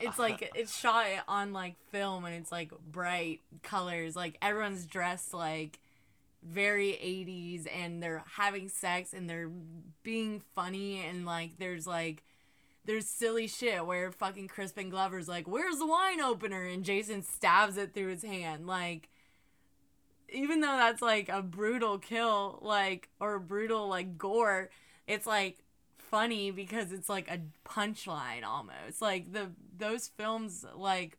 [0.00, 4.16] It's like it's shot on like film and it's like bright colors.
[4.16, 5.78] Like everyone's dressed like
[6.42, 9.50] very 80s and they're having sex and they're
[10.02, 12.22] being funny and like there's like
[12.86, 17.76] there's silly shit where fucking Crispin Glover's like, "Where's the wine opener?" and Jason stabs
[17.76, 18.66] it through his hand.
[18.66, 19.10] Like
[20.30, 24.70] even though that's like a brutal kill, like or brutal like gore,
[25.06, 25.58] it's like
[25.98, 29.00] funny because it's like a punchline almost.
[29.00, 31.18] Like the those films like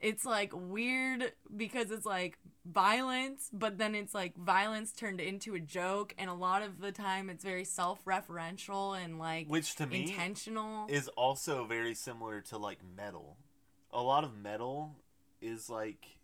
[0.00, 5.60] it's like weird because it's like violence, but then it's like violence turned into a
[5.60, 10.02] joke and a lot of the time it's very self-referential and like which to me
[10.02, 10.86] intentional.
[10.88, 13.36] is also very similar to like metal
[13.92, 14.94] a lot of metal
[15.40, 16.15] is like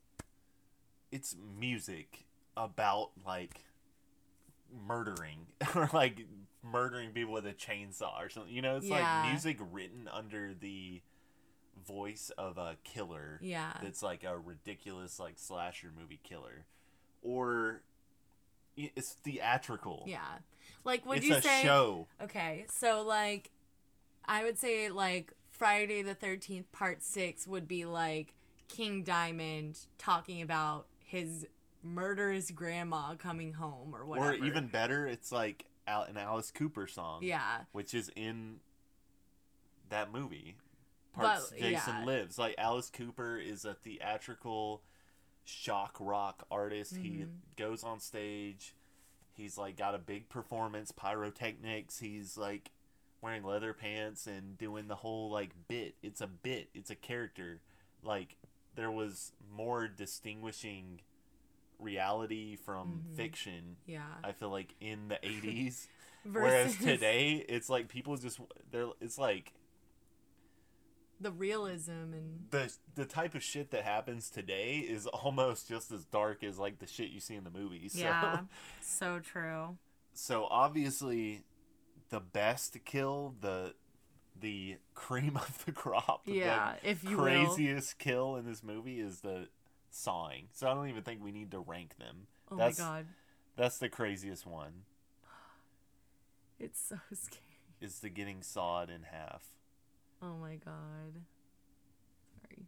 [1.12, 2.24] it's music
[2.56, 3.62] about like
[4.86, 6.26] murdering or like
[6.62, 9.22] murdering people with a chainsaw or something you know it's Yeah.
[9.22, 11.02] like music written under the
[11.86, 13.72] voice of a killer yeah.
[13.82, 16.64] that's like a ridiculous like slasher movie killer
[17.22, 17.82] or
[18.76, 20.20] it's theatrical Yeah.
[20.84, 23.50] Like would it's you a say show Okay, so like,
[24.24, 28.34] I would say like Friday the Thirteenth Part Six would be like
[28.68, 31.46] King Diamond talking about his
[31.82, 34.30] murderous grandma coming home or whatever.
[34.30, 38.60] or even better it's like Al- an alice cooper song yeah, which is in
[39.90, 40.56] that movie.
[41.12, 42.04] Parts But, Jason yeah.
[42.06, 42.38] lives.
[42.38, 44.80] Like Alice Cooper is a theatrical
[45.44, 46.96] shock rock artist.
[46.96, 47.28] He Mhm.
[47.56, 48.74] goes on stage.
[49.34, 51.98] He's like got a big performance, pyrotechnics.
[51.98, 52.70] He's like
[53.20, 55.96] wearing leather pants and doing the whole like bit.
[56.02, 56.70] It's a bit.
[56.72, 57.60] It's a character.
[58.02, 58.36] Like
[58.74, 61.00] there was more distinguishing
[61.78, 63.16] reality from Mhm.
[63.16, 63.76] fiction.
[63.86, 64.06] yeah.
[64.22, 65.88] I feel like in the 80s
[66.24, 68.38] Whereas today, it's like people just
[68.70, 69.52] they're it's like
[71.20, 76.04] the realism and the the type of shit that happens today is almost just as
[76.04, 77.92] dark as like the shit you see in the movies.
[77.94, 78.40] So, yeah,
[78.80, 79.78] so true.
[80.12, 81.42] so obviously,
[82.10, 83.74] the best kill the
[84.42, 86.26] the cream of the crop.
[86.26, 87.24] the Yeah, if you will.
[87.24, 89.48] craziest kill in this movie is the
[89.90, 90.48] sawing.
[90.52, 92.26] So I don't even think we need to rank them.
[92.50, 93.06] Oh That's- my god,
[93.56, 94.82] That's the craziest one.
[96.58, 97.40] it's so scary.
[97.80, 99.42] It's the getting sawed in half.
[100.22, 101.22] Oh my god.
[102.42, 102.66] Sorry.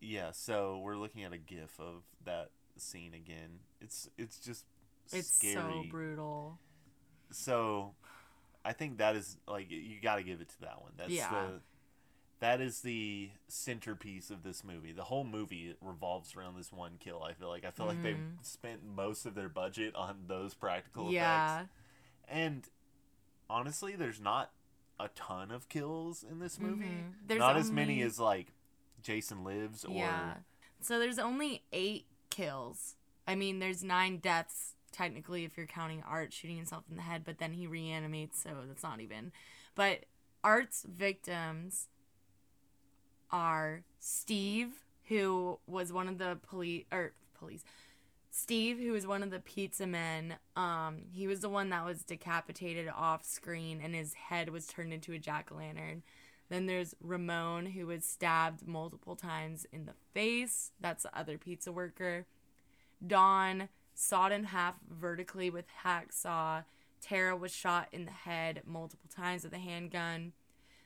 [0.00, 3.60] Yeah, so we're looking at a gif of that scene again.
[3.80, 4.64] It's it's just
[5.06, 5.20] scary.
[5.20, 5.54] It's scary.
[5.54, 6.58] so brutal.
[7.32, 7.94] So,
[8.64, 10.92] I think that is like you got to give it to that one.
[10.96, 11.30] That's Yeah.
[11.30, 11.60] the
[12.40, 14.92] that is the centerpiece of this movie.
[14.92, 17.22] The whole movie revolves around this one kill.
[17.22, 18.42] I feel like I feel like they Mhm.
[18.44, 21.56] spent most of their budget on those practical Yeah.
[21.60, 21.74] effects.
[22.28, 22.68] And
[23.48, 24.52] honestly, there's not
[24.98, 26.84] a ton of kills in this movie.
[26.86, 27.14] Mhm.
[27.26, 28.52] There's not as many as like
[29.02, 30.38] Jason Lives or Yeah.
[30.80, 32.96] So there's only eight kills.
[33.26, 37.22] I mean, there's nine deaths technically if you're counting Art shooting himself in the head,
[37.24, 39.32] but then he reanimates, so that's not even.
[39.74, 40.06] But
[40.42, 41.88] Art's victims
[43.30, 47.64] are Steve, who was one of the police or police.
[48.32, 52.04] Steve, who was one of the pizza men, um, he was the one that was
[52.04, 56.02] decapitated off screen and his head was turned into a jack o' lantern.
[56.48, 60.72] Then there's Ramon, who was stabbed multiple times in the face.
[60.80, 62.26] That's the other pizza worker.
[63.04, 66.64] Dawn, sawed in half vertically with hacksaw.
[67.00, 70.32] Tara was shot in the head multiple times with a handgun.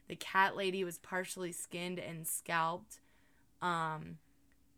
[0.09, 3.01] The cat lady was partially skinned and scalped.
[3.63, 4.19] Um,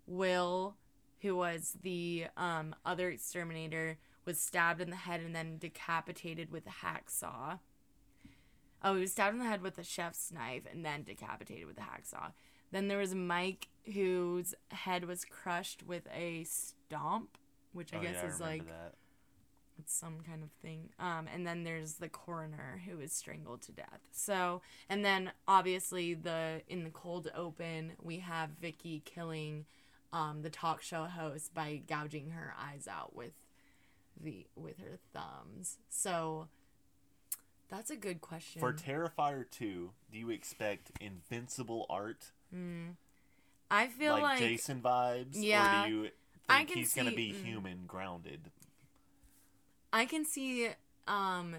[0.06, 0.76] Will,
[1.20, 6.64] who was the um, other exterminator, was stabbed in the head and then decapitated with
[6.66, 7.58] a hacksaw.
[8.82, 11.78] Oh, he was stabbed in the head with a chef's knife and then decapitated with
[11.78, 12.32] a hacksaw.
[12.70, 17.38] Then there was Mike, whose head was crushed with a stomp,
[17.76, 18.94] which I Oh, guess yeah, is remember like that.
[19.78, 20.88] it's some kind of thing.
[20.98, 24.00] Um, and then there's the coroner who is strangled to death.
[24.12, 29.66] So, and then obviously the in the cold open we have Vicky killing
[30.12, 33.32] um, the talk show host by gouging her eyes out with
[34.20, 35.76] the with her thumbs.
[35.90, 36.48] So
[37.68, 38.60] that's a good question.
[38.60, 42.30] For Terrifier 2, do you expect invincible art
[43.70, 45.82] I feel like, like, Jason vibes Yeah.
[45.84, 46.10] or do you
[46.48, 47.44] I can he's going to see- be mm.
[47.44, 48.50] human grounded?
[49.92, 50.68] I can see
[51.08, 51.56] um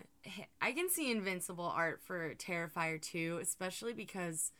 [0.62, 4.52] I can see invincible art for Terrifier 2, especially because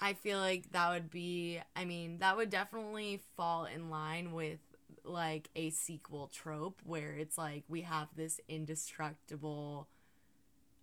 [0.00, 4.60] I feel like that would be I mean, that would definitely fall in line with
[5.04, 9.88] like a sequel trope where it's like we have this indestructible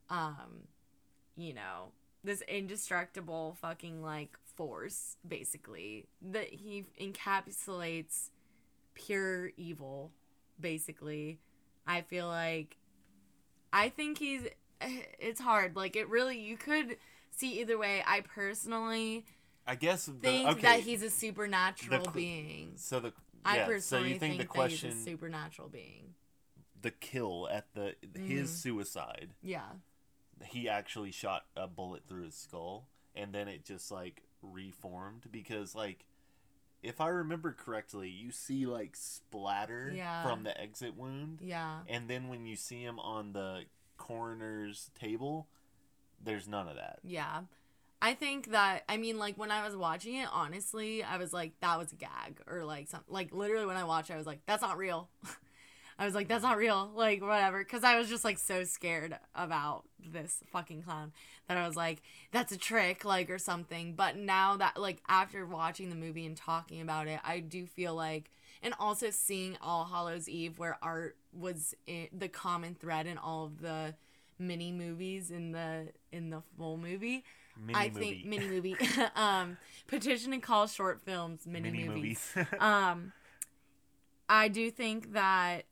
[0.10, 0.68] um
[1.36, 1.92] you know,
[2.26, 8.30] this indestructible fucking like force basically that he encapsulates
[8.94, 10.12] pure evil
[10.60, 11.40] basically.
[11.88, 12.78] I feel like
[13.72, 14.42] i think he's
[14.82, 15.76] it's hard.
[15.76, 16.98] Like it really you could
[17.32, 18.04] see either way.
[18.06, 19.26] I personally
[19.68, 20.62] I guess the, think okay.
[20.62, 22.74] that he's a supernatural cl- being.
[22.76, 25.70] so the i yeah, so personally you think, think, the question that he's a supernatural
[25.70, 26.14] being.
[26.82, 28.54] The kill at the his Mm.
[28.54, 29.30] suicide.
[29.42, 29.62] Yeah
[30.44, 35.74] he actually shot a bullet through his skull and then it just like reformed because
[35.76, 36.06] like
[36.84, 40.22] if I remember correctly, you see like splatter Yeah.
[40.24, 43.64] from the exit wound yeah and then when you see him on the
[43.98, 45.48] coroner's table,
[46.24, 47.00] there's none of that.
[47.04, 47.42] yeah
[48.02, 51.54] i think that i mean like when i was watching it honestly i was like
[51.62, 54.26] that was a gag or like some like literally when i watched it, i was
[54.28, 55.10] like that's not real
[55.98, 56.92] I was like, that's not real.
[56.94, 57.60] Like, whatever.
[57.60, 61.14] Because I was just, like, so scared about this fucking clown
[61.48, 62.02] that I was like,
[62.32, 63.94] that's a trick, like, or something.
[63.96, 67.96] But now that, like, after watching the movie and talking about it, I do feel
[67.96, 68.30] like,
[68.62, 73.46] and also seeing All Hallows Eve, where art was in, the common thread in all
[73.46, 73.96] of the
[74.38, 77.24] mini movies in the in the full movie.
[77.58, 78.00] Mini I movie.
[78.00, 78.76] think mini movie.
[79.16, 79.58] um,
[79.88, 82.54] petition and call short films mini, Mini movies movies.
[82.60, 83.14] um
[84.28, 85.66] i do think that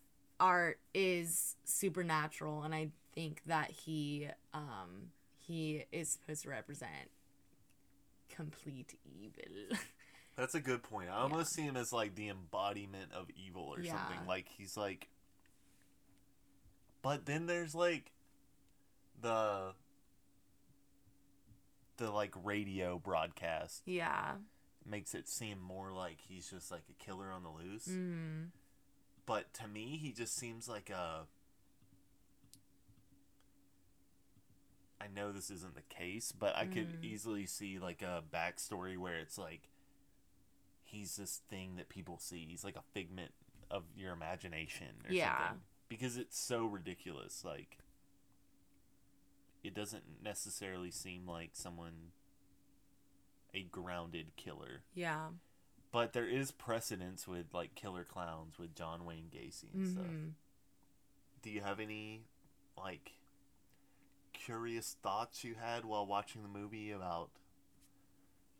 [0.43, 7.09] art is supernatural and i think that he um he is supposed to represent
[8.29, 9.77] complete evil
[10.35, 11.09] That's a good point.
[11.11, 13.91] I almost see him as like the embodiment of evil or Yeah.
[13.91, 14.25] something.
[14.27, 15.07] Like he's like
[17.03, 18.11] But then there's like
[19.21, 19.73] the
[21.97, 24.31] the like radio broadcast yeah
[24.85, 27.87] makes it seem more like he's just like a killer on the loose.
[27.87, 28.47] mm.
[29.25, 31.27] But to me he just seems like a
[35.01, 37.03] I know this isn't the case, but I could Mm.
[37.03, 39.69] easily see like a backstory where it's like
[40.83, 42.45] he's this thing that people see.
[42.45, 43.33] He's like a figment
[43.69, 45.37] of your imagination or Yeah.
[45.49, 45.63] something.
[45.89, 47.43] Because it's so ridiculous.
[47.43, 47.79] Like
[49.63, 52.11] it doesn't necessarily seem like someone
[53.53, 54.83] a grounded killer.
[54.93, 55.29] yeah
[55.93, 60.05] But there is precedence with like killer clowns with John Wayne Gacy and stuff.
[60.07, 60.29] hmm
[61.43, 62.23] Do you have any
[62.77, 63.11] like
[64.33, 67.29] curious thoughts you had while watching the movie about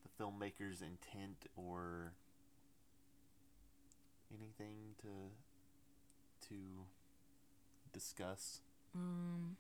[0.04, 2.14] the filmmaker's intent or
[4.32, 5.32] anything to
[6.50, 6.56] to
[7.92, 8.62] discuss?
[8.96, 9.58] um,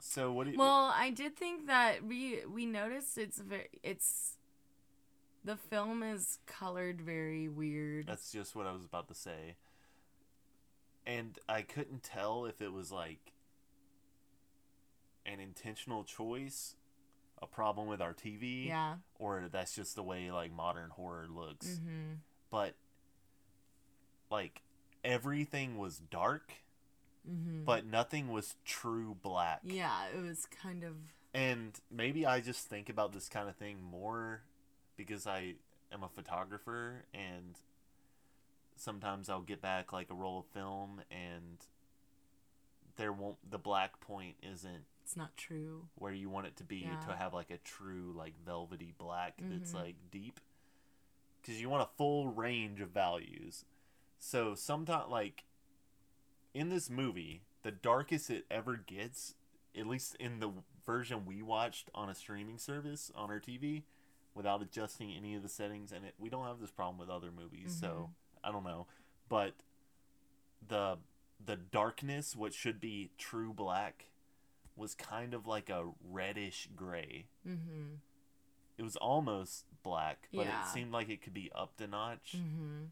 [0.00, 4.36] So what do you well i did think that we we noticed it's very it's
[5.44, 9.56] the film is colored very weird That's just what I was about to say.
[11.06, 13.32] And I couldn't tell if it was like
[15.26, 16.76] an intentional choice,
[17.40, 21.78] a problem with our TV, yeah or that's just the way like modern horror looks.
[21.78, 22.14] hmm
[22.50, 22.74] But
[24.30, 24.62] like
[25.04, 26.52] everything was dark,
[27.26, 29.60] hmm but nothing was true black.
[29.64, 30.94] yeah it was kind of
[31.34, 34.42] And maybe I just think about this kind of thing more
[35.04, 35.54] because I
[35.92, 37.58] am a photographer and
[38.76, 41.58] sometimes I'll get back like a roll of film and
[42.96, 46.78] there won't the black point isn't it's not true where you want it to be
[46.78, 47.00] Yeah.
[47.06, 49.74] to have like a true like velvety black that's Mhm.
[49.74, 50.40] like deep.
[51.40, 53.64] because you want a full range of values.
[54.20, 55.42] So sometimes, like
[56.54, 59.34] in this movie, the darkest it ever gets,
[59.76, 60.52] at least in the
[60.86, 63.82] version we watched on a streaming service on our TV,
[64.34, 67.30] without adjusting any of the settings, and it, we don't have this problem with other
[67.30, 68.10] movies, so
[68.42, 68.86] I don't know,
[69.28, 69.54] but
[70.66, 70.98] the
[71.44, 74.06] the darkness, what should be true black,
[74.76, 77.26] was kind of like a reddish gray.
[77.46, 77.94] Mm-hmm.
[78.78, 80.62] It was almost black, but Yeah.
[80.62, 82.84] it seemed like it could be upped a notch, Mm-hmm.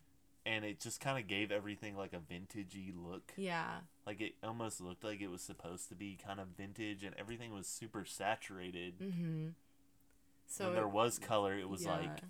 [0.44, 3.32] and it just kind of gave everything like a vintagey look.
[3.36, 3.80] Yeah.
[4.04, 7.52] Like it almost looked like it was supposed to be kind of vintage, and everything
[7.54, 8.94] was super saturated.
[10.50, 11.92] So when there it- was color, it was yeah.
[11.96, 12.22] like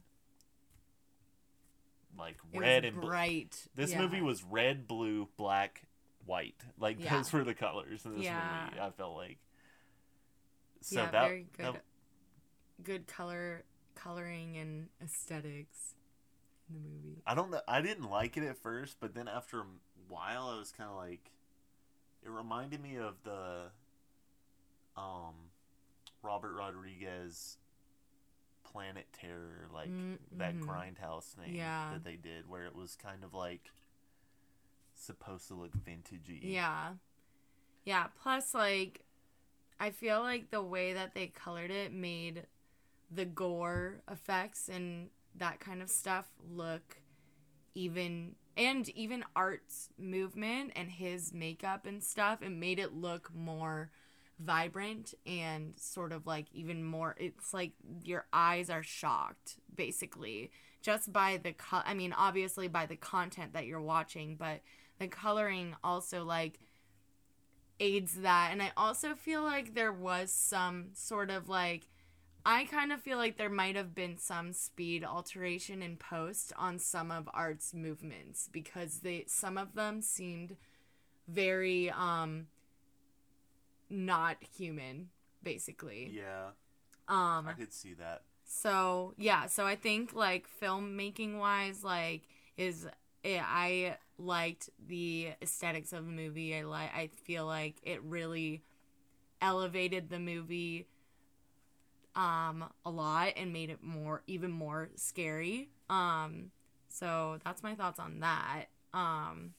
[2.18, 3.66] like It red and bl- bright.
[3.74, 4.02] This yeah.
[4.02, 5.82] movie was red, blue, black,
[6.26, 6.62] white.
[6.78, 7.16] Like Yeah.
[7.16, 8.66] those were the colors in this Yeah.
[8.70, 8.80] movie.
[8.80, 9.38] I felt like.
[10.82, 11.74] So yeah, that, very good.
[11.76, 11.84] that
[12.82, 13.64] good color,
[13.94, 15.94] coloring and aesthetics
[16.68, 17.22] in the movie.
[17.26, 17.62] I don't know.
[17.66, 19.66] I didn't like it at first, but then after a
[20.08, 21.30] while, I was kind of like,
[22.22, 23.70] it reminded me of the,
[24.96, 25.34] um,
[26.22, 27.56] Robert Rodriguez,
[28.72, 30.66] Planet Terror, like Mm, that mhm.
[30.66, 31.92] grindhouse thing Yeah.
[31.92, 33.70] that they did, where it was kind of like
[34.94, 36.40] supposed to look vintagey.
[36.42, 36.94] Yeah.
[37.84, 39.04] Yeah, plus like
[39.80, 42.46] I feel like the way that they colored it made
[43.10, 46.98] the gore effects and that kind of stuff look
[47.74, 53.90] even and even art's movement and his makeup and stuff it made it look more
[54.40, 57.72] vibrant and sort of like even more it's like
[58.02, 60.50] your eyes are shocked basically
[60.80, 64.60] just by the co- I mean obviously by the content that you're watching but
[64.98, 66.58] the coloring also like
[67.80, 68.50] aids that.
[68.52, 71.88] And I also feel like there was some sort of like
[72.46, 76.78] I kind of feel like there might have been some speed alteration in post on
[76.78, 80.56] some of Art's movements because they some of them seemed
[81.26, 82.46] very um
[83.90, 85.08] not human
[85.42, 86.10] basically.
[86.14, 86.50] Yeah,
[87.08, 88.22] Um I could see that.
[88.44, 92.22] so yeah, so I think like filmmaking wise, like
[92.56, 92.86] is
[93.22, 96.54] it, I liked the aesthetics of the movie.
[96.56, 98.62] I like I feel like it really
[99.42, 100.86] elevated the movie
[102.16, 105.68] um a lot and made it more even more scary.
[105.88, 106.50] Um
[106.88, 108.66] so that's my thoughts on that.
[108.92, 109.54] Um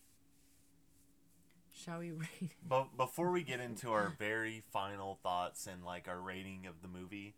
[1.84, 2.52] shall we rate?
[2.68, 6.88] But before we get into our very final thoughts and like our rating of the
[6.88, 7.34] movie,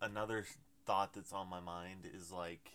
[0.00, 0.44] another
[0.86, 2.72] thought that's on my mind is like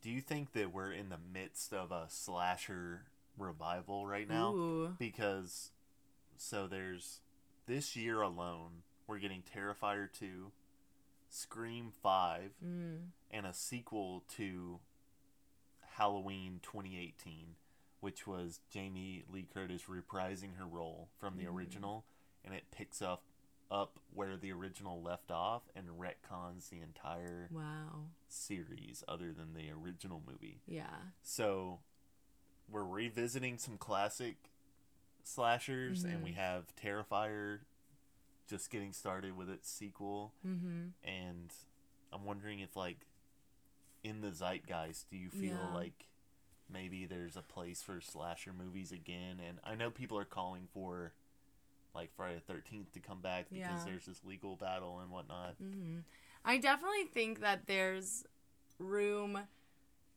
[0.00, 3.02] do you think that we're in the midst of a slasher
[3.36, 4.52] revival right now?
[4.54, 4.94] Ooh.
[4.98, 5.70] Because
[6.36, 7.18] so there's
[7.66, 10.52] this year alone, we're getting Terrifier 2,
[11.28, 12.98] Scream 5, Mm.
[13.32, 14.78] and a sequel to
[15.96, 17.56] Halloween 2018,
[18.00, 21.52] which was Jamie Lee Curtis reprising her role from the Mhm.
[21.54, 22.06] original,
[22.44, 23.24] and it picks up
[23.70, 28.08] up where the original left off and retcons the entire Wow.
[28.26, 30.62] series other than the original movie.
[30.66, 31.10] Yeah.
[31.20, 31.82] So
[32.66, 34.50] we're revisiting some classic
[35.22, 36.36] slashers, and we Mhm.
[36.36, 37.66] have Terrifier
[38.46, 40.94] just getting started with its sequel Mhm.
[41.02, 41.54] and
[42.10, 43.06] I'm wondering if like
[44.02, 45.74] in the zeitgeist, do you feel Yeah.
[45.74, 46.07] like
[46.70, 49.40] maybe there's a place for slasher movies again?
[49.46, 51.12] And I know people are calling for
[51.94, 53.84] like Friday the Thirteenth to come back because Yeah.
[53.84, 55.56] there's this legal battle and whatnot.
[55.60, 55.98] hmm
[56.44, 58.24] I definitely think that there's
[58.78, 59.40] room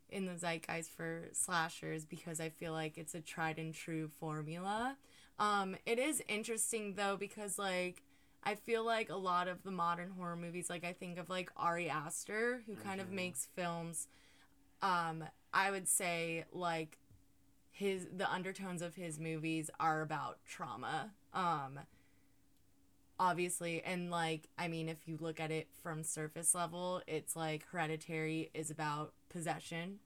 [0.10, 4.98] in the zeitgeist for slashers because I feel like it's a tried and true formula.
[5.40, 8.03] Um, it is interesting though because like
[8.44, 11.52] I feel like a lot of the modern horror movies, like I think of like
[11.57, 13.15] Ari Aster, who kind of Mhm.
[13.15, 14.07] makes films.
[14.82, 15.23] Um,
[15.53, 16.98] I would say like
[17.72, 21.11] his the undertones of his movies are about trauma.
[21.34, 21.80] Um,
[23.19, 27.64] obviously and like i mean if you look at it from surface level it's like
[27.72, 29.99] hereditary is about possession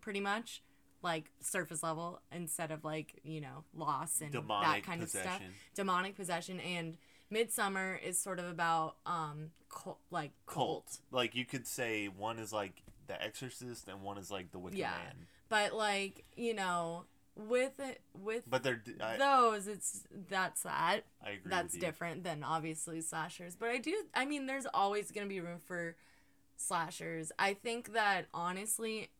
[0.00, 0.62] pretty much
[1.02, 5.42] like surface level instead of like you know loss and that Demonic kind of stuff
[5.74, 6.96] demonic possession and
[7.28, 10.86] midsummer is sort of about um cult, like cult.
[10.86, 10.98] Cult.
[11.10, 14.76] Like you could say one is like The Exorcist and one is like The Wicker
[14.76, 14.90] Yeah.
[14.90, 15.26] Man.
[15.48, 17.04] but like you know
[17.36, 22.44] with it with But they're I, those it's that's that I agree that's different than
[22.44, 25.96] obviously slashers but i do i mean there's always going to be room for
[26.56, 29.10] slashers i think that honestly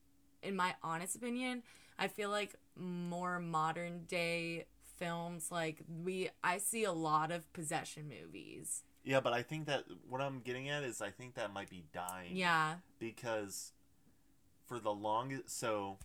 [0.43, 1.63] in my honest opinion
[1.99, 4.67] i feel like more modern day
[4.99, 9.85] films like we i see a lot of possession movies Yeah, but I think that
[10.07, 12.37] what I'm getting at is I think that might be dying.
[12.37, 12.75] Yeah.
[12.99, 13.73] Because
[14.71, 15.99] for the longest, so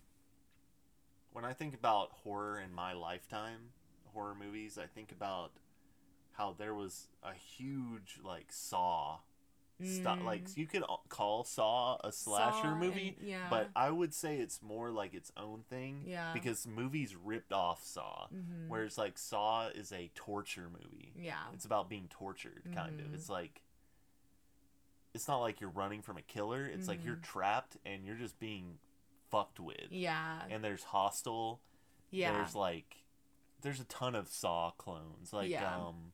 [1.32, 3.70] when I think about horror in my lifetime,
[4.12, 5.52] horror movies, I think about
[6.32, 9.18] how there was a huge like Saw
[9.84, 10.18] stuff.
[10.24, 10.56] Like Mm.
[10.56, 13.48] you could call Saw a slasher Saw movie, and- yeah.
[13.48, 16.02] but I would say it's more like its own thing.
[16.04, 16.32] Yeah.
[16.32, 18.66] Because movies ripped off Saw, Mhm.
[18.68, 21.12] whereas like Saw is a torture movie.
[21.14, 21.38] Yeah.
[21.52, 23.06] It's about being tortured, kind of.
[23.06, 23.14] Mhm.
[23.14, 23.62] It's like
[25.16, 26.64] it's not like you're running from a killer.
[26.66, 27.22] It's like you're Mhm.
[27.24, 28.78] trapped and you're just being
[29.30, 29.90] fucked with.
[29.90, 30.42] Yeah.
[30.48, 31.60] And there's Hostel.
[32.10, 32.32] Yeah.
[32.32, 33.02] There's like
[33.62, 35.32] there's a ton of Saw clones.
[35.32, 35.74] Like Yeah.
[35.76, 36.12] um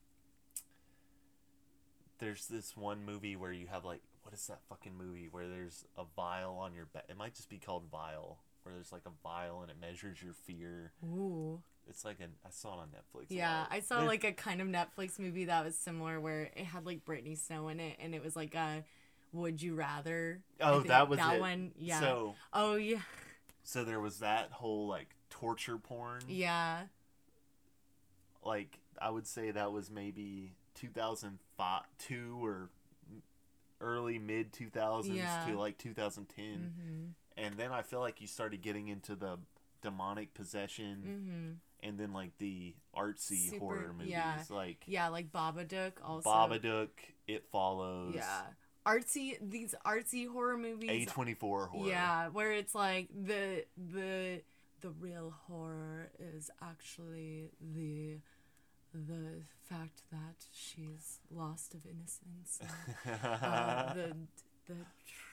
[2.18, 5.84] there's this one movie where you have like what is that fucking movie where there's
[5.98, 7.04] a vial on your back?
[7.08, 8.38] It might just be called Vial.
[8.62, 10.92] Where there's like a vial and it measures your fear.
[11.04, 11.60] Ooh.
[11.88, 13.26] It's like an I saw it on Netflix.
[13.28, 13.66] Yeah.
[13.70, 17.04] I saw like a kind of Netflix movie that was similar where it had like
[17.04, 18.84] Brittany Snow in it, and it was like a
[19.32, 21.40] "Would you rather?" Oh, that was that it.
[21.40, 21.72] one.
[21.76, 22.00] Yeah.
[22.00, 23.00] So oh yeah.
[23.64, 26.22] So there was that whole like torture porn.
[26.28, 26.82] Yeah.
[28.44, 32.70] Like I would say that was maybe 2005 2 or
[33.80, 35.44] early mid 2000s Yeah.
[35.46, 36.44] to like 2010.
[36.44, 37.04] Mm-hmm.
[37.36, 39.38] And then I feel like you started getting into the
[39.80, 41.50] demonic possession Mm-hmm.
[41.82, 44.38] And then like the artsy Super- horror movies yeah.
[44.50, 46.28] like Yeah, like Babadook also.
[46.28, 46.90] Babadook,
[47.26, 48.42] It Follows, Yeah.
[48.86, 51.08] Artsy these artsy horror movies.
[51.08, 51.88] A24 horror.
[51.88, 54.42] Yeah, where it's like the the
[54.80, 58.16] the real horror is actually the
[58.92, 62.58] the fact that she's lost of innocence.
[63.04, 64.16] and, uh, the
[64.66, 64.74] the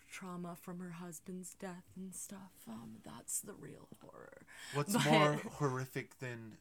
[0.09, 2.51] trauma from her husband's death and stuff.
[2.67, 4.41] Um, that's the real horror.
[4.73, 6.57] What's But- more horrific than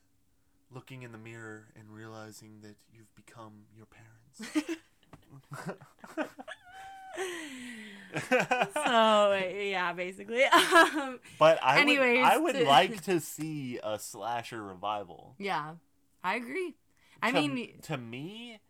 [0.71, 4.69] looking in the mirror and realizing that you've become your parents?
[8.75, 10.45] so yeah, basically.
[10.45, 15.35] Um, but I Anyways, would, I would like to see a slasher revival.
[15.39, 15.73] yeah,
[16.23, 16.75] I agree.
[17.23, 18.61] I to, mean, to me,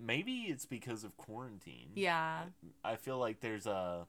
[0.00, 1.90] maybe it's because of quarantine.
[1.94, 2.44] yeah,
[2.84, 4.06] I feel like there's a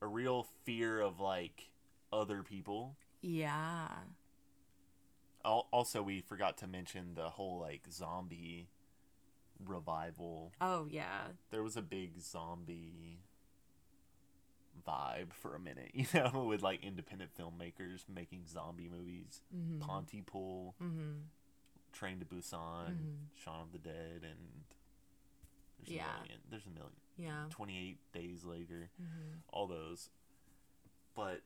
[0.00, 1.70] a real fear of like
[2.12, 2.96] other people.
[3.20, 3.88] yeah,
[5.44, 8.68] Al- Also, we forgot to mention the whole like zombie
[9.64, 10.52] revival.
[10.60, 13.20] oh yeah, There was a big zombie
[14.86, 19.40] vibe for a minute, you know, with like independent filmmakers making zombie movies.
[19.56, 19.78] mm-hmm.
[19.80, 21.12] Pontypool, Mm-hmm.
[21.92, 23.26] Train to Busan, Mhm.
[23.36, 24.64] Shaun of the Dead, and
[25.78, 26.14] there's Yeah.
[26.16, 26.40] a million.
[26.48, 26.96] There's a million.
[27.16, 27.46] Yeah.
[27.50, 29.38] 28 Days Later, Mm-hmm.
[29.48, 30.10] all those.
[31.14, 31.42] But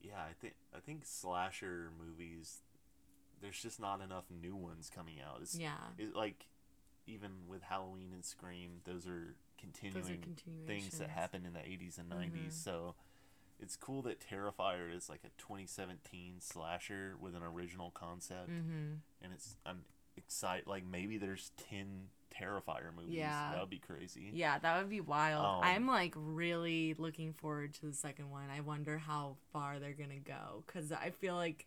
[0.00, 2.62] yeah, I think I think slasher movies.
[3.40, 5.40] There's just not enough new ones coming out.
[5.42, 5.92] It's Yeah.
[5.98, 6.46] it, like
[7.06, 10.36] even with Halloween and Scream, those are continuing
[10.66, 12.54] things that happened in the 80s and 90s.
[12.54, 12.64] Mhm.
[12.64, 12.96] So
[13.60, 18.94] it's cool that Terrifier is like a 2017 slasher with an original concept, Mm-hmm.
[19.22, 19.84] and it's I'm
[20.16, 20.66] excited.
[20.66, 23.14] Like maybe there's 10 Terrifier movies.
[23.14, 23.50] Yeah.
[23.52, 24.30] that would be crazy.
[24.32, 25.44] Yeah, that would be wild.
[25.44, 28.48] Um, I'm like really looking forward to the second one.
[28.50, 31.66] I wonder how far they're gonna go because I feel like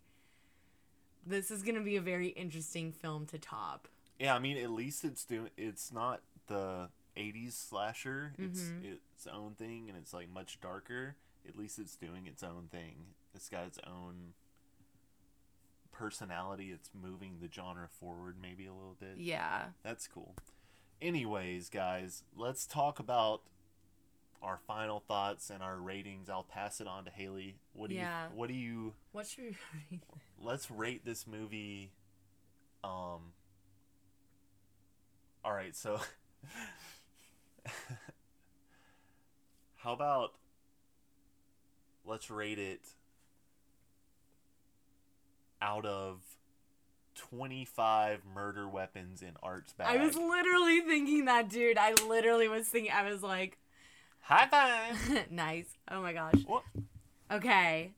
[1.25, 3.87] this is gonna be a very interesting film to top.
[4.19, 5.51] Yeah, I mean, at least it's doing.
[5.57, 8.33] It's not the '80s slasher.
[8.37, 8.97] It's Mhm.
[9.13, 11.15] its own thing, and it's like much darker.
[11.47, 13.13] At least it's doing its own thing.
[13.33, 14.33] It's got its own
[15.91, 16.71] personality.
[16.71, 19.17] It's moving the genre forward, maybe a little bit.
[19.17, 19.65] Yeah.
[19.83, 20.35] That's cool.
[21.01, 23.41] Anyways, guys, let's talk about
[24.41, 26.29] our final thoughts and our ratings.
[26.29, 27.55] I'll pass it on to Haley.
[27.73, 28.27] What do Yeah.
[28.29, 28.35] you?
[28.35, 28.93] What do you?
[29.11, 29.57] What should we
[29.91, 30.01] rate?
[30.39, 31.91] let's rate this movie
[32.83, 33.33] um
[35.43, 35.99] all right so
[39.77, 40.33] how about
[42.07, 42.81] let's rate it
[45.61, 46.19] out of
[47.15, 51.77] 25 murder weapons in art's bag I was literally thinking that, dude.
[51.77, 52.91] I literally was thinking.
[52.91, 53.57] I was like,
[54.21, 55.65] high five nice.
[55.89, 56.35] Oh my gosh.
[56.45, 56.63] What?
[57.31, 57.91] Okay.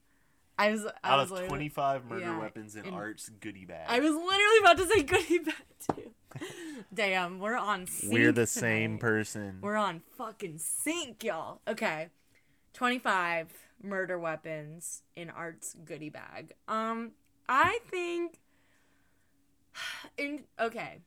[0.58, 0.86] I was.
[0.86, 4.12] I out was of 25 murder yeah, weapons in, in- art's goodie bag I was
[4.12, 5.56] literally about to say goodie bag
[5.96, 6.12] too.
[6.94, 7.88] Damn, we're on.
[7.88, 9.00] Sync we're the same tonight.
[9.02, 11.62] person We're on fucking sync, y'all.
[11.68, 12.10] Okay.
[12.74, 13.48] 25
[13.82, 16.54] murder weapons in Art's goodie bag.
[16.68, 17.12] Um,
[17.48, 18.40] I think.
[20.18, 21.00] In, okay.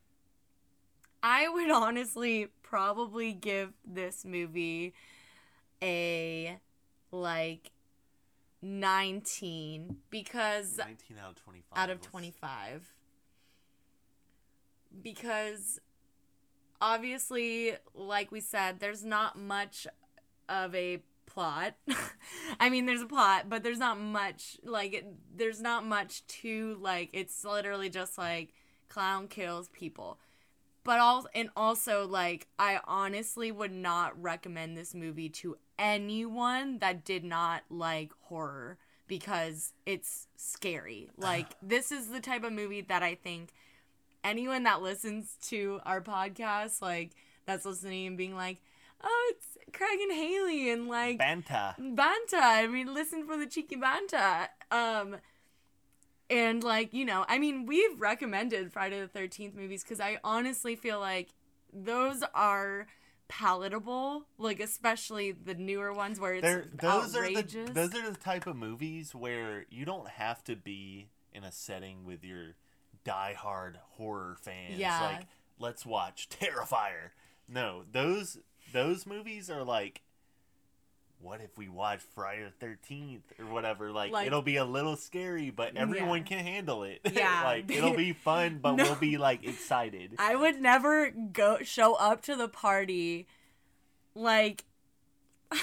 [1.21, 4.93] I would honestly probably give this movie
[5.81, 6.57] a
[7.11, 7.71] like
[8.61, 12.93] 19 because 19 out of 25 out of 25
[15.01, 15.79] because
[16.81, 19.87] obviously, like we said, there's not much
[20.49, 21.01] of a
[21.33, 21.75] plot.
[22.59, 25.05] I mean, there's a plot, but there's not much like it,
[25.35, 28.53] there's not much to like it's literally just like
[28.89, 30.19] clown kills people.
[30.83, 37.05] But also and also like I honestly would not recommend this movie to anyone that
[37.05, 38.77] did not like horror
[39.07, 41.09] because it's scary.
[41.17, 43.53] Like this is the type of movie that I think
[44.23, 47.11] anyone that listens to our podcast like
[47.45, 48.61] that's listening and being like,
[49.03, 51.75] "Oh, it's Craig and Haley and like Banta.
[51.77, 52.37] Banta.
[52.37, 54.49] I mean, listen for the cheeky Banta.
[54.71, 55.17] Um,
[56.29, 60.75] and like you know, I mean, we've recommended Friday the Thirteenth movies because I honestly
[60.75, 61.29] feel like
[61.73, 62.87] those are
[63.27, 64.25] palatable.
[64.37, 67.55] Like especially the newer ones where it's They're, those outrageous.
[67.55, 71.43] are the those are the type of movies where you don't have to be in
[71.43, 72.55] a setting with your
[73.05, 74.77] diehard horror fans.
[74.77, 75.01] Yeah.
[75.01, 75.27] Like,
[75.59, 77.11] let's watch Terrifier.
[77.47, 78.37] No, those
[78.73, 80.01] those movies are like
[81.21, 83.93] what if we watch Friday the Thirteenth or whatever?
[83.93, 86.23] Like, Like- it'll be a little scary, but everyone Yeah.
[86.25, 86.99] can handle it.
[87.13, 87.43] Yeah.
[87.45, 88.83] like it'll be fun, but No.
[88.83, 90.15] we'll be like excited.
[90.19, 93.25] I would never go show up to the party
[94.13, 94.65] like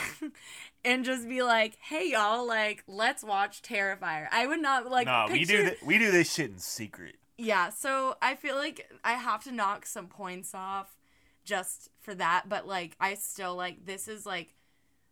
[0.84, 5.26] and just be like, "Hey y'all, like let's watch Terrifier." I would not like no,
[5.30, 7.16] we do th- we do this shit in secret.
[7.36, 10.96] Yeah, so I feel like I have to knock some points off
[11.50, 14.54] just for that, but like I still like this is like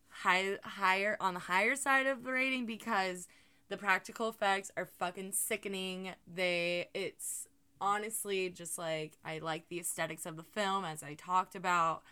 [0.09, 3.27] high higher on the higher side of the rating because
[3.69, 6.13] the practical effects are fucking sickening.
[6.33, 7.49] They it's
[7.81, 12.03] honestly just like I like the aesthetics of the film as I talked about.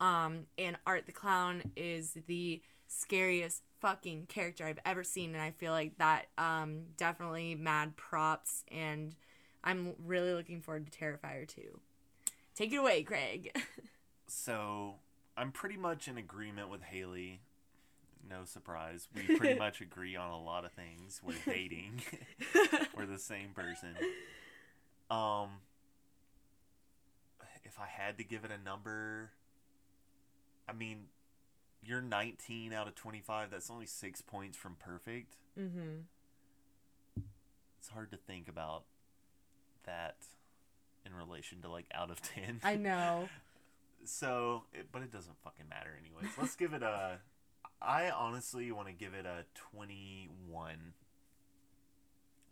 [0.00, 5.50] Um and Art the Clown is the scariest fucking character I've ever seen and I
[5.50, 9.14] feel like that um definitely mad props and
[9.62, 11.80] I'm really looking forward to Terrifier 2.
[12.54, 13.56] Take it away, Craig.
[14.26, 14.96] So
[15.36, 17.40] I'm pretty much in agreement with Haley.
[18.28, 19.08] No surprise.
[19.14, 21.20] We pretty much agree on a lot of things.
[21.22, 22.02] We're dating.
[22.96, 23.90] We're the same person.
[25.10, 25.48] Um
[27.64, 29.30] if I had to give it a number
[30.68, 31.06] I mean
[31.82, 33.50] you're 19 out of 25.
[33.50, 35.36] That's only 6 points from perfect.
[35.58, 36.04] mhm.
[37.78, 38.84] It's hard to think about
[39.84, 40.16] that
[41.06, 42.60] in relation to like out of 10.
[42.62, 43.28] I know.
[44.06, 46.36] So, it, but it doesn't fucking matter anyways.
[46.38, 47.20] Let's give it a.
[47.80, 50.92] I honestly want to give it a twenty-one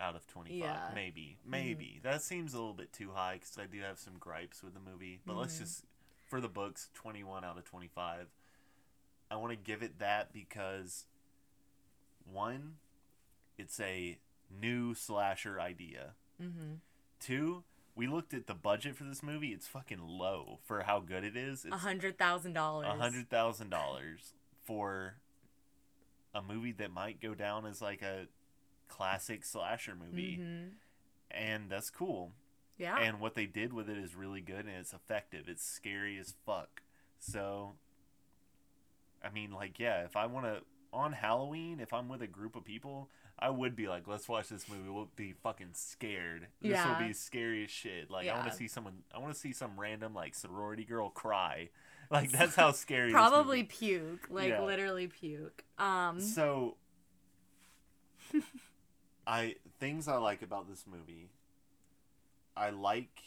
[0.01, 0.59] out of twenty-five.
[0.59, 0.75] Yeah.
[0.87, 0.95] Mm-hmm.
[0.95, 4.63] Maybe, maybe that seems a little bit too high because I do have some gripes
[4.63, 5.21] with the movie.
[5.27, 5.61] But let's Mhm.
[5.61, 5.85] just,
[6.27, 8.29] for the books, twenty-one out of twenty-five.
[9.31, 11.05] I want to give it that because,
[12.25, 12.77] one,
[13.59, 14.17] it's a
[14.51, 16.15] new slasher idea.
[16.41, 16.79] Mhm.
[17.21, 17.65] Two,
[17.95, 19.49] we looked at the budget for this movie.
[19.49, 21.65] It's fucking low for how good it is.
[21.71, 22.89] A hundred thousand dollars.
[22.89, 25.17] a hundred thousand dollars for
[26.35, 28.27] a movie that might go down as like a
[28.89, 30.69] classic slasher movie, Mm-hmm.
[31.31, 32.33] and that's cool.
[32.79, 32.99] Yeah.
[32.99, 35.45] And what they did with it is really good and it's effective.
[35.47, 36.83] It's scary as fuck.
[37.19, 37.75] So,
[39.23, 40.63] I mean, like, yeah, if I want to
[40.93, 43.09] on Halloween, if I'm with a group of people,
[43.43, 44.89] I would be like, let's watch this movie.
[44.89, 46.47] We'll be fucking scared.
[46.61, 46.99] This Yeah.
[46.99, 48.11] will be scary as shit.
[48.11, 49.03] Like, I want to see someone.
[49.13, 51.69] I want to see some random like sorority girl cry.
[52.11, 53.11] Like that's how scary.
[53.11, 54.27] Probably puke.
[54.29, 54.61] Like Yeah.
[54.63, 55.65] literally puke.
[55.79, 56.21] Um.
[56.21, 56.77] So,
[59.27, 61.31] I things I like about this movie.
[62.57, 63.23] I like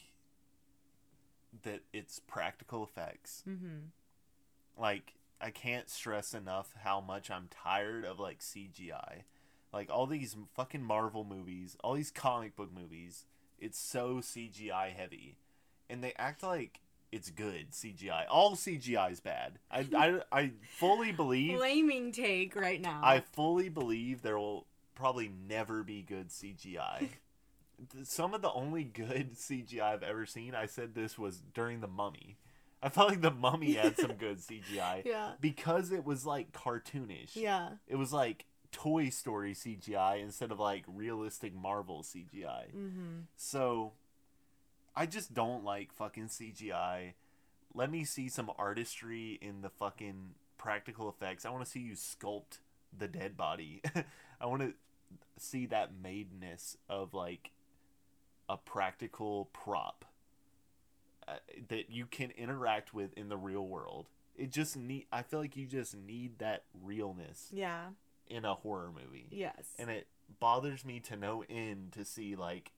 [1.63, 3.43] that it's practical effects.
[3.47, 3.87] mhm.
[4.77, 9.23] Like I can't stress enough how much I'm tired of like CGI.
[9.75, 13.25] Like all these fucking Marvel movies, all these comic book movies,
[13.59, 15.37] it's so CGI heavy.
[15.89, 16.79] And they act like
[17.11, 18.23] it's good CGI.
[18.29, 19.59] All CGI is bad.
[19.69, 23.01] I, I, I fully believe Flaming take right now.
[23.03, 24.65] I fully believe there will
[24.95, 27.09] probably never be good CGI.
[28.03, 31.87] Some of the only good CGI I've ever seen, I said this was during The
[31.89, 32.37] Mummy.
[32.81, 35.31] I felt like The Mummy had some good CGI Yeah.
[35.41, 37.35] because it was like cartoonish.
[37.35, 37.71] Yeah.
[37.87, 38.45] It was like
[38.75, 42.75] Toy Story CGI instead of like realistic Marvel CGI.
[42.75, 43.19] Mm-hmm.
[43.37, 43.93] So
[44.93, 47.13] I just don't like fucking CGI.
[47.73, 51.45] Let me see some artistry in the fucking practical effects.
[51.45, 52.59] I want to see you sculpt
[52.95, 53.81] the dead body.
[54.41, 54.73] I want to
[55.37, 57.51] see that madeness of like
[58.49, 60.03] a practical prop
[61.29, 61.35] uh,
[61.69, 64.07] that you can interact with in the real world.
[64.35, 67.85] It just need I feel like you just need that realness Yeah.
[68.27, 69.65] In a horror movie Yes.
[69.77, 70.07] and it
[70.39, 72.71] bothers me to no end to see like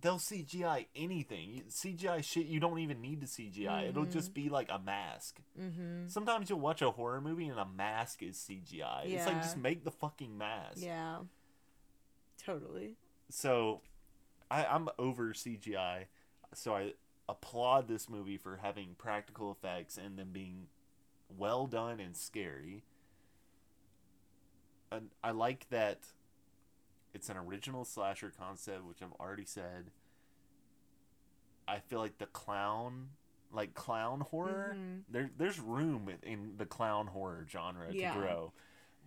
[0.00, 1.64] they'll CGI anything.
[1.68, 3.88] CGI shit you don't even need to CGI.
[3.88, 5.40] It'll just be like a mask.
[5.60, 6.06] Mm-hmm.
[6.08, 9.06] Sometimes you'll watch a horror movie and a mask is CGI.
[9.06, 10.76] It's like just make the fucking mask.
[10.84, 11.18] Yeah.
[12.44, 12.94] Totally.
[13.30, 13.80] So
[14.50, 16.04] I, I'm over CGI.
[16.54, 16.92] So I
[17.28, 20.66] applaud this movie for having practical effects and them being
[21.36, 22.84] well done and scary.
[24.90, 25.98] And I like that
[27.14, 29.90] it's an original slasher concept, which I've already said.
[31.66, 33.10] I feel like the clown,
[33.52, 35.04] like clown horror, Mhm.
[35.08, 38.14] there there's room in- in the clown horror genre Yeah.
[38.14, 38.52] to grow.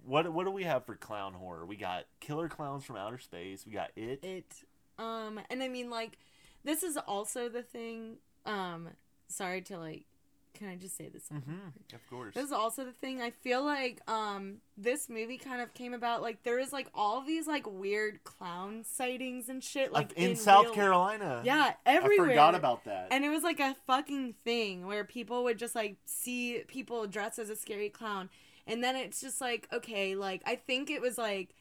[0.04, 1.66] What what do we have for clown horror?
[1.66, 3.66] We got Killer Clowns from Outer Space.
[3.66, 4.24] We got It.
[4.24, 4.64] It
[4.98, 6.18] um and I mean like
[6.64, 8.90] this is also the thing um
[9.28, 10.06] sorry to like
[10.54, 11.26] can I just say this?
[11.34, 11.96] Mm-hmm.
[11.96, 12.34] Of course.
[12.36, 13.22] This is also the thing.
[13.22, 17.22] I feel like um this movie kind of came about like there is like all
[17.22, 21.42] these like weird clown sightings and shit like in, South real- Carolina.
[21.44, 22.28] Yeah, everywhere.
[22.28, 23.08] I forgot about that.
[23.12, 27.40] And it was like a fucking thing where people would just like see people dressed
[27.40, 28.30] as a scary clown.
[28.68, 31.56] And then it's just like, okay, like I think it was like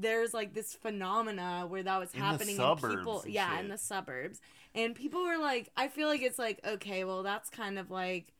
[0.00, 3.50] there's like this phenomena where that was In the happening suburbs and people and yeah,
[3.52, 3.60] shit.
[3.64, 4.40] in the suburbs.
[4.74, 8.32] And people were like I feel like it's like, okay, well that's kind of like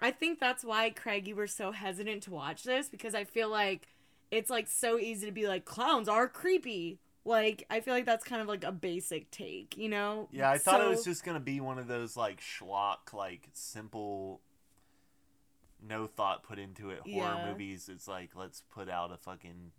[0.00, 3.48] I think that's why Craig you were so hesitant to watch this because I feel
[3.48, 3.86] like
[4.32, 6.98] it's like so easy to be like clowns are creepy.
[7.24, 10.28] Like I feel like that's kind of like a basic take, you know?
[10.32, 14.40] yeah, I thought it was just gonna be one of those like schlock, like simple,
[15.86, 17.46] no thought put into it horror Yeah.
[17.50, 17.88] movies.
[17.88, 19.70] It's like let's put out a fucking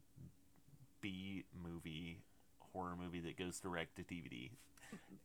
[1.03, 2.21] B movie
[2.73, 4.49] horror movie that goes direct to DVD.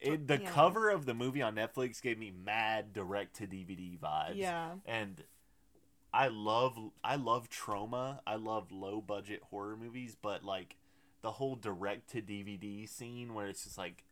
[0.00, 0.50] It, the Yeah.
[0.50, 4.36] cover of the movie on Netflix gave me mad direct to DVD vibes.
[4.36, 4.72] Yeah.
[4.86, 5.24] and
[6.12, 8.20] I love I love Troma.
[8.26, 10.76] I love low budget horror movies, but like
[11.20, 14.05] the whole direct to DVD scene where it's just like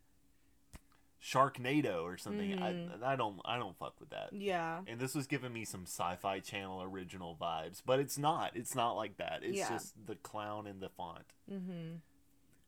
[1.23, 2.51] Sharknado or something.
[2.51, 3.03] Mhm.
[3.03, 4.33] I I don't I don't fuck with that.
[4.33, 4.83] Yeah.
[4.87, 8.55] And this was giving me some sci-fi channel original vibes, but it's not.
[8.57, 9.41] It's not like that.
[9.43, 9.69] It's Yeah.
[9.71, 11.25] just the clown and the font.
[11.51, 11.97] Mm-hmm.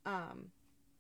[0.07, 0.51] Um,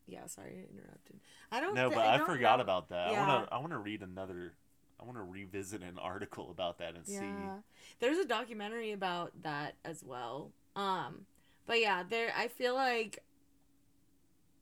[0.06, 0.26] yeah.
[0.26, 1.20] Sorry, I interrupted.
[1.50, 1.74] I don't.
[1.74, 3.12] No, thi- but I, don't forgot know- about that.
[3.12, 3.24] Yeah.
[3.24, 4.54] I want to I want to read another
[5.00, 7.14] I want to revisit an article about that and see.
[7.14, 7.58] Yeah,
[8.00, 10.50] there's a documentary about that as well.
[10.76, 11.24] Um,
[11.66, 12.32] but yeah, there.
[12.36, 13.22] I feel like.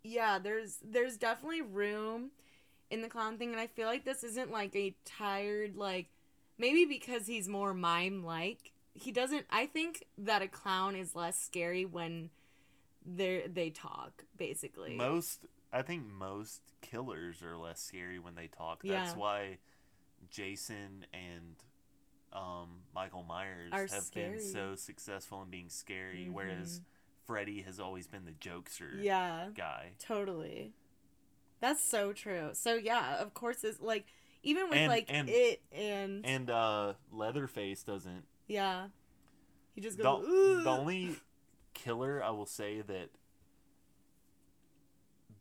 [0.03, 2.31] Yeah, there's there's definitely room
[2.91, 6.07] in the clown thing, and I feel like this isn't like a tired like.
[6.59, 8.73] Maybe because he's more mime like.
[8.95, 9.45] He doesn't.
[9.51, 12.31] I think that a clown is less scary when
[13.05, 14.95] they they talk basically.
[14.97, 18.83] Most I think most killers are less scary when they talk.
[18.83, 19.17] That's Yeah.
[19.19, 19.59] why
[20.31, 21.57] Jason and
[22.33, 26.81] um, Michael Myers Are have been so successful in being scary, whereas
[27.27, 29.49] Freddy has always been the jokester yeah.
[29.55, 29.93] guy.
[29.99, 30.73] Totally.
[31.61, 32.51] That's so true.
[32.53, 34.07] So yeah, of course it's like
[34.43, 38.25] even with And- like and- it and, And uh, Leatherface doesn't.
[38.47, 38.89] yeah.
[39.75, 41.17] He just The, goes the only
[41.75, 43.11] killer I will say that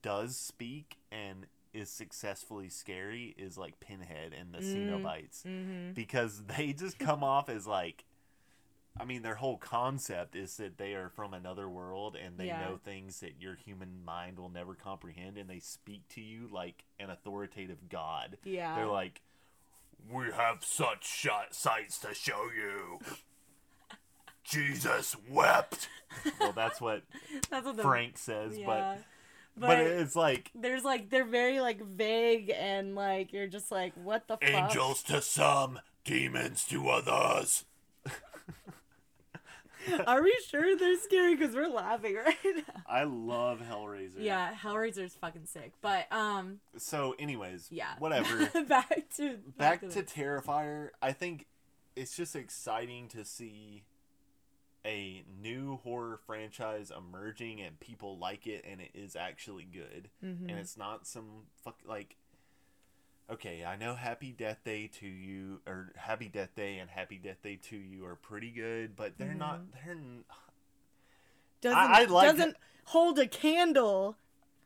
[0.02, 4.90] does speak and is successfully scary is like Pinhead and the Mm.
[4.90, 5.44] Cenobites.
[5.46, 5.94] Mhm.
[5.94, 8.06] because they just come off as like
[8.97, 12.61] I mean their whole concept is that they are from another world and they Yeah.
[12.61, 16.85] know things that your human mind will never comprehend and they speak to you like
[16.99, 18.38] an authoritative god.
[18.43, 18.76] Yeah.
[18.76, 19.22] They're like
[20.09, 22.99] we have such shot sights to show you.
[24.43, 25.89] Jesus wept.
[26.39, 27.03] well, that's what
[27.49, 28.65] That's what the Frank says, yeah.
[28.65, 29.03] but
[29.57, 34.27] but it's like there's like they're very like vague and like you're just like what
[34.27, 34.49] the fuck?
[34.49, 37.65] angels to some, demons to others.
[40.07, 42.82] Are we sure they're scary because we're laughing right now?
[42.88, 44.16] I love Hellraiser.
[44.20, 45.74] Yeah, Hellraiser's fucking sick.
[45.82, 47.94] But um So, anyways, yeah.
[47.99, 48.49] whatever.
[48.68, 50.90] back to Back to the- Terrifier.
[51.02, 51.48] I think
[51.95, 53.84] it's just exciting to see
[54.86, 60.10] a new horror franchise emerging and people like it and it is actually good.
[60.24, 60.41] Mhm.
[60.49, 62.18] And it's not some fuck like
[63.30, 67.41] Okay, I know Happy Death Day to you or Happy Death Day and Happy Death
[67.41, 69.85] Day to you are pretty good, but they're not Mm-hmm.
[69.85, 69.97] they're
[71.61, 74.15] doesn't I- I like- doesn't hold a candle.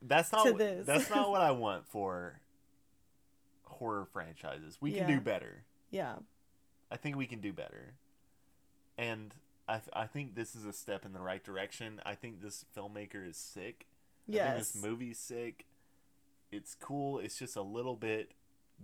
[0.02, 0.86] That's not to what- this.
[0.86, 2.42] that's not what I want for
[3.64, 4.78] horror franchises.
[4.82, 5.16] We can Yeah.
[5.16, 5.64] do better.
[5.90, 6.18] Yeah.
[6.92, 7.94] I think we can do better.
[8.98, 9.34] And
[9.70, 12.02] I, th- I think this is a step in the right direction.
[12.06, 13.86] I think this filmmaker is sick.
[14.28, 14.72] I think Yes.
[14.74, 15.66] this movie's sick.
[16.52, 17.20] It's cool.
[17.20, 18.32] It's just a little bit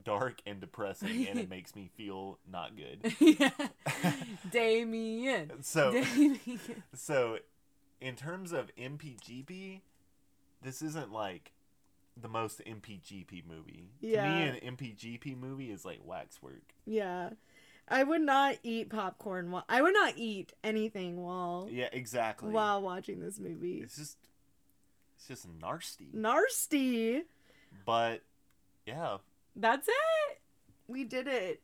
[0.03, 3.13] dark and depressing, and it makes me feel not good.
[3.19, 3.49] yeah.
[4.51, 5.51] Damien.
[5.63, 6.39] So, Damien.
[6.93, 7.39] so
[8.01, 9.81] in terms of MPGP,
[10.61, 11.51] this isn't like
[12.19, 13.89] the most MPGP movie.
[13.99, 14.23] Yeah.
[14.23, 16.73] To me, an MPGP movie is like waxwork.
[16.85, 17.31] Yeah.
[17.88, 22.49] I would not eat popcorn while I would not eat anything while Yeah, exactly.
[22.51, 23.80] while watching this movie.
[23.84, 24.17] It's just,
[25.15, 26.07] it's just nasty.
[26.11, 27.23] Nasty.
[27.85, 28.22] But
[28.88, 29.17] yeah,
[29.56, 30.40] That's it.
[30.88, 31.61] We did it.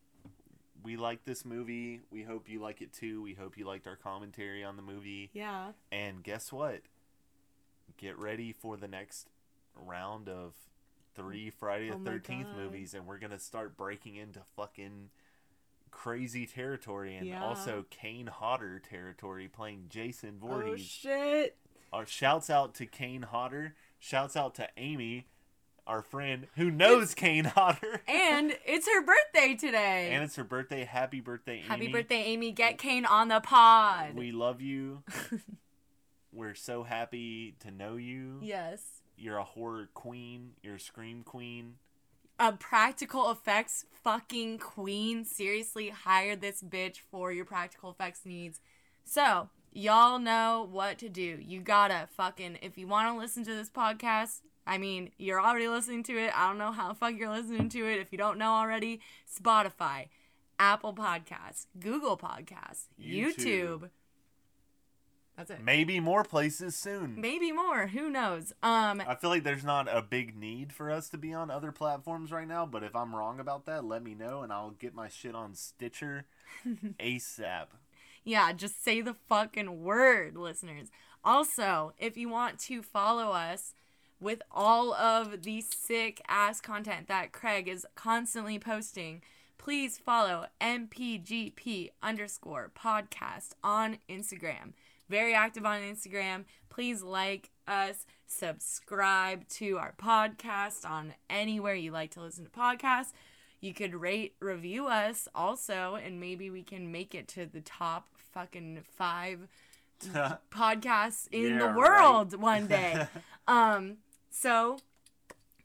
[0.83, 2.01] we like this movie.
[2.11, 3.21] We hope you like it too.
[3.21, 5.29] We hope you liked our commentary on the movie.
[5.33, 5.73] Yeah.
[5.91, 6.81] And guess what?
[7.97, 9.27] Get ready for the next
[9.75, 10.53] round of
[11.13, 11.53] three mm.
[11.53, 12.57] Friday the Oh 13th God.
[12.57, 15.09] movies, and we're going to start breaking into fucking
[15.91, 17.43] crazy territory and Yeah.
[17.43, 20.81] also Kane Hodder territory playing Jason Oh Voorhees.
[20.81, 21.57] shit.
[21.93, 23.75] our shouts out to Kane Hodder.
[23.99, 25.27] Shouts out to Amy,
[25.91, 28.01] our friend who knows Kane Hodder.
[28.07, 30.09] And it's her birthday today.
[30.13, 30.85] And it's her birthday.
[30.85, 31.67] Happy birthday, Amy.
[31.67, 32.51] Happy birthday, Amy.
[32.53, 34.15] Get Kane on the pod.
[34.15, 35.03] We love you.
[36.33, 38.39] We're so happy to know you.
[38.41, 38.81] yes.
[39.17, 40.53] You're a horror queen.
[40.63, 41.75] You're a scream queen.
[42.39, 45.25] A practical effects fucking queen.
[45.25, 48.61] Seriously, hire this bitch for your practical effects needs.
[49.03, 51.37] So, y'all know what to do.
[51.39, 54.39] You gotta fucking, if you wanna listen to this podcast,
[54.71, 56.31] I mean, you're already listening to it.
[56.33, 57.99] I don't know how the fuck you're listening to it.
[57.99, 60.07] If you don't know already, Spotify,
[60.57, 63.35] Apple Podcasts, Google Podcasts, YouTube.
[63.35, 63.89] YouTube.
[65.35, 65.61] That's it.
[65.61, 67.19] Maybe more places soon.
[67.19, 67.87] Maybe more.
[67.87, 68.53] Who knows?
[68.63, 71.73] Um, I feel like there's not a big need for us to be on other
[71.73, 74.95] platforms right now, but if I'm wrong about that, let me know and I'll get
[74.95, 76.27] my shit on Stitcher
[76.97, 77.65] ASAP.
[78.23, 80.87] Yeah, just say the fucking word, listeners.
[81.25, 83.73] Also, if you want to follow us
[84.21, 89.21] with all of the sick ass content that Craig is constantly posting,
[89.57, 94.73] please follow MPGP underscore podcast on Instagram.
[95.09, 96.45] Very active on Instagram.
[96.69, 103.11] Please like us, subscribe to our podcast on anywhere you like to listen to podcasts.
[103.59, 108.07] You could rate, review us also, and maybe we can make it to the top
[108.33, 109.47] fucking five
[110.51, 111.75] podcasts in Yeah, the right.
[111.75, 113.07] world one day.
[113.47, 113.97] um,
[114.31, 114.79] so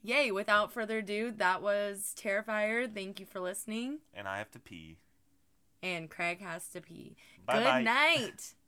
[0.02, 2.92] yay, without further ado, that was Terrifier.
[2.92, 3.98] Thank you for listening.
[4.14, 4.98] and I have to pee.
[5.82, 7.16] And Craig has to pee.
[7.46, 7.78] Bye-bye.
[7.78, 8.54] Good night.